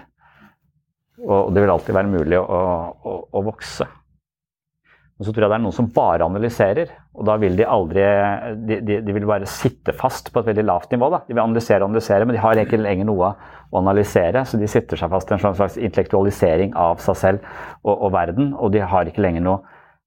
Og 1.20 1.52
det 1.52 1.66
vil 1.66 1.74
alltid 1.74 1.98
være 1.98 2.14
mulig 2.14 2.40
å, 2.40 2.46
å, 2.48 3.16
å 3.36 3.44
vokse. 3.44 3.90
Men 5.20 5.28
så 5.28 5.34
tror 5.36 5.44
jeg 5.44 5.52
det 5.52 5.56
er 5.58 5.64
noen 5.66 5.76
som 5.76 5.88
bare 5.92 6.24
analyserer, 6.30 6.92
og 7.20 7.26
da 7.28 7.34
vil 7.42 7.58
de 7.60 7.66
aldri 7.68 8.04
De, 8.70 8.78
de, 8.88 9.00
de 9.04 9.16
vil 9.18 9.26
bare 9.28 9.50
sitte 9.52 9.92
fast 9.92 10.30
på 10.32 10.40
et 10.40 10.48
veldig 10.48 10.64
lavt 10.64 10.94
nivå. 10.96 11.10
Da. 11.12 11.20
De 11.28 11.36
vil 11.36 11.44
analysere 11.44 11.84
og 11.84 11.90
analysere, 11.90 12.24
men 12.24 12.38
de 12.38 12.44
har 12.46 12.62
ikke 12.62 12.80
lenger 12.80 13.10
noe 13.10 13.34
å 13.36 13.82
analysere. 13.82 14.46
Så 14.48 14.56
de 14.62 14.70
sitter 14.72 15.02
seg 15.02 15.12
fast 15.12 15.32
i 15.32 15.36
en 15.36 15.44
slags 15.44 15.76
intellektualisering 15.76 16.72
av 16.80 17.04
seg 17.04 17.20
selv 17.20 17.50
og, 17.84 17.92
og 17.98 18.14
verden, 18.16 18.54
og 18.56 18.72
de 18.72 18.86
har 18.94 19.12
ikke 19.12 19.26
lenger 19.26 19.44
noe, 19.44 19.60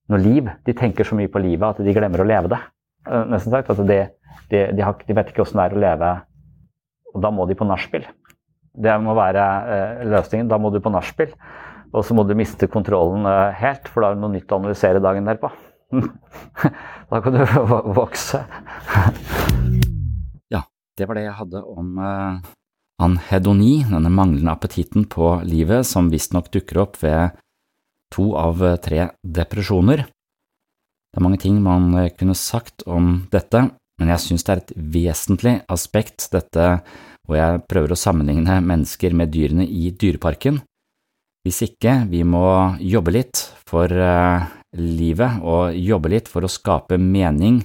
noe, 0.09 0.23
liv. 0.23 0.49
De 0.65 0.77
tenker 0.81 1.05
så 1.05 1.19
mye 1.19 1.29
på 1.29 1.45
livet 1.45 1.69
at 1.69 1.85
de 1.85 1.97
glemmer 1.99 2.25
å 2.25 2.29
leve 2.33 2.55
det. 2.55 2.63
Eh, 3.11 3.29
nesten 3.35 3.53
sagt. 3.53 3.69
Altså 3.69 3.85
de, 3.85 4.01
de, 4.49 4.81
har, 4.81 4.97
de, 4.97 5.19
vet 5.21 5.35
ikke 5.35 5.45
åssen 5.45 5.61
det 5.61 5.69
er 5.69 5.77
å 5.77 5.85
leve, 5.91 6.15
og 7.13 7.21
da 7.21 7.35
må 7.37 7.45
de 7.51 7.59
på 7.61 7.69
nachspiel. 7.69 8.09
Det 8.73 8.97
må 9.05 9.13
være 9.19 9.45
eh, 9.77 10.07
løsningen. 10.09 10.49
Da 10.49 10.57
må 10.57 10.73
du 10.73 10.81
på 10.81 10.97
nachspiel. 10.97 11.37
Og 11.93 12.07
så 12.07 12.17
må 12.17 12.25
du 12.25 12.33
miste 12.37 12.69
kontrollen 12.73 13.27
eh, 13.29 13.59
helt, 13.61 13.91
for 13.91 14.05
da 14.05 14.13
er 14.13 14.17
det 14.17 14.25
noe 14.25 14.33
nytt 14.33 14.53
å 14.53 14.59
analysere 14.63 15.03
dagen 15.05 15.29
derpå. 15.29 15.51
da 17.11 17.21
kan 17.21 17.37
du 17.37 17.43
vokse. 18.01 18.41
ja, 20.53 20.63
det 20.97 21.09
var 21.09 21.21
det 21.21 21.27
jeg 21.27 21.39
hadde 21.43 21.63
om 21.69 22.01
eh, 22.01 22.41
anhedoni, 23.05 23.75
denne 23.91 24.13
manglende 24.13 24.55
appetitten 24.55 25.05
på 25.05 25.35
livet 25.45 25.85
som 25.89 26.09
visstnok 26.13 26.49
dukker 26.55 26.81
opp 26.87 26.99
ved 27.05 27.37
to 28.15 28.33
av 28.41 28.65
eh, 28.65 28.81
tre 28.81 29.11
depresjoner. 29.21 30.07
Det 31.13 31.21
er 31.21 31.29
mange 31.29 31.43
ting 31.43 31.61
man 31.61 31.93
kunne 32.17 32.33
sagt 32.39 32.87
om 32.89 33.27
dette, 33.29 33.67
men 34.01 34.13
jeg 34.15 34.25
synes 34.25 34.47
det 34.47 34.53
er 34.53 34.61
et 34.63 34.77
vesentlig 34.97 35.59
aspekt, 35.69 36.31
dette 36.33 36.69
hvor 37.29 37.37
jeg 37.37 37.61
prøver 37.69 37.93
å 37.93 38.01
sammenligne 38.01 38.63
mennesker 38.65 39.13
med 39.13 39.29
dyrene 39.35 39.67
i 39.69 39.91
dyreparken. 39.93 40.63
Hvis 41.43 41.65
ikke 41.67 42.05
vi 42.11 42.23
må 42.23 42.47
jobbe 42.79 43.17
litt 43.17 43.41
for 43.67 43.91
uh, 43.91 44.45
livet 44.79 45.43
og 45.43 45.75
jobbe 45.75 46.13
litt 46.15 46.31
for 46.31 46.47
å 46.47 46.51
skape 46.51 47.01
mening 47.03 47.65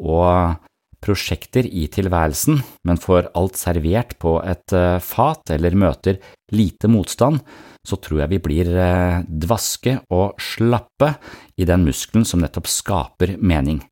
og 0.00 0.56
prosjekter 1.00 1.64
i 1.68 1.86
tilværelsen, 1.92 2.60
men 2.88 3.00
får 3.00 3.30
alt 3.36 3.60
servert 3.60 4.16
på 4.20 4.38
et 4.40 4.72
uh, 4.76 4.96
fat 5.04 5.52
eller 5.52 5.76
møter 5.76 6.20
lite 6.56 6.88
motstand, 6.92 7.40
så 7.84 8.00
tror 8.00 8.24
jeg 8.24 8.32
vi 8.34 8.40
blir 8.48 8.72
uh, 8.72 9.20
dvaske 9.28 9.98
og 10.16 10.40
slappe 10.40 11.14
i 11.60 11.68
den 11.68 11.84
muskelen 11.84 12.24
som 12.28 12.40
nettopp 12.40 12.68
skaper 12.72 13.36
mening. 13.36 13.82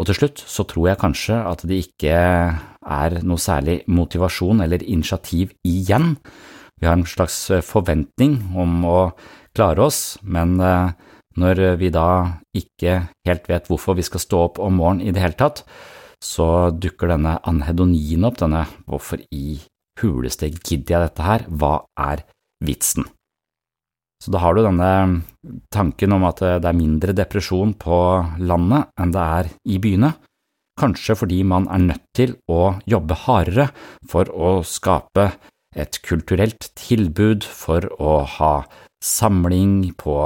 Og 0.00 0.08
til 0.08 0.18
slutt 0.18 0.40
så 0.44 0.64
tror 0.68 0.90
jeg 0.90 1.00
kanskje 1.00 1.38
at 1.44 1.64
det 1.68 1.84
ikke 1.86 2.16
er 2.16 3.20
noe 3.24 3.40
særlig 3.40 3.82
motivasjon 3.88 4.60
eller 4.64 4.84
initiativ 4.84 5.54
igjen. 5.64 6.14
Vi 6.80 6.86
har 6.86 6.96
en 6.98 7.08
slags 7.08 7.38
forventning 7.64 8.38
om 8.56 8.84
å 8.84 8.98
klare 9.56 9.86
oss, 9.86 10.18
men 10.22 10.58
eh, 10.60 10.92
når 11.40 11.62
vi 11.80 11.90
da 11.92 12.08
ikke 12.56 12.98
helt 13.28 13.48
vet 13.48 13.68
hvorfor 13.70 13.96
vi 13.96 14.04
skal 14.04 14.22
stå 14.22 14.42
opp 14.50 14.60
om 14.62 14.78
morgenen 14.80 15.08
i 15.08 15.14
det 15.14 15.22
hele 15.24 15.38
tatt, 15.38 15.64
så 16.22 16.70
dukker 16.72 17.12
denne 17.12 17.36
anhedonien 17.48 18.24
opp, 18.28 18.38
denne 18.40 18.64
hvorfor 18.88 19.20
i 19.32 19.58
huleste 20.00 20.48
gidder 20.52 20.96
jeg 20.96 21.04
dette 21.08 21.26
her, 21.26 21.44
hva 21.48 21.74
er 22.00 22.24
vitsen? 22.64 23.06
Så 24.22 24.32
da 24.32 24.40
har 24.40 24.56
du 24.56 24.62
denne 24.64 24.90
tanken 25.72 26.14
om 26.16 26.24
at 26.28 26.40
det 26.40 26.68
er 26.68 26.76
mindre 26.76 27.12
depresjon 27.16 27.74
på 27.76 27.98
landet 28.40 28.88
enn 29.00 29.12
det 29.12 29.26
er 29.40 29.50
i 29.68 29.80
byene, 29.82 30.14
kanskje 30.80 31.16
fordi 31.20 31.42
man 31.48 31.68
er 31.72 31.84
nødt 31.84 32.06
til 32.16 32.34
å 32.52 32.76
jobbe 32.88 33.16
hardere 33.26 33.68
for 34.08 34.28
å 34.32 34.58
skape 34.66 35.30
et 35.76 36.00
kulturelt 36.06 36.70
tilbud, 36.78 37.44
for 37.44 37.86
å 38.00 38.18
ha 38.38 38.52
samling 39.04 39.92
på 40.00 40.16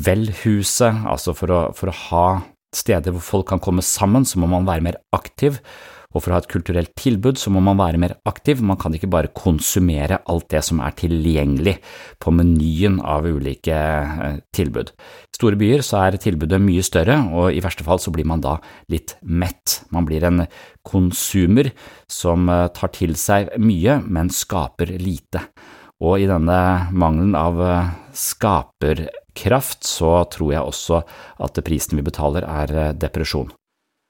velhuset, 0.00 1.04
altså 1.06 1.34
for 1.36 1.54
å, 1.54 1.60
for 1.76 1.92
å 1.92 1.98
ha 2.08 2.26
steder 2.74 3.14
hvor 3.14 3.26
folk 3.26 3.48
kan 3.50 3.62
komme 3.62 3.84
sammen, 3.86 4.26
så 4.26 4.40
må 4.40 4.50
man 4.50 4.68
være 4.68 4.86
mer 4.86 5.00
aktiv, 5.16 5.58
og 6.10 6.24
for 6.24 6.32
å 6.32 6.36
ha 6.36 6.42
et 6.42 6.50
kulturelt 6.50 6.90
tilbud 6.98 7.38
så 7.38 7.52
må 7.54 7.62
man 7.62 7.78
være 7.78 8.00
mer 8.02 8.16
aktiv, 8.26 8.62
man 8.66 8.78
kan 8.80 8.94
ikke 8.96 9.10
bare 9.10 9.30
konsumere 9.36 10.20
alt 10.30 10.48
det 10.50 10.62
som 10.66 10.82
er 10.82 10.96
tilgjengelig 10.98 11.76
på 12.22 12.34
menyen 12.34 12.98
av 12.98 13.28
ulike 13.30 13.76
eh, 13.76 14.40
tilbud. 14.56 14.90
I 14.90 15.38
store 15.38 15.58
byer 15.60 15.84
så 15.86 16.02
er 16.02 16.18
tilbudet 16.20 16.58
mye 16.62 16.82
større, 16.86 17.20
og 17.30 17.54
i 17.54 17.62
verste 17.62 17.86
fall 17.86 18.02
så 18.02 18.12
blir 18.14 18.26
man 18.26 18.42
da 18.42 18.56
litt 18.90 19.14
mett. 19.22 19.80
Man 19.94 20.08
blir 20.08 20.26
en 20.26 20.44
konsumer 20.86 21.70
som 22.10 22.50
eh, 22.50 22.66
tar 22.74 22.94
til 22.96 23.14
seg 23.18 23.54
mye, 23.62 24.00
men 24.02 24.34
skaper 24.34 24.96
lite. 24.98 25.46
Og 26.00 26.24
i 26.24 26.26
denne 26.26 26.90
mangelen 26.90 27.38
av 27.38 27.62
eh, 27.62 27.94
skaperkraft 28.18 29.86
så 29.86 30.24
tror 30.32 30.56
jeg 30.56 30.74
også 30.74 31.04
at 31.46 31.62
prisen 31.62 32.00
vi 32.00 32.08
betaler 32.10 32.50
er 32.50 32.98
depresjon. 32.98 33.54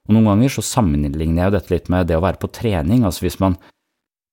Og 0.09 0.17
Noen 0.17 0.31
ganger 0.33 0.55
så 0.55 0.65
sammenligner 0.65 1.45
jeg 1.45 1.51
jo 1.51 1.57
dette 1.59 1.75
litt 1.75 1.91
med 1.93 2.09
det 2.11 2.19
å 2.19 2.25
være 2.25 2.41
på 2.43 2.51
trening, 2.55 3.05
altså 3.07 3.27
hvis 3.27 3.41
man, 3.43 3.59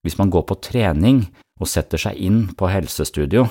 hvis 0.06 0.18
man 0.20 0.32
går 0.34 0.48
på 0.50 0.60
trening 0.70 1.26
og 1.60 1.70
setter 1.70 2.02
seg 2.02 2.20
inn 2.22 2.46
på 2.58 2.70
helsestudio 2.72 3.48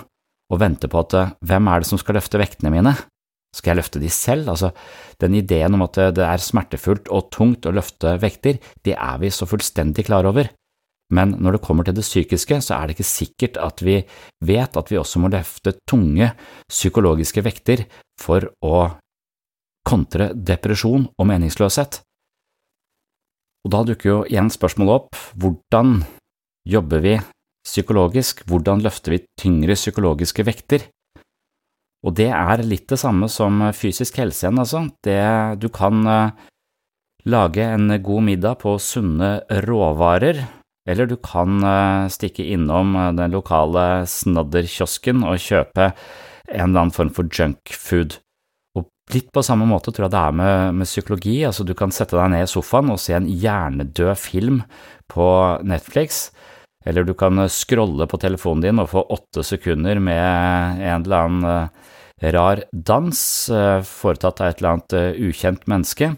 og 0.47 0.63
venter 0.63 0.91
på 0.91 1.03
at 1.03 1.15
hvem 1.45 1.69
er 1.71 1.83
det 1.83 1.91
som 1.91 2.01
skal 2.01 2.19
løfte 2.19 2.41
vektene 2.41 2.73
mine, 2.75 2.95
skal 3.57 3.73
jeg 3.73 3.81
løfte 3.81 4.03
de 4.03 4.11
selv? 4.13 4.51
Altså, 4.53 4.73
den 5.23 5.37
ideen 5.39 5.75
om 5.77 5.85
at 5.87 5.99
det 6.17 6.25
er 6.25 6.43
smertefullt 6.43 7.09
og 7.15 7.31
tungt 7.35 7.67
å 7.67 7.75
løfte 7.75 8.17
vekter, 8.23 8.61
det 8.85 8.95
er 8.95 9.19
vi 9.23 9.33
så 9.33 9.49
fullstendig 9.49 10.07
klar 10.09 10.29
over. 10.29 10.51
Men 11.15 11.37
når 11.39 11.57
det 11.57 11.63
kommer 11.63 11.87
til 11.87 11.95
det 11.97 12.05
psykiske, 12.05 12.59
så 12.67 12.77
er 12.77 12.89
det 12.89 12.97
ikke 12.97 13.09
sikkert 13.09 13.59
at 13.63 13.83
vi 13.87 14.01
vet 14.45 14.77
at 14.77 14.91
vi 14.91 14.99
også 14.99 15.23
må 15.23 15.31
løfte 15.31 15.77
tunge 15.89 16.33
psykologiske 16.67 17.45
vekter 17.47 17.85
for 18.21 18.49
å 18.67 18.89
kontre 19.87 20.33
depresjon 20.35 21.07
og 21.15 21.29
meningsløshet. 21.31 22.01
Og 23.67 23.73
da 23.75 23.81
dukker 23.83 24.07
jo 24.13 24.19
igjen 24.31 24.47
spørsmålet 24.47 24.95
opp, 24.95 25.17
hvordan 25.43 25.97
jobber 26.71 27.01
vi 27.03 27.17
psykologisk, 27.67 28.45
hvordan 28.47 28.85
løfter 28.85 29.17
vi 29.17 29.25
tyngre 29.43 29.75
psykologiske 29.75 30.45
vekter? 30.47 30.85
Og 32.07 32.15
det 32.15 32.29
er 32.31 32.63
litt 32.63 32.87
det 32.93 33.01
samme 33.03 33.27
som 33.27 33.65
fysisk 33.75 34.21
helse 34.23 34.45
igjen, 34.45 34.61
altså. 34.63 34.85
Det, 35.03 35.19
du 35.59 35.67
kan 35.75 36.07
uh, 36.07 36.37
lage 37.27 37.67
en 37.67 37.91
god 38.07 38.23
middag 38.29 38.61
på 38.63 38.77
sunne 38.79 39.41
råvarer, 39.67 40.45
eller 40.87 41.11
du 41.11 41.17
kan 41.19 41.59
uh, 41.67 42.07
stikke 42.07 42.47
innom 42.55 42.95
uh, 42.95 43.11
den 43.19 43.35
lokale 43.35 44.07
snadderkiosken 44.07 45.27
og 45.27 45.43
kjøpe 45.43 45.91
en 45.91 46.69
eller 46.69 46.85
annen 46.85 46.95
form 46.95 47.11
for 47.11 47.27
junkfood. 47.27 48.21
Litt 49.15 49.29
på 49.31 49.43
samme 49.47 49.69
måte 49.71 49.93
tror 49.95 50.09
jeg 50.09 50.15
det 50.17 50.21
er 50.21 50.35
med, 50.35 50.79
med, 50.81 50.89
psykologi, 50.89 51.37
altså 51.47 51.63
du 51.63 51.77
kan 51.79 51.93
sette 51.95 52.17
deg 52.19 52.33
ned 52.33 52.43
i 52.43 52.51
sofaen 52.51 52.91
og 52.91 52.99
se 52.99 53.15
en 53.15 53.29
hjernedød 53.31 54.19
film 54.19 54.65
på 55.13 55.27
Netflix, 55.63 56.33
eller 56.87 57.07
du 57.07 57.13
kan 57.19 57.45
scrolle 57.51 58.09
på 58.11 58.19
telefonen 58.23 58.65
din 58.65 58.83
og 58.83 58.91
få 58.91 59.05
åtte 59.15 59.47
sekunder 59.47 60.03
med 60.03 60.83
en 60.83 61.07
eller 61.07 61.23
annen 61.23 61.47
eh, 61.53 61.95
rar 62.35 62.65
dans 62.73 63.23
eh, 63.51 63.79
foretatt 63.87 64.43
av 64.43 64.51
et 64.51 64.61
eller 64.63 64.75
annet 64.75 64.99
eh, 64.99 65.23
ukjent 65.29 65.67
menneske. 65.71 66.11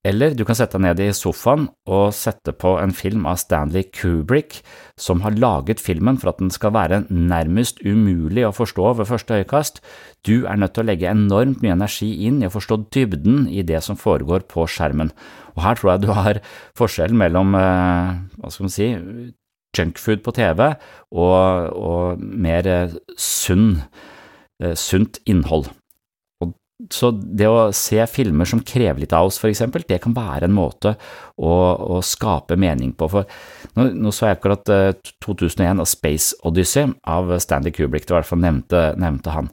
Eller 0.00 0.32
du 0.32 0.46
kan 0.48 0.56
sette 0.56 0.78
deg 0.78 0.86
ned 0.86 1.00
i 1.04 1.10
sofaen 1.12 1.66
og 1.84 2.14
sette 2.16 2.54
på 2.56 2.70
en 2.80 2.92
film 2.96 3.26
av 3.28 3.36
Stanley 3.42 3.84
Kubrick, 3.92 4.62
som 4.96 5.20
har 5.26 5.36
laget 5.36 5.82
filmen 5.84 6.16
for 6.20 6.32
at 6.32 6.38
den 6.40 6.48
skal 6.54 6.72
være 6.72 7.02
nærmest 7.12 7.82
umulig 7.84 8.46
å 8.48 8.54
forstå 8.56 8.94
ved 8.96 9.10
første 9.10 9.42
øyekast. 9.42 9.82
Du 10.24 10.46
er 10.48 10.56
nødt 10.56 10.72
til 10.76 10.86
å 10.86 10.88
legge 10.88 11.10
enormt 11.10 11.60
mye 11.60 11.76
energi 11.76 12.08
inn 12.24 12.40
i 12.40 12.48
å 12.48 12.54
forstå 12.54 12.78
dybden 12.96 13.44
i 13.52 13.60
det 13.60 13.82
som 13.84 13.98
foregår 14.00 14.46
på 14.48 14.64
skjermen. 14.72 15.12
Og 15.52 15.60
her 15.66 15.76
tror 15.76 15.92
jeg 15.92 16.04
du 16.06 16.08
har 16.16 16.40
forskjellen 16.80 17.20
mellom, 17.20 17.52
eh, 17.60 18.16
hva 18.40 18.52
skal 18.54 18.70
man 18.70 18.72
si, 18.72 18.88
junkfood 19.76 20.24
på 20.24 20.32
TV 20.34 20.64
og, 21.12 21.76
og 21.76 22.24
mer 22.24 22.66
eh, 22.66 22.96
sunn, 23.20 23.82
eh, 24.62 24.72
sunt 24.72 25.20
innhold. 25.28 25.68
Så 26.88 27.10
det 27.12 27.48
å 27.50 27.70
se 27.76 27.98
filmer 28.08 28.48
som 28.48 28.62
krever 28.64 29.02
litt 29.02 29.12
av 29.16 29.28
oss, 29.28 29.38
for 29.40 29.50
eksempel, 29.50 29.84
det 29.88 29.98
kan 30.04 30.14
være 30.16 30.48
en 30.48 30.56
måte 30.56 30.94
å, 31.36 31.50
å 31.50 32.00
skape 32.04 32.56
mening 32.60 32.94
på. 32.96 33.08
For 33.12 33.28
nå, 33.76 33.90
nå 33.98 34.12
så 34.14 34.30
jeg 34.30 34.38
akkurat 34.38 34.72
uh, 34.72 34.86
eh, 34.94 35.12
2001 35.26 35.82
av 35.82 35.88
Space 35.90 36.38
Odyssey 36.46 36.88
av 37.04 37.34
Stanley 37.42 37.74
Kubrick, 37.76 38.06
det 38.06 38.14
var 38.14 38.20
i 38.20 38.22
hvert 38.22 38.32
fall 38.32 38.42
nevnte, 38.46 38.82
nevnte 39.00 39.36
han. 39.36 39.52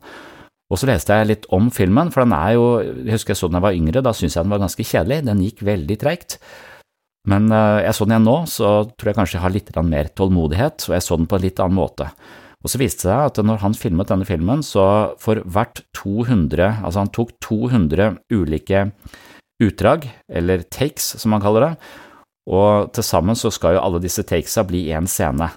Og 0.72 0.80
så 0.80 0.90
leste 0.90 1.16
jeg 1.16 1.30
litt 1.30 1.46
om 1.56 1.70
filmen, 1.72 2.12
for 2.14 2.24
den 2.24 2.36
er 2.38 2.56
jo, 2.56 2.66
jeg 2.84 3.18
husker 3.18 3.34
jeg 3.34 3.42
så 3.42 3.50
den 3.50 3.58
da 3.58 3.62
jeg 3.62 3.68
var 3.68 3.78
yngre, 3.82 4.04
da 4.04 4.16
syntes 4.16 4.36
jeg 4.36 4.48
den 4.48 4.56
var 4.56 4.64
ganske 4.64 4.88
kjedelig, 4.88 5.22
den 5.28 5.46
gikk 5.46 5.64
veldig 5.68 6.00
treigt. 6.04 6.40
Men 7.28 7.52
uh, 7.52 7.84
jeg 7.84 7.96
så 7.96 8.08
den 8.08 8.18
igjen 8.18 8.28
nå, 8.30 8.40
så 8.52 8.74
tror 8.94 9.12
jeg 9.12 9.20
kanskje 9.20 9.40
jeg 9.40 9.46
har 9.46 9.56
litt 9.56 9.72
mer 9.88 10.12
tålmodighet, 10.16 10.88
og 10.88 10.96
jeg 10.96 11.08
så 11.08 11.20
den 11.20 11.28
på 11.28 11.40
en 11.40 11.48
litt 11.50 11.64
annen 11.64 11.80
måte. 11.80 12.12
Og 12.68 12.72
så 12.74 12.82
viste 12.82 13.06
det 13.08 13.14
seg 13.14 13.30
at 13.30 13.38
når 13.48 13.62
han 13.62 13.76
filmet 13.80 14.10
denne 14.12 14.26
filmen, 14.28 14.60
så 14.60 15.16
for 15.24 15.40
hvert 15.48 15.86
200, 15.96 16.82
altså 16.84 17.00
han 17.00 17.12
tok 17.16 17.32
200 17.46 18.18
ulike 18.36 18.90
utdrag, 19.64 20.10
eller 20.28 20.66
takes 20.68 21.14
som 21.16 21.32
man 21.32 21.46
kaller 21.46 21.64
det, 21.64 21.72
og 22.52 22.92
til 22.92 23.08
sammen 23.08 23.40
så 23.40 23.54
skal 23.56 23.78
jo 23.78 23.86
alle 23.86 24.04
disse 24.04 24.26
takesa 24.28 24.66
bli 24.68 24.90
én 24.92 25.08
scene. 25.08 25.48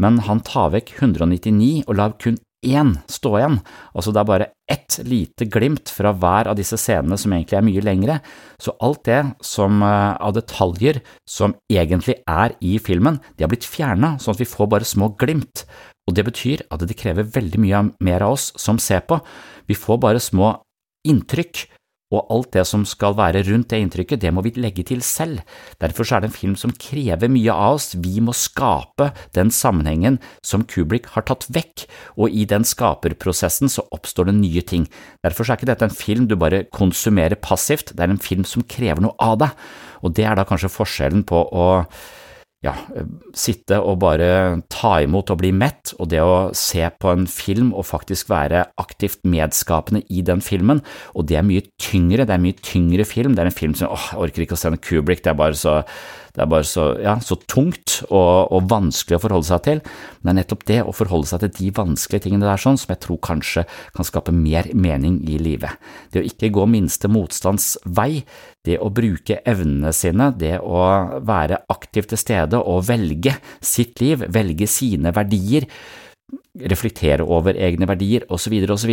Men 0.00 0.22
han 0.24 0.40
tar 0.40 0.72
vekk 0.72 0.96
199 1.02 1.84
og 1.84 2.00
lar 2.00 2.16
kun 2.16 2.40
én 2.64 2.94
stå 3.12 3.36
igjen, 3.36 3.58
altså 3.92 4.12
det 4.14 4.22
er 4.22 4.28
bare 4.32 4.50
ett 4.72 4.96
lite 5.04 5.44
glimt 5.52 5.90
fra 5.92 6.14
hver 6.16 6.48
av 6.48 6.56
disse 6.56 6.78
scenene 6.80 7.18
som 7.20 7.34
egentlig 7.36 7.58
er 7.58 7.66
mye 7.66 7.84
lengre, 7.84 8.14
så 8.56 8.72
alt 8.80 9.02
det 9.04 9.20
som 9.44 9.84
eh, 9.84 10.14
av 10.16 10.32
detaljer 10.32 11.02
som 11.28 11.52
egentlig 11.68 12.22
er 12.24 12.56
i 12.64 12.78
filmen, 12.80 13.20
de 13.36 13.44
har 13.44 13.52
blitt 13.52 13.68
fjerna, 13.68 14.14
sånn 14.16 14.32
at 14.32 14.40
vi 14.40 14.48
får 14.48 14.70
bare 14.72 14.88
små 14.88 15.12
glimt, 15.20 15.66
og 16.04 16.16
det 16.16 16.26
betyr 16.26 16.66
at 16.72 16.84
det 16.84 16.98
krever 17.00 17.30
veldig 17.36 17.60
mye 17.62 17.86
mer 18.04 18.24
av 18.26 18.36
oss 18.36 18.50
som 18.60 18.80
ser 18.82 19.06
på. 19.08 19.20
Vi 19.68 19.76
får 19.78 20.02
bare 20.02 20.22
små 20.22 20.52
inntrykk, 21.08 21.66
og 22.14 22.30
alt 22.30 22.52
det 22.54 22.62
som 22.68 22.84
skal 22.86 23.16
være 23.18 23.42
rundt 23.48 23.70
det 23.72 23.80
inntrykket, 23.82 24.20
det 24.22 24.30
må 24.34 24.44
vi 24.44 24.52
legge 24.60 24.84
til 24.86 25.00
selv. 25.02 25.40
Derfor 25.82 26.06
er 26.06 26.22
det 26.22 26.30
en 26.30 26.36
film 26.36 26.54
som 26.60 26.74
krever 26.78 27.32
mye 27.32 27.52
av 27.52 27.78
oss, 27.78 27.94
vi 27.98 28.20
må 28.22 28.34
skape 28.36 29.10
den 29.36 29.50
sammenhengen 29.54 30.20
som 30.44 30.66
Kubrick 30.68 31.10
har 31.16 31.26
tatt 31.26 31.48
vekk, 31.54 31.86
og 32.20 32.30
i 32.30 32.46
den 32.48 32.66
skaperprosessen 32.68 33.72
så 33.72 33.86
oppstår 33.94 34.30
det 34.30 34.36
nye 34.38 34.62
ting. 34.62 34.86
Derfor 35.26 35.48
er 35.48 35.58
ikke 35.58 35.72
dette 35.72 35.88
en 35.88 35.96
film 35.96 36.28
du 36.30 36.36
bare 36.38 36.66
konsumerer 36.74 37.40
passivt, 37.40 37.94
det 37.96 38.04
er 38.04 38.14
en 38.14 38.22
film 38.22 38.46
som 38.48 38.66
krever 38.68 39.02
noe 39.04 39.16
av 39.18 39.40
deg, 39.42 39.64
og 40.04 40.14
det 40.14 40.28
er 40.28 40.38
da 40.38 40.46
kanskje 40.46 40.72
forskjellen 40.72 41.24
på 41.26 41.40
å 41.50 41.66
ja, 42.64 42.72
sitte 43.36 43.78
og 43.84 43.98
bare 44.02 44.28
ta 44.72 44.96
imot 45.04 45.32
og 45.34 45.40
bli 45.42 45.50
mett, 45.54 45.92
og 46.00 46.08
det 46.12 46.22
å 46.24 46.50
se 46.56 46.86
på 47.00 47.12
en 47.12 47.26
film 47.30 47.72
og 47.76 47.86
faktisk 47.90 48.32
være 48.32 48.64
aktivt 48.80 49.20
medskapende 49.28 50.04
i 50.08 50.24
den 50.24 50.40
filmen, 50.44 50.80
og 51.12 51.28
det 51.28 51.38
er 51.40 51.46
mye 51.46 51.66
tyngre, 51.80 52.24
det 52.24 52.32
er 52.32 52.40
en 52.40 52.46
mye 52.46 52.60
tyngre 52.64 53.06
film, 53.08 53.36
det 53.36 53.44
er 53.44 53.52
en 53.52 53.58
film 53.58 53.76
som 53.78 53.92
åh, 53.92 54.10
jeg 54.14 54.22
orker 54.26 54.46
ikke 54.46 54.56
å 54.56 54.62
se 54.62 54.72
en 54.72 54.80
Kubrick, 54.80 55.24
det 55.24 55.34
er 55.34 55.40
bare 55.40 55.58
så 55.58 55.82
det 56.34 56.42
er 56.42 56.48
bare 56.50 56.66
så, 56.66 56.88
ja, 56.98 57.14
så 57.22 57.36
tungt 57.46 58.00
og, 58.08 58.50
og, 58.50 58.64
vanskelig 58.70 59.20
å 59.20 59.22
forholde 59.22 59.46
seg 59.46 59.60
til, 59.68 59.82
men 60.22 60.26
det 60.26 60.32
er 60.32 60.38
nettopp 60.40 60.64
det 60.66 60.78
å 60.82 60.94
forholde 60.96 61.30
seg 61.30 61.44
til 61.44 61.52
de 61.60 61.68
vanskelige 61.76 62.26
tingene 62.26 62.48
der 62.48 62.60
sånn, 62.60 62.78
som 62.80 62.90
jeg 62.90 63.02
tror 63.04 63.20
kanskje 63.22 63.62
kan 63.94 64.08
skape 64.08 64.34
mer 64.34 64.66
mening 64.74 65.20
i 65.30 65.38
livet. 65.38 65.78
Det 66.10 66.24
å 66.24 66.26
ikke 66.26 66.50
gå 66.56 66.66
minste 66.70 67.10
motstands 67.12 67.76
vei, 67.86 68.24
det 68.66 68.80
å 68.82 68.90
bruke 68.94 69.38
evnene 69.46 69.92
sine, 69.94 70.32
det 70.34 70.56
å 70.58 70.82
være 71.22 71.62
aktivt 71.70 72.10
til 72.10 72.22
stede 72.24 72.58
og 72.58 72.82
velge 72.88 73.36
sitt 73.62 74.02
liv, 74.02 74.26
velge 74.34 74.66
sine 74.70 75.14
verdier, 75.14 75.68
reflektere 76.54 77.24
over 77.26 77.56
egne 77.58 77.86
verdier 77.90 78.24
osv., 78.32 78.54
osv., 78.70 78.92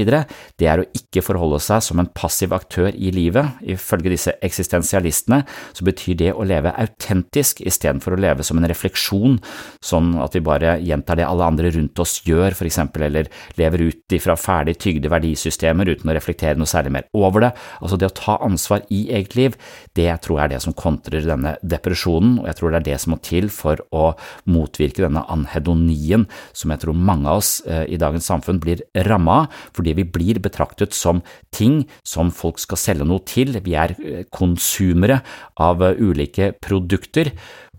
det 0.57 0.67
er 0.67 0.81
å 0.81 0.87
ikke 0.97 1.21
forholde 1.21 1.59
seg 1.61 1.83
som 1.85 2.01
en 2.01 2.09
passiv 2.09 2.55
aktør 2.55 2.89
i 2.89 3.11
livet. 3.13 3.59
Ifølge 3.61 4.13
disse 4.13 4.33
eksistensialistene 4.41 5.43
så 5.45 5.85
betyr 5.85 6.17
det 6.17 6.31
å 6.33 6.45
leve 6.47 6.73
autentisk 6.73 7.61
istedenfor 7.61 8.15
å 8.15 8.21
leve 8.21 8.45
som 8.47 8.57
en 8.57 8.65
refleksjon, 8.69 9.37
sånn 9.83 10.15
at 10.23 10.37
vi 10.37 10.43
bare 10.45 10.79
gjentar 10.81 11.19
det 11.19 11.27
alle 11.27 11.51
andre 11.53 11.69
rundt 11.75 12.01
oss 12.01 12.17
gjør, 12.25 12.57
for 12.57 12.69
eksempel, 12.69 13.05
eller 13.09 13.29
lever 13.61 13.85
ut 13.91 14.17
ifra 14.17 14.37
ferdig 14.39 14.79
tygde 14.81 15.11
verdisystemer 15.13 15.93
uten 15.93 16.09
å 16.09 16.17
reflektere 16.17 16.57
noe 16.57 16.69
særlig 16.69 16.95
mer 16.97 17.07
over 17.17 17.45
det. 17.45 17.53
Altså 17.79 17.99
det 18.01 18.09
å 18.09 18.17
ta 18.17 18.39
ansvar 18.41 18.87
i 18.89 19.03
eget 19.13 19.37
liv, 19.37 19.59
det 19.97 20.09
tror 20.25 20.39
jeg 20.39 20.47
er 20.47 20.55
det 20.55 20.63
som 20.65 20.77
kontrer 20.77 21.29
denne 21.29 21.55
depresjonen, 21.61 22.39
og 22.41 22.49
jeg 22.49 22.57
tror 22.57 22.73
det 22.73 22.81
er 22.81 22.89
det 22.89 22.99
som 23.03 23.13
må 23.13 23.21
til 23.21 23.53
for 23.53 23.85
å 23.93 24.11
motvirke 24.49 25.05
denne 25.05 25.23
anhedonien 25.29 26.25
som 26.57 26.73
jeg 26.73 26.81
tror 26.83 26.97
mange 26.97 27.29
av 27.29 27.41
oss 27.43 27.50
i 27.61 27.99
dagens 27.99 28.27
samfunn 28.29 28.61
blir 28.61 28.83
ramma 29.07 29.45
fordi 29.75 29.95
vi 29.99 30.05
blir 30.07 30.39
betraktet 30.43 30.95
som 30.95 31.21
ting 31.55 31.83
som 32.07 32.31
folk 32.33 32.61
skal 32.61 32.79
selge 32.79 33.07
noe 33.07 33.23
til. 33.27 33.57
Vi 33.63 33.75
er 33.77 33.95
eh, 33.99 34.23
konsumere 34.33 35.21
av 35.61 35.83
eh, 35.85 35.99
ulike 35.99 36.53
produkter, 36.63 37.31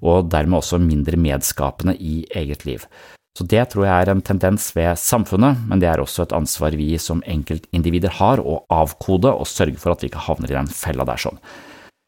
og 0.02 0.30
dermed 0.32 0.60
også 0.60 0.80
mindre 0.82 1.18
medskapende 1.20 1.94
i 1.98 2.22
eget 2.34 2.66
liv. 2.66 2.86
Så 3.38 3.46
det 3.48 3.62
tror 3.72 3.86
jeg 3.86 4.04
er 4.04 4.10
en 4.12 4.20
tendens 4.20 4.66
ved 4.76 4.98
samfunnet, 5.00 5.62
men 5.68 5.80
det 5.80 5.88
er 5.88 6.02
også 6.02 6.26
et 6.26 6.34
ansvar 6.36 6.74
vi 6.76 6.90
som 7.00 7.22
enkeltindivider 7.24 8.12
har 8.18 8.42
å 8.42 8.60
avkode 8.72 9.30
og 9.32 9.48
sørge 9.48 9.80
for 9.80 9.94
at 9.94 10.02
vi 10.02 10.10
ikke 10.10 10.26
havner 10.26 10.52
i 10.52 10.58
den 10.58 10.68
fella 10.68 11.06
der 11.08 11.22
sånn. 11.22 11.38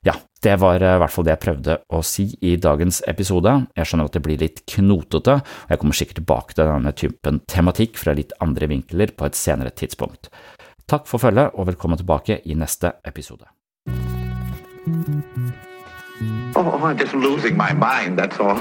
Ja, 0.05 0.15
det 0.43 0.57
var 0.61 0.83
eh, 0.83 0.97
i 0.97 1.01
hvert 1.01 1.13
fall 1.13 1.25
det 1.25 1.33
jeg 1.33 1.43
prøvde 1.47 1.79
å 1.89 2.03
si 2.05 2.27
i 2.45 2.55
dagens 2.61 3.01
episode. 3.09 3.55
Jeg 3.73 3.89
skjønner 3.89 4.11
at 4.11 4.17
det 4.17 4.23
blir 4.27 4.43
litt 4.43 4.61
knotete, 4.69 5.39
og 5.41 5.73
jeg 5.73 5.81
kommer 5.81 5.97
sikkert 5.97 6.21
tilbake 6.21 6.57
til 6.57 6.69
denne 6.69 6.93
typen 6.93 7.41
tematikk 7.49 7.97
fra 8.01 8.13
litt 8.17 8.35
andre 8.45 8.69
vinkler 8.69 9.15
på 9.17 9.25
et 9.29 9.39
senere 9.39 9.73
tidspunkt. 9.73 10.29
Takk 10.85 11.09
for 11.09 11.23
følget, 11.23 11.57
og 11.57 11.71
velkommen 11.73 12.01
tilbake 12.01 12.43
i 12.45 12.57
neste 12.59 12.93
episode. 13.09 13.49
Oh, 16.55 16.69
I'm 16.85 16.99
just 17.01 17.15
losing 17.15 17.57
my 17.57 17.73
mind, 17.73 18.19
that's 18.19 18.39
all. 18.39 18.61